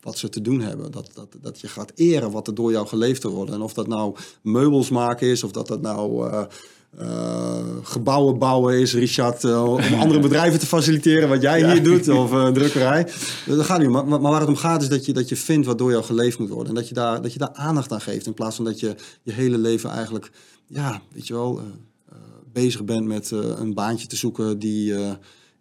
Wat 0.00 0.18
ze 0.18 0.28
te 0.28 0.40
doen 0.40 0.60
hebben. 0.60 0.90
Dat, 0.90 1.10
dat, 1.14 1.36
dat 1.40 1.60
je 1.60 1.68
gaat 1.68 1.92
eren 1.94 2.30
wat 2.30 2.46
er 2.46 2.54
door 2.54 2.70
jou 2.70 2.86
geleefd 2.86 3.20
te 3.20 3.28
worden. 3.28 3.54
En 3.54 3.60
of 3.60 3.72
dat 3.72 3.86
nou 3.86 4.16
meubels 4.42 4.90
maken 4.90 5.26
is, 5.26 5.42
of 5.42 5.50
dat 5.50 5.66
dat 5.66 5.80
nou 5.80 6.30
eh, 6.30 6.44
eh, 6.98 7.64
gebouwen 7.82 8.38
bouwen 8.38 8.80
is, 8.80 8.94
Richard, 8.94 9.44
eh, 9.44 9.64
om 9.64 9.94
andere 10.00 10.20
bedrijven 10.20 10.60
te 10.60 10.66
faciliteren, 10.66 11.28
wat 11.28 11.42
jij 11.42 11.72
hier 11.72 11.82
doet, 11.82 12.08
of 12.08 12.30
een 12.30 12.52
drukkerij. 12.58 13.08
Dat 13.46 13.64
gaat 13.64 13.78
niet. 13.78 13.88
Maar, 13.88 14.06
maar 14.06 14.20
waar 14.20 14.40
het 14.40 14.48
om 14.48 14.56
gaat 14.56 14.82
is 14.82 14.88
dat 14.88 15.06
je, 15.06 15.12
dat 15.12 15.28
je 15.28 15.36
vindt 15.36 15.66
wat 15.66 15.78
door 15.78 15.90
jou 15.90 16.04
geleefd 16.04 16.38
moet 16.38 16.48
worden. 16.48 16.68
En 16.68 16.74
dat 16.74 16.88
je, 16.88 16.94
daar, 16.94 17.22
dat 17.22 17.32
je 17.32 17.38
daar 17.38 17.52
aandacht 17.52 17.92
aan 17.92 18.00
geeft, 18.00 18.26
in 18.26 18.34
plaats 18.34 18.56
van 18.56 18.64
dat 18.64 18.80
je 18.80 18.94
je 19.22 19.32
hele 19.32 19.58
leven 19.58 19.90
eigenlijk, 19.90 20.30
ja, 20.66 21.02
weet 21.12 21.26
je 21.26 21.34
wel, 21.34 21.60
bezig 22.52 22.84
bent 22.84 23.06
met 23.06 23.30
een 23.30 23.74
baantje 23.74 24.06
te 24.06 24.16
zoeken 24.16 24.58
die, 24.58 24.94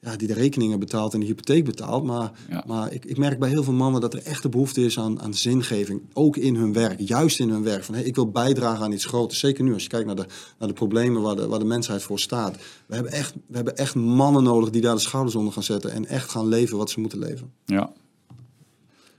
ja, 0.02 0.16
die 0.16 0.28
de 0.28 0.34
rekeningen 0.34 0.80
betaalt 0.80 1.14
en 1.14 1.20
de 1.20 1.26
hypotheek 1.26 1.66
betaalt. 1.66 2.04
Maar, 2.04 2.32
Ja. 2.50 2.64
maar 2.68 2.94
ik, 2.94 3.06
ik 3.06 3.18
merk 3.18 3.40
bij 3.40 3.50
heel 3.50 3.64
veel 3.64 3.74
mannen 3.74 4.02
dat 4.02 4.14
er 4.14 4.24
echt 4.24 4.42
de 4.44 4.50
behoefte 4.50 4.86
is 4.86 5.00
aan, 5.00 5.22
aan 5.22 5.34
zingeving. 5.34 6.02
Ook 6.14 6.38
in 6.38 6.56
hun 6.56 6.74
werk, 6.74 7.00
juist 7.00 7.40
in 7.40 7.50
hun 7.50 7.64
werk. 7.64 7.84
Van, 7.84 7.96
hey, 7.96 8.04
ik 8.04 8.16
wil 8.16 8.32
bijdragen 8.32 8.84
aan 8.86 8.92
iets 8.92 9.06
groters. 9.06 9.40
Zeker 9.40 9.64
nu 9.64 9.74
als 9.74 9.84
je 9.84 9.90
kijkt 9.90 10.06
naar 10.06 10.16
de, 10.16 10.26
naar 10.60 10.68
de 10.68 10.74
problemen 10.74 11.22
waar 11.22 11.36
de, 11.36 11.48
waar 11.48 11.60
de 11.60 11.66
mensheid 11.66 12.04
voor 12.04 12.20
staat. 12.20 12.56
We 12.86 12.94
hebben, 12.96 13.12
echt, 13.12 13.34
we 13.48 13.56
hebben 13.56 13.78
echt 13.78 13.96
mannen 13.96 14.44
nodig 14.44 14.70
die 14.70 14.82
daar 14.82 14.96
de 14.96 15.02
schouders 15.02 15.36
onder 15.36 15.54
gaan 15.54 15.64
zetten. 15.64 15.92
En 15.92 16.06
echt 16.06 16.30
gaan 16.30 16.48
leven 16.48 16.78
wat 16.78 16.90
ze 16.90 17.00
moeten 17.00 17.20
leven. 17.20 17.52
ja. 17.66 17.92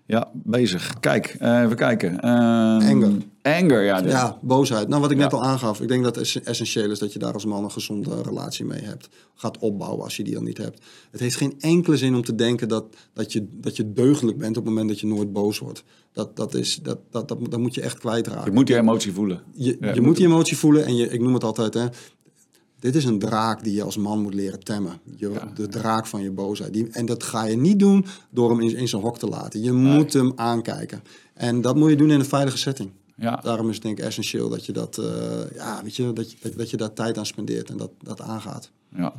Ja, 0.09 0.31
bezig. 0.33 0.95
Kijk, 1.01 1.37
eh, 1.39 1.61
even 1.63 1.77
kijken. 1.77 2.21
Ehm, 2.21 2.89
Anger. 2.91 3.13
Anger, 3.43 3.83
ja. 3.83 4.01
de- 4.01 4.09
Ja, 4.09 4.39
boosheid. 4.43 4.89
Nou, 4.89 5.01
wat 5.01 5.11
ik 5.11 5.17
net 5.17 5.33
al 5.33 5.43
aangaf. 5.45 5.81
Ik 5.81 5.89
denk 5.89 6.05
dat 6.05 6.17
het 6.17 6.41
essentieel 6.45 6.91
is 6.91 6.99
dat 6.99 7.13
je 7.13 7.19
daar 7.19 7.33
als 7.33 7.45
man 7.45 7.65
een 7.65 7.71
gezonde 7.71 8.23
relatie 8.23 8.65
mee 8.65 8.83
hebt. 8.83 9.09
Gaat 9.35 9.59
opbouwen 9.59 10.03
als 10.05 10.17
je 10.17 10.25
die 10.25 10.35
dan 10.35 10.45
niet 10.45 10.59
hebt. 10.59 10.85
Het 11.11 11.21
heeft 11.21 11.37
geen 11.37 11.55
enkele 11.59 11.97
zin 11.97 12.15
om 12.15 12.23
te 12.25 12.35
denken 12.35 12.69
dat, 12.69 12.85
dat, 13.13 13.33
je, 13.33 13.47
dat 13.51 13.77
je 13.77 13.93
deugdelijk 13.93 14.39
bent 14.39 14.57
op 14.57 14.65
het 14.65 14.73
moment 14.73 14.89
dat 14.89 15.01
je 15.01 15.07
nooit 15.07 15.33
boos 15.33 15.59
wordt. 15.59 15.85
Dat, 16.13 16.37
dat, 16.37 16.55
is, 16.55 16.77
dat, 16.83 16.99
dat, 17.11 17.29
dat, 17.29 17.51
dat 17.51 17.61
moet 17.61 17.75
je 17.75 17.81
echt 17.81 17.99
kwijtraken. 17.99 18.45
Je 18.45 18.51
moet 18.51 18.67
die 18.67 18.77
emotie 18.77 19.13
voelen. 19.13 19.43
Je, 19.55 19.77
Ja, 19.81 19.95
je 19.95 20.01
moet 20.01 20.17
die 20.17 20.27
emotie 20.27 20.57
voelen 20.57 20.85
en 20.87 20.97
je, 20.97 21.09
ik 21.09 21.21
noem 21.21 21.35
het 21.35 21.45
altijd, 21.45 21.75
hè, 21.75 21.87
dit 22.79 22.95
is 22.95 23.05
een 23.05 23.19
draak 23.19 23.65
die 23.65 23.75
je 23.75 23.83
als 23.83 23.97
man 23.97 24.21
moet 24.23 24.35
leren 24.35 24.61
temmen. 24.65 24.93
Je, 25.17 25.31
De 25.55 25.69
draak 25.69 26.07
van 26.07 26.23
je 26.23 26.31
boosheid. 26.31 26.73
Die, 26.73 26.89
en 26.93 27.07
dat 27.07 27.23
ga 27.23 27.45
je 27.45 27.57
niet 27.57 27.79
doen 27.79 28.07
door 28.31 28.51
hem 28.51 28.61
in, 28.61 28.77
in 28.77 28.89
zijn 28.89 29.03
hok 29.03 29.19
te 29.19 29.27
laten. 29.27 29.63
Je 29.63 29.73
moet 29.73 30.13
hem 30.13 30.33
aankijken. 30.37 31.03
En 31.35 31.61
dat 31.61 31.77
moet 31.77 31.91
je 31.91 31.97
doen 31.97 32.11
in 32.11 32.19
een 32.19 32.25
veilige 32.27 32.59
setting. 32.59 32.91
Ja. 33.17 33.41
Daarom 33.43 33.69
is 33.69 33.75
het 33.75 33.85
denk 33.85 33.99
ik 33.99 34.05
essentieel 34.05 34.49
dat 34.49 34.67
je, 34.67 34.73
dat, 34.73 34.99
eh, 34.99 35.05
ja, 35.57 35.81
weet 35.83 35.97
je, 35.97 36.13
dat, 36.13 36.31
je, 36.31 36.37
dat, 36.57 36.71
je 36.71 36.77
daar 36.77 36.93
tijd 36.93 37.19
aan 37.19 37.27
spendeert 37.27 37.71
en 37.71 37.77
dat, 37.77 37.91
dat 38.03 38.21
aangaat. 38.21 38.71
Ja. 38.97 39.13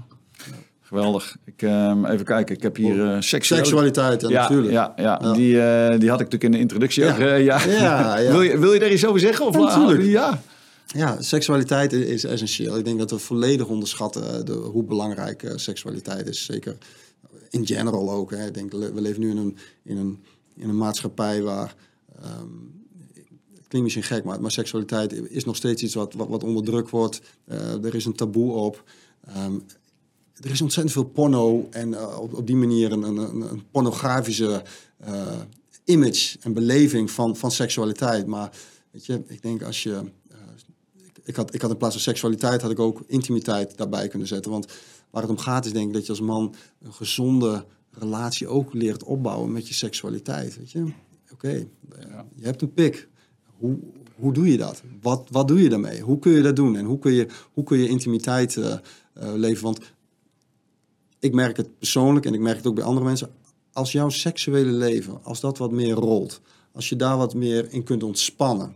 Geweldig. 0.81 1.37
Ik, 1.45 1.61
ehm, 1.61 2.05
even 2.05 2.25
kijken, 2.25 2.55
ik 2.55 2.61
heb 2.61 2.75
hier 2.75 3.11
eh 3.13 3.21
seksueel... 3.21 3.59
Seksualiteit, 3.59 4.21
ja, 4.21 4.29
ja, 4.29 4.41
natuurlijk. 4.41 4.71
Ja, 4.71 4.93
ja. 4.95 5.19
Ja. 5.21 5.33
Die, 5.33 5.61
eh, 5.61 5.99
die 5.99 6.09
had 6.09 6.19
ik 6.19 6.25
natuurlijk 6.31 6.43
in 6.43 6.51
de 6.51 6.59
introductie 6.59 7.03
Ja. 7.03 7.11
ook. 7.13 7.19
eh, 7.19 7.43
ja. 7.43 8.15
Wil, 8.31 8.41
je, 8.41 8.57
wil 8.57 8.73
je 8.73 8.79
daar 8.79 8.91
iets 8.91 9.05
over 9.05 9.19
zeggen? 9.19 9.45
Of 9.45 9.55
Ja, 9.55 9.59
natuurlijk. 9.61 10.03
Ja. 10.03 10.41
Ja, 10.95 11.21
seksualiteit 11.21 11.93
is- 11.93 12.23
essentieel. 12.23 12.77
Ik 12.77 12.85
denk 12.85 12.99
dat 12.99 13.11
we 13.11 13.19
volledig 13.19 13.67
onderschatten 13.67 14.37
eh, 14.37 14.43
de, 14.45 14.53
hoe 14.53 14.83
belangrijk 14.83 15.43
eh, 15.43 15.57
seksualiteit 15.57 16.27
is. 16.27 16.45
Zeker 16.45 16.77
in 17.49 17.65
general 17.65 18.11
ook. 18.11 18.31
Hè. 18.31 18.45
Ik 18.47 18.53
denk, 18.53 18.71
we 18.71 19.01
leven 19.01 19.21
nu 19.21 19.29
in 19.29 19.37
een, 19.37 19.57
in 19.83 19.97
een, 19.97 20.23
in 20.55 20.69
een 20.69 20.77
maatschappij 20.77 21.41
waar... 21.41 21.75
ehm, 22.21 22.47
het 23.53 23.67
klinkt 23.67 23.95
misschien 23.95 24.17
gek, 24.17 24.23
maar, 24.41 24.51
seksualiteit 24.51 25.13
is 25.13 25.45
nog 25.45 25.55
steeds 25.55 25.83
iets 25.83 25.93
wat, 25.93 26.13
wat, 26.13 26.27
wat 26.27 26.43
onderdrukt 26.43 26.89
wordt. 26.89 27.21
Eh, 27.45 27.83
er 27.83 27.95
is 27.95 28.05
een 28.05 28.15
taboe 28.15 28.51
op. 28.51 28.83
Ehm, 29.25 29.53
er 30.41 30.51
is 30.51 30.61
ontzettend 30.61 30.95
veel 30.95 31.03
porno 31.03 31.67
en 31.71 32.17
op, 32.17 32.47
die 32.47 32.55
manier 32.55 32.91
een, 32.91 33.03
een, 33.03 33.17
een, 33.17 33.63
pornografische 33.71 34.63
image 35.83 36.37
en 36.41 36.53
beleving 36.53 37.11
van, 37.11 37.35
van 37.35 37.51
seksualiteit. 37.51 38.25
Maar 38.25 38.51
weet 38.91 39.05
je, 39.05 39.23
ik 39.27 39.41
denk 39.41 39.63
als 39.63 39.83
je. 39.83 40.01
Ik, 41.29 41.35
had, 41.35 41.53
ik 41.53 41.61
had 41.61 41.71
in 41.71 41.77
plaats 41.77 41.93
van 41.93 42.03
seksualiteit 42.03 42.61
had 42.61 42.71
ik 42.71 42.79
ook 42.79 43.03
intimiteit 43.07 43.77
daarbij 43.77 44.07
kunnen 44.07 44.27
zetten. 44.27 44.51
Want 44.51 44.67
waar 45.09 45.21
het 45.21 45.31
om 45.31 45.37
gaat 45.37 45.65
is 45.65 45.73
denk 45.73 45.87
ik 45.87 45.93
dat 45.93 46.05
je 46.05 46.09
als 46.09 46.21
man 46.21 46.55
een 46.81 46.93
gezonde 46.93 47.65
relatie 47.91 48.47
ook 48.47 48.73
leert 48.73 49.03
opbouwen 49.03 49.51
met 49.51 49.67
je 49.67 49.73
seksualiteit. 49.73 50.57
Weet 50.57 50.71
je, 50.71 50.91
oké, 51.31 51.49
eh, 51.49 52.19
je 52.35 52.45
hebt 52.45 52.61
een 52.61 52.73
pik. 52.73 53.07
Hoe, 53.57 53.77
hoe 54.15 54.33
doe 54.33 54.51
je 54.51 54.57
dat? 54.57 54.83
Wat, 55.01 55.27
wat 55.31 55.47
doe 55.47 55.63
je 55.63 55.69
daarmee? 55.69 56.01
Hoe 56.01 56.19
kun 56.19 56.31
je 56.31 56.41
dat 56.41 56.55
doen? 56.55 56.75
En 56.75 56.85
hoe 56.85 56.99
kun 56.99 57.11
je, 57.11 57.27
hoe 57.53 57.63
kun 57.63 57.77
je 57.77 57.87
intimiteit 57.87 58.57
eh, 58.57 58.77
leven? 59.35 59.63
Want 59.63 59.79
ik 61.19 61.33
merk 61.33 61.57
het 61.57 61.77
persoonlijk 61.77 62.25
en 62.25 62.33
ik 62.33 62.39
merk 62.39 62.57
het 62.57 62.67
ook 62.67 62.75
bij 62.75 62.83
andere 62.83 63.05
mensen. 63.05 63.29
Als 63.73 63.91
jouw 63.91 64.09
seksuele 64.09 64.71
leven, 64.71 65.23
als 65.23 65.39
dat 65.39 65.57
wat 65.57 65.71
meer 65.71 65.95
rolt, 65.95 66.41
als 66.71 66.89
je 66.89 66.95
daar 66.95 67.17
wat 67.17 67.33
meer 67.33 67.71
in 67.71 67.83
kunt 67.83 68.03
ontspannen, 68.03 68.75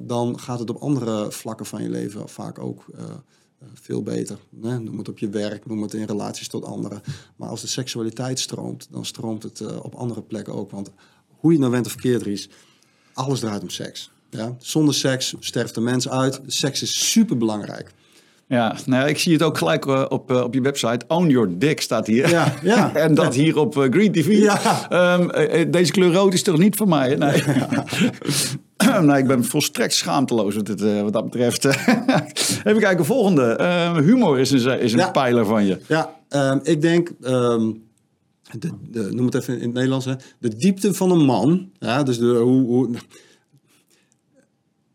dan 0.00 0.38
gaat 0.38 0.58
het 0.58 0.70
op 0.70 0.76
andere 0.76 1.30
vlakken 1.30 1.66
van 1.66 1.82
je 1.82 1.90
leven 1.90 2.28
vaak 2.28 2.58
ook 2.58 2.84
eh, 2.94 3.04
eh, 3.04 3.68
veel 3.74 4.02
beter. 4.02 4.38
Hè? 4.62 4.78
Noem 4.78 4.98
het 4.98 5.08
op 5.08 5.18
je 5.18 5.28
werk, 5.28 5.66
noem 5.66 5.82
het 5.82 5.94
in 5.94 6.04
relaties 6.04 6.48
tot 6.48 6.64
anderen. 6.64 7.02
Maar 7.36 7.48
als 7.48 7.60
de 7.60 7.66
seksualiteit 7.66 8.38
stroomt, 8.38 8.88
dan 8.90 9.04
stroomt 9.04 9.42
het 9.42 9.60
eh, 9.60 9.84
op 9.84 9.94
andere 9.94 10.22
plekken 10.22 10.54
ook. 10.54 10.70
Want 10.70 10.90
hoe 11.26 11.52
je 11.52 11.58
het 11.58 11.58
nou 11.58 11.70
went 11.70 11.86
of 11.86 11.92
verkeerd, 11.92 12.22
Ries, 12.22 12.48
alles 13.12 13.40
draait 13.40 13.62
om 13.62 13.70
seks. 13.70 14.10
Ja? 14.30 14.56
Zonder 14.58 14.94
seks 14.94 15.34
sterft 15.40 15.74
de 15.74 15.80
mens 15.80 16.08
uit. 16.08 16.40
Seks 16.46 16.82
is 16.82 17.10
super 17.10 17.36
belangrijk. 17.36 17.94
Ja, 18.52 18.76
nou 18.86 19.08
ik 19.08 19.18
zie 19.18 19.32
het 19.32 19.42
ook 19.42 19.58
gelijk 19.58 19.86
eh, 19.86 20.04
op, 20.08 20.30
eh, 20.30 20.42
op 20.42 20.54
je 20.54 20.60
website. 20.60 21.04
Own 21.08 21.28
your 21.28 21.58
dick 21.58 21.80
staat 21.80 22.06
hier. 22.06 22.28
Ja, 22.28 22.54
ja. 22.62 22.94
en 23.04 23.14
dat 23.14 23.34
hier 23.34 23.58
op 23.58 23.78
eh, 23.78 23.90
Green 23.90 24.12
TV. 24.12 24.26
Ja. 24.26 24.88
Ehm, 24.88 25.30
eh, 25.30 25.60
eh, 25.60 25.72
deze 25.72 25.92
kleur 25.92 26.12
rood 26.12 26.34
is 26.34 26.42
toch 26.42 26.58
niet 26.58 26.76
voor 26.76 26.88
mij? 26.88 27.14
Nee. 27.14 27.42
nee, 29.00 29.18
ik 29.18 29.26
ben 29.26 29.44
volstrekt 29.44 29.94
schaamteloos 29.94 30.54
wat, 30.54 30.68
het, 30.68 30.82
eh, 30.82 31.02
wat 31.02 31.12
dat 31.12 31.24
betreft. 31.24 31.64
Even 32.64 32.78
kijken, 32.78 33.04
volgende. 33.04 33.42
Ehm, 33.42 34.02
humor 34.02 34.38
is 34.38 34.50
een, 34.50 34.80
is 34.80 34.92
een 34.92 34.98
Ja. 34.98 35.10
pijler 35.10 35.46
van 35.46 35.64
je. 35.64 35.78
Ja, 35.88 36.16
ehm, 36.28 36.58
ik 36.62 36.80
denk, 36.80 37.12
ehm, 37.22 37.72
de, 38.58 38.70
de, 38.90 39.08
noem 39.12 39.24
het 39.24 39.34
even 39.34 39.54
in 39.54 39.62
het 39.62 39.72
Nederlands, 39.72 40.04
hè, 40.04 40.14
de 40.38 40.56
diepte 40.56 40.94
van 40.94 41.10
een 41.10 41.24
man. 41.24 41.70
Ja, 41.78 42.02
dus 42.02 42.18
de, 42.18 42.26
hoe, 42.26 42.66
hoe, 42.66 42.88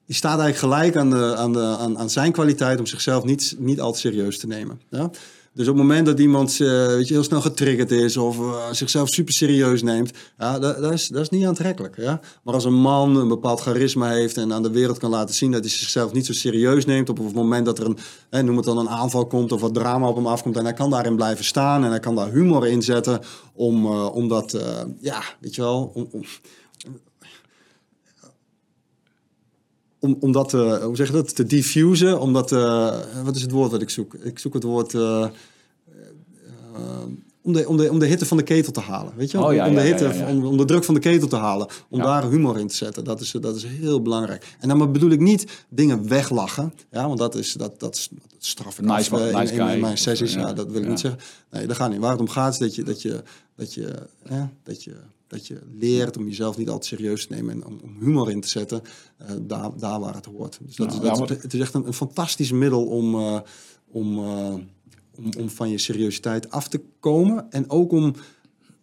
die 0.06 0.16
staat 0.16 0.40
eigenlijk 0.40 0.74
gelijk 0.74 0.96
aan, 0.96 1.10
de, 1.10 1.36
aan, 1.36 1.54
de, 1.54 1.76
aan, 1.80 1.98
aan 1.98 2.10
zijn 2.10 2.32
kwaliteit 2.32 2.80
om 2.80 2.86
zichzelf 2.86 3.24
niet, 3.24 3.56
niet 3.60 3.82
al 3.82 3.92
te 3.92 4.00
serieus 4.00 4.40
te 4.40 4.48
nemen. 4.48 4.82
Ja? 4.90 5.10
Dus 5.58 5.68
op 5.68 5.74
het 5.74 5.84
moment 5.84 6.06
dat 6.06 6.20
iemand 6.20 6.60
uh, 6.60 6.88
weet 6.88 7.08
je, 7.08 7.14
heel 7.14 7.24
snel 7.24 7.42
getriggerd 7.42 7.92
is 7.92 8.18
of 8.18 8.38
uh, 8.38 8.72
zichzelf 8.72 9.10
super 9.10 9.34
serieus 9.34 9.84
neemt, 9.84 10.12
ja, 10.38 10.60
dat, 10.60 10.82
dat, 10.82 10.94
is, 10.94 11.08
dat 11.08 11.22
is 11.22 11.30
niet 11.30 11.46
aantrekkelijk. 11.46 11.98
Ja? 11.98 12.20
Maar 12.44 12.54
als 12.54 12.66
een 12.66 12.74
man 12.74 13.16
een 13.16 13.28
bepaald 13.28 13.62
charisma 13.62 14.10
heeft 14.10 14.38
en 14.38 14.54
aan 14.54 14.64
de 14.64 14.72
wereld 14.72 14.98
kan 14.98 15.10
laten 15.10 15.36
zien 15.36 15.52
dat 15.52 15.62
hij 15.62 15.70
zichzelf 15.70 16.14
niet 16.14 16.26
zo 16.26 16.34
serieus 16.34 16.86
neemt, 16.86 17.10
op 17.10 17.18
het 17.18 17.34
moment 17.34 17.66
dat 17.66 17.80
er 17.80 17.86
een, 17.86 17.98
hè, 18.30 18.44
noem 18.44 18.56
het 18.56 18.66
dan 18.66 18.78
een 18.78 18.90
aanval 18.90 19.28
komt 19.28 19.52
of 19.52 19.62
wat 19.62 19.74
drama 19.74 20.08
op 20.08 20.16
hem 20.16 20.28
afkomt 20.28 20.58
en 20.58 20.64
hij 20.64 20.74
kan 20.74 20.90
daarin 20.90 21.16
blijven 21.16 21.46
staan 21.46 21.84
en 21.84 21.90
hij 21.90 22.00
kan 22.00 22.16
daar 22.16 22.32
humor 22.32 22.68
in 22.68 22.82
zetten 22.82 23.20
om, 23.54 23.86
uh, 23.86 24.16
om 24.16 24.28
dat, 24.28 24.58
ja, 25.00 25.24
weet 25.40 25.56
je 25.56 25.62
wel, 25.62 25.92
om, 25.94 26.08
om 26.12 26.24
om, 30.08 30.18
om 30.20 30.32
dat, 30.32 30.54
uh, 30.54 30.84
hoe 30.84 30.96
zeg 30.96 31.08
je 31.08 31.14
dat, 31.14 31.36
te 31.36 31.46
diffusen, 31.46 32.20
om 32.20 32.34
dat, 32.34 32.52
uh, 32.52 32.96
wat 33.24 33.36
is 33.36 33.42
het 33.42 33.52
woord 33.52 33.72
dat 33.72 33.82
ik 33.82 33.90
zoek? 33.90 34.14
Ik 34.14 34.40
zoek 34.40 34.54
het 34.54 34.64
woord, 34.64 34.94
uh, 34.94 35.28
om, 37.42 37.54
de, 37.54 37.68
om, 37.68 37.78
de, 37.78 37.92
om 37.92 38.00
de 38.00 38.06
hitte 38.06 38.26
van 38.26 38.38
de 38.38 38.44
ketel 38.44 38.72
te 38.72 38.80
halen, 38.80 39.14
weet 39.16 39.32
je 39.32 39.44
oh, 39.44 39.54
ja, 39.54 39.68
om, 39.68 39.76
de 39.76 39.82
hitte, 39.82 40.14
ja, 40.14 40.30
Om, 40.30 40.46
om, 40.46 40.58
de 40.58 40.66
druk 40.66 40.84
van 40.84 40.94
de 40.94 41.00
ketel 41.00 41.28
te 41.28 41.36
halen, 41.36 41.68
om 41.90 42.00
daar 42.00 42.30
humor 42.30 42.60
in 42.60 42.68
te 42.68 42.76
zetten, 42.76 43.04
dat 43.04 43.22
is, 43.22 43.32
dat 43.32 43.56
is 43.56 43.66
heel 43.66 44.02
belangrijk. 44.02 44.56
En 44.60 44.68
dan 44.68 44.92
bedoel 44.92 45.12
ik 45.12 45.20
niet 45.20 45.66
dingen 45.70 46.08
weglachen, 46.08 46.74
ja, 46.92 47.08
want 47.08 47.20
dat 47.20 47.36
is, 47.36 47.54
dat, 47.54 47.80
dat, 47.80 47.96
is, 47.96 48.10
straf 48.38 48.80
ik 48.80 48.86
nice, 48.86 49.16
af, 49.16 49.32
nice 49.32 49.54
in, 49.54 49.60
in, 49.60 49.68
in, 49.68 49.80
mijn 49.80 49.98
sessies, 49.98 50.34
ja, 50.34 50.54
dat 50.54 50.72
wil 50.72 50.82
ik 50.82 50.88
niet 50.88 51.00
zeggen. 51.00 51.22
Nee, 51.52 51.68
dat 51.68 51.76
gaat 51.76 51.90
niet. 51.90 52.00
Waar 52.00 52.12
het 52.12 52.20
om 52.20 52.30
gaat 52.30 52.54
is 52.54 52.60
dat 52.60 52.76
je, 52.76 52.84
dat 52.84 53.02
je, 53.02 53.24
dat 53.56 53.74
je, 53.74 53.84
dat 54.24 54.30
je 54.30 54.46
dat 54.64 54.84
je 54.84 54.94
leert 55.80 56.18
om 56.18 56.28
jezelf 56.28 56.58
niet 56.58 56.68
altijd 56.70 56.86
serieus 56.86 57.28
te 57.28 57.34
nemen 57.34 57.54
en 57.54 57.66
om, 57.66 57.80
om 57.84 57.96
humor 58.00 58.32
in 58.32 58.42
te 58.42 58.48
zetten, 58.48 58.82
uh, 59.22 59.28
daar, 59.42 59.70
daar 59.78 60.00
waar 60.00 60.16
het 60.16 60.26
hoort. 60.26 60.60
Dus 60.62 60.76
dat, 60.76 60.94
Ja, 60.94 61.00
dat, 61.00 61.12
ja, 61.18 61.20
maar- 61.20 61.42
het 61.42 61.54
is 61.54 61.60
echt 61.60 61.74
een, 61.74 61.88
een 61.88 61.94
fantastisch 61.94 62.52
middel 62.52 62.86
om, 62.86 63.16
eh, 63.16 63.40
om, 63.92 64.18
eh, 64.18 64.54
om, 65.18 65.30
om 65.40 65.50
van 65.50 65.70
je 65.70 65.78
seriositeit 65.78 66.52
af 66.52 66.68
te 66.68 66.82
komen. 67.00 67.46
En 67.50 67.70
ook 67.70 67.92
om, 67.92 68.14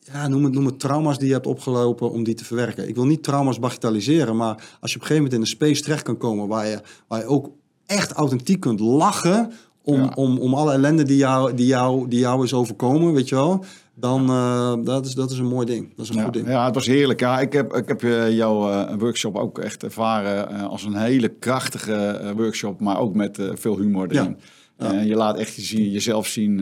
ja, 0.01 0.29
noem, 0.29 0.45
het, 0.45 0.53
noem 0.53 0.67
het 0.67 0.81
trauma's 0.81 1.19
die 1.19 1.27
je 1.29 1.33
hebt 1.35 1.47
opgelopen, 1.47 2.11
om 2.11 2.25
die 2.25 2.35
te 2.35 2.45
verwerken. 2.45 2.89
Ik 2.89 2.95
wil 2.95 3.07
niet 3.07 3.23
trauma's 3.23 3.59
bagatelliseren, 3.59 4.37
maar 4.37 4.77
als 4.81 4.91
je 4.93 4.97
op 4.97 5.03
een 5.03 5.07
gegeven 5.09 5.15
moment 5.17 5.33
in 5.33 5.41
een 5.41 5.47
space 5.47 5.83
terecht 5.83 6.03
kan 6.03 6.17
komen 6.17 6.49
waar 6.49 6.67
je, 6.67 6.81
waar 7.09 7.21
je 7.21 7.27
ook 7.27 7.51
echt 7.87 8.13
authentiek 8.13 8.61
kunt 8.61 8.81
lachen 8.81 9.53
om, 9.83 9.97
Ja. 10.03 10.13
om, 10.15 10.39
om 10.39 10.55
alle 10.55 10.73
ellende 10.73 11.03
die 11.03 11.17
jou, 11.17 11.55
die, 11.55 11.67
jou, 11.67 12.09
die 12.09 12.19
jou 12.19 12.45
is 12.45 12.55
overkomen, 12.55 13.13
weet 13.13 13.29
je 13.29 13.35
wel. 13.35 13.65
Dan, 13.95 14.29
eh, 14.29 14.75
dat, 14.85 15.07
is, 15.07 15.15
dat 15.15 15.31
is 15.31 15.39
een 15.39 15.47
mooi 15.47 15.67
ding. 15.67 15.97
Dat 15.97 16.05
is 16.05 16.11
een 16.11 16.17
Ja, 16.17 16.25
goed 16.25 16.33
ding. 16.33 16.49
ja, 16.49 16.65
het 16.65 16.75
was 16.75 16.87
heerlijk. 16.87 17.21
Ja, 17.21 17.41
ik 17.41 17.53
heb, 17.53 17.77
ik 17.77 17.89
heb 17.89 18.03
eh, 18.03 18.31
jouw 18.31 18.71
eh, 18.71 18.95
workshop 18.99 19.37
ook 19.37 19.59
echt 19.59 19.83
ervaren 19.83 20.49
als 20.69 20.85
een 20.85 20.97
hele 20.97 21.29
krachtige 21.29 22.33
workshop, 22.37 22.81
maar 22.81 22.99
ook 22.99 23.15
met 23.15 23.39
veel 23.55 23.79
humor 23.79 24.11
erin. 24.11 24.37
Ja. 24.79 24.93
Je 25.01 25.15
laat 25.15 25.39
echt 25.39 25.69
je, 25.69 25.91
jezelf 25.91 26.27
zien. 26.27 26.59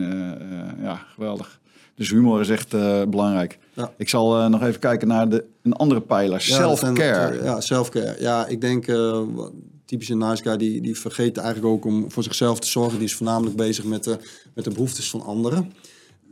ja, 0.81 0.95
geweldig. 1.13 1.59
Dus 1.95 2.09
humor 2.09 2.39
is 2.39 2.49
echt 2.49 2.69
belangrijk. 3.09 3.59
Ja. 3.73 3.91
Ik 3.97 4.09
zal 4.09 4.49
nog 4.49 4.63
even 4.63 4.79
kijken 4.79 5.07
naar 5.07 5.29
de, 5.29 5.45
een 5.63 5.73
andere 5.73 6.01
pijler. 6.01 6.41
Self-care. 6.41 7.43
Ja, 7.43 7.61
self-care. 7.61 8.15
Ja, 8.19 8.47
ik 8.47 8.61
denk, 8.61 8.85
typische 9.85 10.15
nice 10.15 10.43
guy, 10.43 10.57
die, 10.57 10.81
die 10.81 10.99
vergeet 10.99 11.37
eigenlijk 11.37 11.67
ook 11.73 11.85
om 11.85 12.11
voor 12.11 12.23
zichzelf 12.23 12.59
te 12.59 12.67
zorgen. 12.67 12.97
Die 12.97 13.07
is 13.07 13.15
voornamelijk 13.15 13.55
bezig 13.55 13.83
met 13.83 14.03
de, 14.03 14.17
met 14.53 14.63
de 14.63 14.71
behoeftes 14.71 15.09
van 15.09 15.21
anderen. 15.21 15.71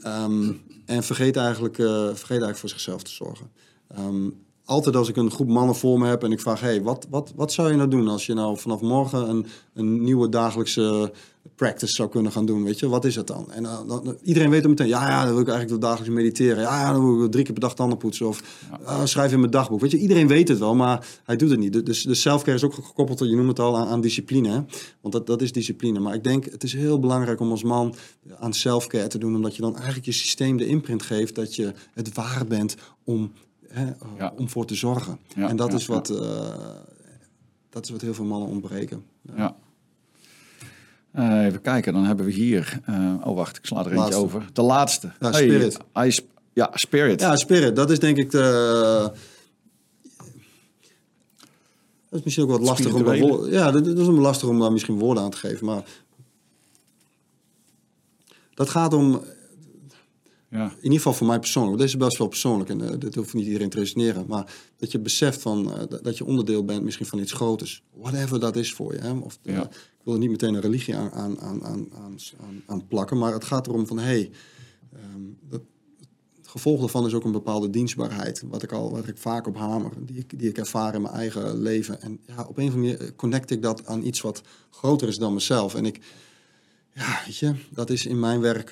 Ehm, 0.01 0.51
en 0.85 1.03
vergeet 1.03 1.35
eigenlijk, 1.35 1.77
eh, 1.77 1.85
vergeet 2.05 2.29
eigenlijk 2.29 2.57
voor 2.57 2.69
zichzelf 2.69 3.03
te 3.03 3.11
zorgen. 3.11 3.51
Ehm, 3.87 4.29
altijd 4.65 4.95
als 4.95 5.09
ik 5.09 5.15
een 5.15 5.31
groep 5.31 5.47
mannen 5.47 5.75
voor 5.75 5.99
me 5.99 6.07
heb 6.07 6.23
en 6.23 6.31
ik 6.31 6.39
vraag... 6.39 6.59
Hey, 6.59 6.81
wat, 6.81 7.07
wat, 7.09 7.33
wat 7.35 7.51
zou 7.51 7.69
je 7.69 7.75
nou 7.75 7.89
doen 7.89 8.07
als 8.07 8.25
je 8.25 8.33
nou 8.33 8.57
vanaf 8.57 8.81
morgen 8.81 9.29
een, 9.29 9.45
een 9.73 10.03
nieuwe 10.03 10.29
dagelijkse 10.29 11.13
practice 11.61 11.93
zou 11.93 12.09
kunnen 12.09 12.31
gaan 12.31 12.45
doen? 12.45 12.63
Weet 12.63 12.79
je, 12.79 12.87
wat 12.87 13.05
is 13.05 13.15
het 13.15 13.27
dan? 13.27 13.51
En 13.51 13.65
eh, 13.65 13.79
dan, 13.87 14.17
iedereen 14.23 14.49
weet 14.49 14.61
dan 14.61 14.69
meteen, 14.69 14.87
ja, 14.87 15.09
ja, 15.09 15.23
dan 15.23 15.33
wil 15.33 15.41
ik 15.41 15.47
eigenlijk 15.47 15.81
dagelijks 15.81 16.15
mediteren. 16.15 16.61
Ja, 16.61 16.81
ja, 16.81 16.91
dan 16.91 17.15
wil 17.15 17.25
ik 17.25 17.31
drie 17.31 17.43
keer 17.43 17.53
per 17.53 17.61
dag 17.61 17.75
tanden 17.75 17.97
poetsen. 17.97 18.27
Of 18.27 18.43
ah, 18.83 19.05
schrijf 19.05 19.31
in 19.31 19.39
mijn 19.39 19.51
dagboek. 19.51 19.81
Weet 19.81 19.91
je, 19.91 19.97
iedereen 19.97 20.27
weet 20.27 20.47
het 20.47 20.59
wel, 20.59 20.75
maar 20.75 21.07
hij 21.23 21.35
doet 21.35 21.49
het 21.49 21.59
niet. 21.59 21.85
Dus 21.85 22.03
de 22.03 22.13
selfcare 22.13 22.57
is 22.57 22.63
ook 22.63 22.73
gekoppeld, 22.73 23.19
je 23.19 23.35
noemt 23.35 23.47
het 23.47 23.59
al, 23.59 23.77
aan, 23.77 23.87
aan 23.87 24.01
discipline. 24.01 24.49
Hè? 24.49 24.61
Want 25.01 25.13
dat, 25.13 25.27
dat 25.27 25.41
is 25.41 25.51
discipline. 25.51 25.99
Maar 25.99 26.13
ik 26.13 26.23
denk, 26.23 26.45
het 26.45 26.63
is 26.63 26.73
heel 26.73 26.99
belangrijk 26.99 27.39
om 27.39 27.51
als 27.51 27.63
man 27.63 27.95
aan 28.39 28.53
selfcare 28.53 29.07
te 29.07 29.17
doen. 29.17 29.35
Omdat 29.35 29.55
je 29.55 29.61
dan 29.61 29.75
eigenlijk 29.75 30.05
je 30.05 30.11
systeem 30.11 30.57
de 30.57 30.65
imprint 30.65 31.01
geeft 31.03 31.35
dat 31.35 31.55
je 31.55 31.73
het 31.93 32.13
waard 32.13 32.47
bent 32.47 32.75
om, 33.03 33.31
hè, 33.67 33.85
eh, 33.85 33.95
Ja. 34.17 34.33
om 34.37 34.49
voor 34.49 34.65
te 34.65 34.75
zorgen. 34.75 35.19
Ja, 35.35 35.49
en 35.49 35.55
dat, 35.55 35.71
ja, 35.71 35.77
is 35.77 35.85
wat, 35.85 36.09
eh, 36.09 36.55
dat 37.69 37.83
is 37.83 37.89
wat 37.89 38.01
heel 38.01 38.13
veel 38.13 38.25
mannen 38.25 38.49
ontbreken. 38.49 39.03
Ja. 39.35 39.55
Eh, 41.11 41.45
even 41.45 41.61
kijken, 41.61 41.93
dan 41.93 42.03
hebben 42.05 42.25
we 42.25 42.31
hier. 42.31 42.79
eh, 42.85 43.13
oh, 43.23 43.35
wacht, 43.35 43.57
ik 43.57 43.65
sla 43.65 43.79
er 43.79 43.85
eentje 43.85 43.97
Laatste. 43.99 44.21
over. 44.21 44.45
De 44.53 44.61
laatste. 44.61 45.11
Ja, 45.19 45.31
Spirit. 45.31 45.77
hij 45.93 46.19
ja, 46.53 46.69
Spirit. 46.73 47.21
Ja, 47.21 47.35
spirit, 47.35 47.75
dat 47.75 47.91
is 47.91 47.99
denk 47.99 48.17
ik 48.17 48.31
de... 48.31 49.11
Dat 52.09 52.19
is 52.19 52.25
misschien 52.25 52.45
ook 52.45 52.51
wat 52.51 52.61
lastig 52.61 52.93
om, 52.93 53.03
woorden- 53.03 53.51
ja, 53.51 53.71
dat, 53.71 53.87
is 53.87 54.07
lastig 54.07 54.49
om 54.49 54.59
daar 54.59 54.71
misschien 54.71 54.99
woorden 54.99 55.23
aan 55.23 55.29
te 55.29 55.37
geven. 55.37 55.65
Maar 55.65 55.83
dat 58.53 58.69
gaat 58.69 58.93
om, 58.93 59.21
Ja. 60.51 60.65
in 60.69 60.75
ieder 60.83 60.97
geval 60.97 61.13
voor 61.13 61.27
mij 61.27 61.39
persoonlijk, 61.39 61.75
want 61.77 61.89
deze 61.89 61.97
is 61.99 62.05
best 62.07 62.17
wel 62.17 62.27
persoonlijk 62.27 62.69
en 62.69 62.81
eh, 62.89 62.99
dit 62.99 63.15
hoeft 63.15 63.33
niet 63.33 63.45
iedereen 63.45 63.69
te 63.69 63.77
resoneren, 63.79 64.25
maar 64.27 64.53
dat 64.77 64.91
je 64.91 64.99
beseft 64.99 65.41
van, 65.41 65.73
eh, 65.73 65.79
dat- 65.89 66.03
dat 66.03 66.17
je 66.17 66.25
onderdeel 66.25 66.65
bent 66.65 66.83
misschien 66.83 67.05
van 67.05 67.19
iets 67.19 67.31
groters. 67.31 67.83
Whatever 67.93 68.39
dat 68.39 68.55
is 68.55 68.73
voor 68.73 68.93
je. 68.93 68.99
Hè? 68.99 69.11
Of, 69.11 69.39
eh, 69.43 69.53
Ja. 69.55 69.63
ik 69.63 70.01
wil 70.03 70.13
er 70.13 70.19
niet 70.19 70.29
meteen 70.29 70.53
een 70.53 70.61
religie 70.61 70.95
aan, 70.95 71.11
aan, 71.11 71.41
aan, 71.41 71.63
aan, 71.65 72.17
aan, 72.65 72.87
plakken, 72.87 73.17
maar 73.17 73.33
het 73.33 73.43
gaat 73.43 73.67
erom 73.67 73.87
van, 73.87 73.97
hé, 73.97 74.03
hey, 74.03 74.31
ehm, 74.93 75.21
dat, 75.49 75.61
het 76.37 76.47
gevolg 76.47 76.79
daarvan 76.79 77.05
is 77.05 77.13
ook 77.13 77.23
een 77.23 77.31
bepaalde 77.31 77.69
dienstbaarheid, 77.69 78.43
wat 78.45 78.63
ik 78.63 78.71
al 78.71 78.91
wat 78.91 79.07
ik 79.07 79.17
vaak 79.17 79.47
op 79.47 79.57
hamer, 79.57 79.91
die 79.99 80.17
ik, 80.17 80.39
die 80.39 80.49
ik 80.49 80.57
ervaar 80.57 80.95
in 80.95 81.01
mijn 81.01 81.13
eigen 81.13 81.61
leven. 81.61 82.01
En 82.01 82.19
ja, 82.27 82.45
op 82.47 82.57
een 82.57 82.67
of 82.67 82.73
andere 82.73 82.95
manier 82.97 83.15
connect 83.15 83.51
ik 83.51 83.61
dat 83.61 83.85
aan 83.85 84.03
iets 84.03 84.21
wat 84.21 84.41
groter 84.69 85.07
is 85.07 85.17
dan 85.17 85.33
mezelf. 85.33 85.75
En 85.75 85.85
ik, 85.85 85.99
ja, 86.93 87.21
weet 87.25 87.37
je, 87.37 87.53
dat 87.69 87.89
is 87.89 88.05
in 88.05 88.19
mijn 88.19 88.39
werk 88.39 88.71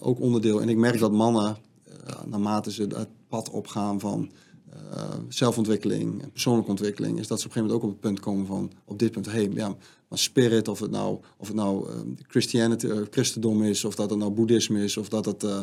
ook 0.00 0.20
onderdeel. 0.20 0.60
En 0.60 0.68
ik 0.68 0.76
merk 0.76 0.98
dat 0.98 1.12
mannen, 1.12 1.56
eh, 1.84 2.22
naarmate 2.26 2.72
ze 2.72 2.82
het 2.82 3.08
pad 3.28 3.50
opgaan 3.50 4.00
van 4.00 4.30
eh, 4.92 5.02
zelfontwikkeling 5.28 6.22
en 6.22 6.30
persoonlijke 6.30 6.70
ontwikkeling, 6.70 7.18
is 7.18 7.26
dat 7.26 7.40
ze 7.40 7.46
op 7.46 7.56
een 7.56 7.62
gegeven 7.62 7.76
moment 7.76 7.82
ook 7.82 7.82
op 7.82 7.90
het 7.90 8.00
punt 8.00 8.20
komen 8.20 8.46
van, 8.46 8.72
op 8.84 8.98
dit 8.98 9.12
punt, 9.12 9.26
hé, 9.26 9.32
hey, 9.32 9.50
ja, 9.54 9.76
maar 10.08 10.18
spirit, 10.18 10.68
of 10.68 10.80
het 10.80 10.90
nou, 10.90 11.18
of 11.36 11.46
het 11.46 11.56
nou 11.56 11.90
eh, 11.90 11.96
Christianity, 12.28 12.86
eh, 12.86 12.98
christendom 13.10 13.62
is, 13.62 13.84
of 13.84 13.94
dat 13.94 14.10
het 14.10 14.18
nou 14.18 14.30
boeddhisme 14.30 14.84
is, 14.84 14.96
of 14.96 15.08
dat 15.08 15.24
het 15.24 15.42
eh, 15.44 15.60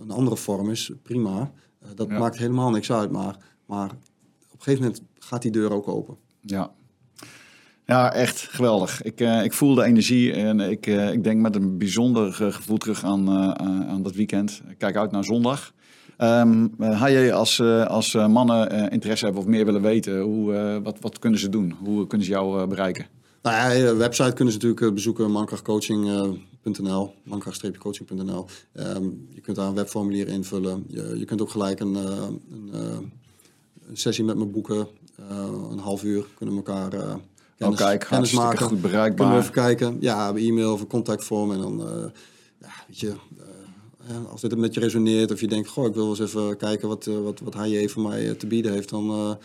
een 0.00 0.10
andere 0.10 0.36
vorm 0.36 0.70
is, 0.70 0.90
prima. 1.02 1.52
Eh, 1.78 1.88
dat 1.94 2.08
Ja. 2.08 2.18
maakt 2.18 2.36
helemaal 2.36 2.70
niks 2.70 2.92
uit, 2.92 3.10
maar, 3.10 3.36
maar 3.66 3.90
op 4.50 4.52
een 4.52 4.62
gegeven 4.62 4.82
moment 4.84 5.02
gaat 5.18 5.42
die 5.42 5.50
deur 5.50 5.72
ook 5.72 5.88
open. 5.88 6.16
Ja. 6.40 6.74
Ja, 7.86 8.12
echt 8.12 8.38
geweldig. 8.50 9.02
Ik, 9.02 9.20
eh, 9.20 9.44
ik 9.44 9.52
voel 9.52 9.74
de 9.74 9.84
energie 9.84 10.32
en 10.32 10.60
ik, 10.60 10.86
eh, 10.86 11.12
ik 11.12 11.24
denk 11.24 11.40
met 11.40 11.54
een 11.54 11.78
bijzonder 11.78 12.42
eh, 12.42 12.52
gevoel 12.52 12.76
terug 12.76 13.04
aan, 13.04 13.30
aan 13.88 14.02
dat 14.02 14.14
weekend. 14.14 14.60
Kijk 14.78 14.96
uit 14.96 15.10
naar 15.10 15.24
zondag. 15.24 15.72
Eh, 16.16 16.42
had 16.78 17.10
je 17.10 17.32
als, 17.32 17.60
als 17.86 18.14
mannen 18.14 18.90
interesse 18.90 19.24
hebben 19.24 19.42
of 19.42 19.48
meer 19.48 19.64
willen 19.64 19.82
weten, 19.82 20.20
hoe, 20.20 20.80
wat, 20.82 20.96
wat 21.00 21.18
kunnen 21.18 21.40
ze 21.40 21.48
doen? 21.48 21.74
Hoe 21.84 22.06
kunnen 22.06 22.26
ze 22.26 22.32
jou 22.32 22.66
bereiken? 22.66 23.06
Nou 23.42 23.56
ja, 23.56 23.70
je 23.70 23.94
website 23.94 24.32
kunnen 24.32 24.54
ze 24.54 24.58
natuurlijk 24.60 24.94
bezoeken, 24.94 25.30
mankrachtcoaching.nl, 25.30 27.14
mankracht-coaching.nl. 27.22 28.46
Ehm, 28.72 29.04
je 29.28 29.40
kunt 29.40 29.56
daar 29.56 29.66
een 29.68 29.74
webformulier 29.74 30.28
invullen. 30.28 30.84
Je, 30.88 31.14
je 31.18 31.24
kunt 31.24 31.40
ook 31.42 31.50
gelijk 31.50 31.80
een, 31.80 31.94
een, 31.94 33.12
sessie 33.92 34.24
met 34.24 34.36
me 34.36 34.44
boeken. 34.44 34.88
Een 35.70 35.78
half 35.78 36.04
uur 36.04 36.24
kunnen 36.34 36.54
we 36.54 36.62
elkaar 36.62 37.18
kennis, 37.64 37.80
oh, 37.80 37.86
kijk, 37.86 38.06
kennis 38.08 38.32
maken. 38.32 38.58
goed 38.58 38.66
Kunnen 38.66 38.82
we 38.84 38.88
bereikbaar. 38.88 39.38
even 39.38 39.52
kijken. 39.52 39.96
Ja, 40.00 40.34
e-mail 40.34 40.72
of 40.72 40.80
een 40.80 40.86
contactvorm. 40.86 41.52
En 41.52 41.58
dan, 41.58 41.80
eh, 41.80 42.04
ja, 42.60 42.68
weet 42.86 43.00
je, 43.00 43.12
eh, 44.08 44.30
als 44.30 44.40
dit 44.40 44.56
met 44.56 44.74
je 44.74 44.80
resoneert 44.80 45.32
of 45.32 45.40
je 45.40 45.46
denkt, 45.48 45.68
goh, 45.68 45.86
ik 45.86 45.94
wil 45.94 46.08
eens 46.08 46.20
even 46.20 46.56
kijken 46.56 46.88
wat, 46.88 47.06
eh, 47.06 47.14
wat, 47.24 47.40
wat 47.40 47.54
hij 47.54 47.88
voor 47.88 48.02
mij 48.02 48.34
te 48.34 48.46
bieden 48.46 48.72
heeft, 48.72 48.88
dan 48.88 49.38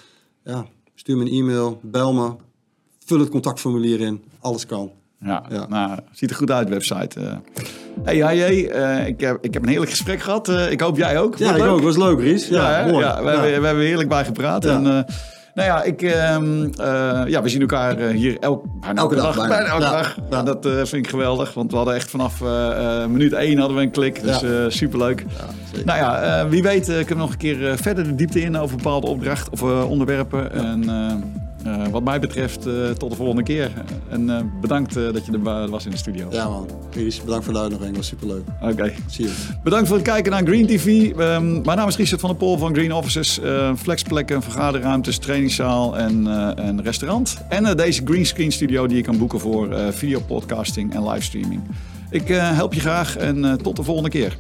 ja, 0.43 0.65
stuur 0.95 1.17
me 1.17 1.25
een 1.25 1.31
e-mail, 1.31 1.79
bel 1.83 2.13
me, 2.13 2.31
vul 3.05 3.19
het 3.19 3.29
contactformulier 3.29 3.99
in, 3.99 4.23
alles 4.39 4.65
kan. 4.65 4.91
Ja, 5.21 5.45
Ja. 5.49 5.67
Nou, 5.67 5.99
ziet 6.11 6.29
er 6.29 6.35
goed 6.35 6.51
uit, 6.51 6.69
website. 6.69 7.19
eh. 7.19 7.35
Hey, 8.03 8.17
HJ, 8.19 8.65
eh, 8.67 9.07
ik, 9.07 9.19
heb, 9.19 9.37
ik 9.41 9.53
heb 9.53 9.63
een 9.63 9.69
heerlijk 9.69 9.91
gesprek 9.91 10.19
gehad. 10.21 10.47
Eh, 10.49 10.71
ik 10.71 10.79
hoop 10.81 10.97
jij 10.97 11.19
ook. 11.19 11.37
Ja, 11.37 11.49
ik 11.49 11.61
het 11.61 11.61
ook. 11.69 11.75
leuk? 11.75 11.83
Was 11.85 11.97
leuk, 11.97 12.19
Ries. 12.19 12.47
Ja, 12.47 12.79
Ja, 12.79 12.85
ja, 12.99 13.23
we, 13.23 13.29
Hebben, 13.29 13.59
we 13.61 13.65
hebben 13.67 13.85
heerlijk 13.85 14.09
bij 14.09 14.25
gepraat. 14.25 14.65
En, 14.65 15.05
nou 15.53 15.67
ja, 15.67 15.83
ik, 15.83 16.01
ehm, 16.01 16.63
eh, 16.77 17.21
ja, 17.27 17.41
we 17.41 17.49
zien 17.49 17.61
elkaar 17.61 17.97
eh, 17.97 18.07
hier 18.15 18.37
elk, 18.39 18.63
bijna 18.79 19.01
Elke 19.01 19.15
elke 19.15 19.15
dag, 19.15 19.35
dag. 19.35 19.47
bijna. 19.47 19.55
bijna 19.55 19.69
elke 19.69 19.83
Ja. 19.83 19.91
dag. 19.91 20.17
Ja. 20.29 20.43
Dat 20.43 20.65
eh, 20.65 20.71
vind 20.75 20.93
ik 20.93 21.07
geweldig, 21.09 21.53
want 21.53 21.71
we 21.71 21.77
hadden 21.77 21.95
echt 21.95 22.09
vanaf 22.09 22.41
minuut 23.07 23.33
één 23.33 23.57
hadden 23.57 23.77
we 23.77 23.83
een 23.83 23.91
klik. 23.91 24.21
Dus 24.23 24.39
Ja. 24.39 24.69
superleuk. 24.69 25.25
Nou 25.85 25.97
ja, 25.99 26.47
wie 26.49 26.61
weet 26.63 26.85
kunnen 26.85 27.07
we 27.07 27.15
nog 27.15 27.31
een 27.31 27.37
keer 27.37 27.77
verder 27.77 28.03
de 28.03 28.15
diepte 28.15 28.41
in 28.41 28.57
over 28.57 28.77
bepaalde 28.77 29.07
opdrachten 29.07 29.51
of 29.53 29.61
onderwerpen. 29.61 30.51
En 30.53 30.83
Uh, 31.65 31.87
wat 31.87 32.03
mij 32.03 32.19
betreft, 32.19 32.67
uh, 32.67 32.89
tot 32.89 33.09
de 33.09 33.15
volgende 33.15 33.43
keer. 33.43 33.71
En 34.09 34.21
uh, 34.21 34.39
bedankt 34.61 34.93
dat 34.93 35.25
je 35.25 35.31
er 35.31 35.69
was 35.69 35.85
in 35.85 35.91
de 35.91 35.97
studio. 35.97 36.27
Ja 36.31 36.49
man, 36.49 36.67
Iris, 36.95 37.21
bedankt 37.21 37.45
voor 37.45 37.53
de 37.53 37.59
uitnodiging. 37.59 37.95
was 37.95 38.07
superleuk. 38.07 38.43
Oké. 38.61 38.71
Okay. 38.71 38.95
Zie 39.07 39.25
je. 39.25 39.33
Bedankt 39.63 39.87
voor 39.87 39.97
het 39.97 40.05
kijken 40.05 40.31
naar 40.31 40.43
Green 40.43 40.67
TV. 40.67 40.85
Um, 40.85 41.61
mijn 41.61 41.77
naam 41.77 41.87
is 41.87 41.95
Richard 41.95 42.21
van 42.21 42.29
der 42.29 42.39
Pol 42.39 42.57
van 42.57 42.73
Green 42.73 42.93
Offices. 42.93 43.39
flexplekken, 43.77 44.41
vergaderruimtes, 44.41 45.17
trainingszaal 45.17 45.97
en, 45.97 46.27
en 46.57 46.83
restaurant. 46.83 47.37
En 47.49 47.77
deze 47.77 48.01
Green 48.05 48.25
Screen 48.25 48.51
Studio 48.51 48.87
die 48.87 48.97
je 48.97 49.03
kan 49.03 49.17
boeken 49.17 49.39
voor 49.39 49.75
videopodcasting 49.91 50.93
en 50.93 51.09
livestreaming. 51.09 51.61
Ik 52.09 52.27
help 52.27 52.73
je 52.73 52.79
graag 52.79 53.17
en 53.17 53.59
tot 53.61 53.75
de 53.75 53.83
volgende 53.83 54.09
keer. 54.09 54.37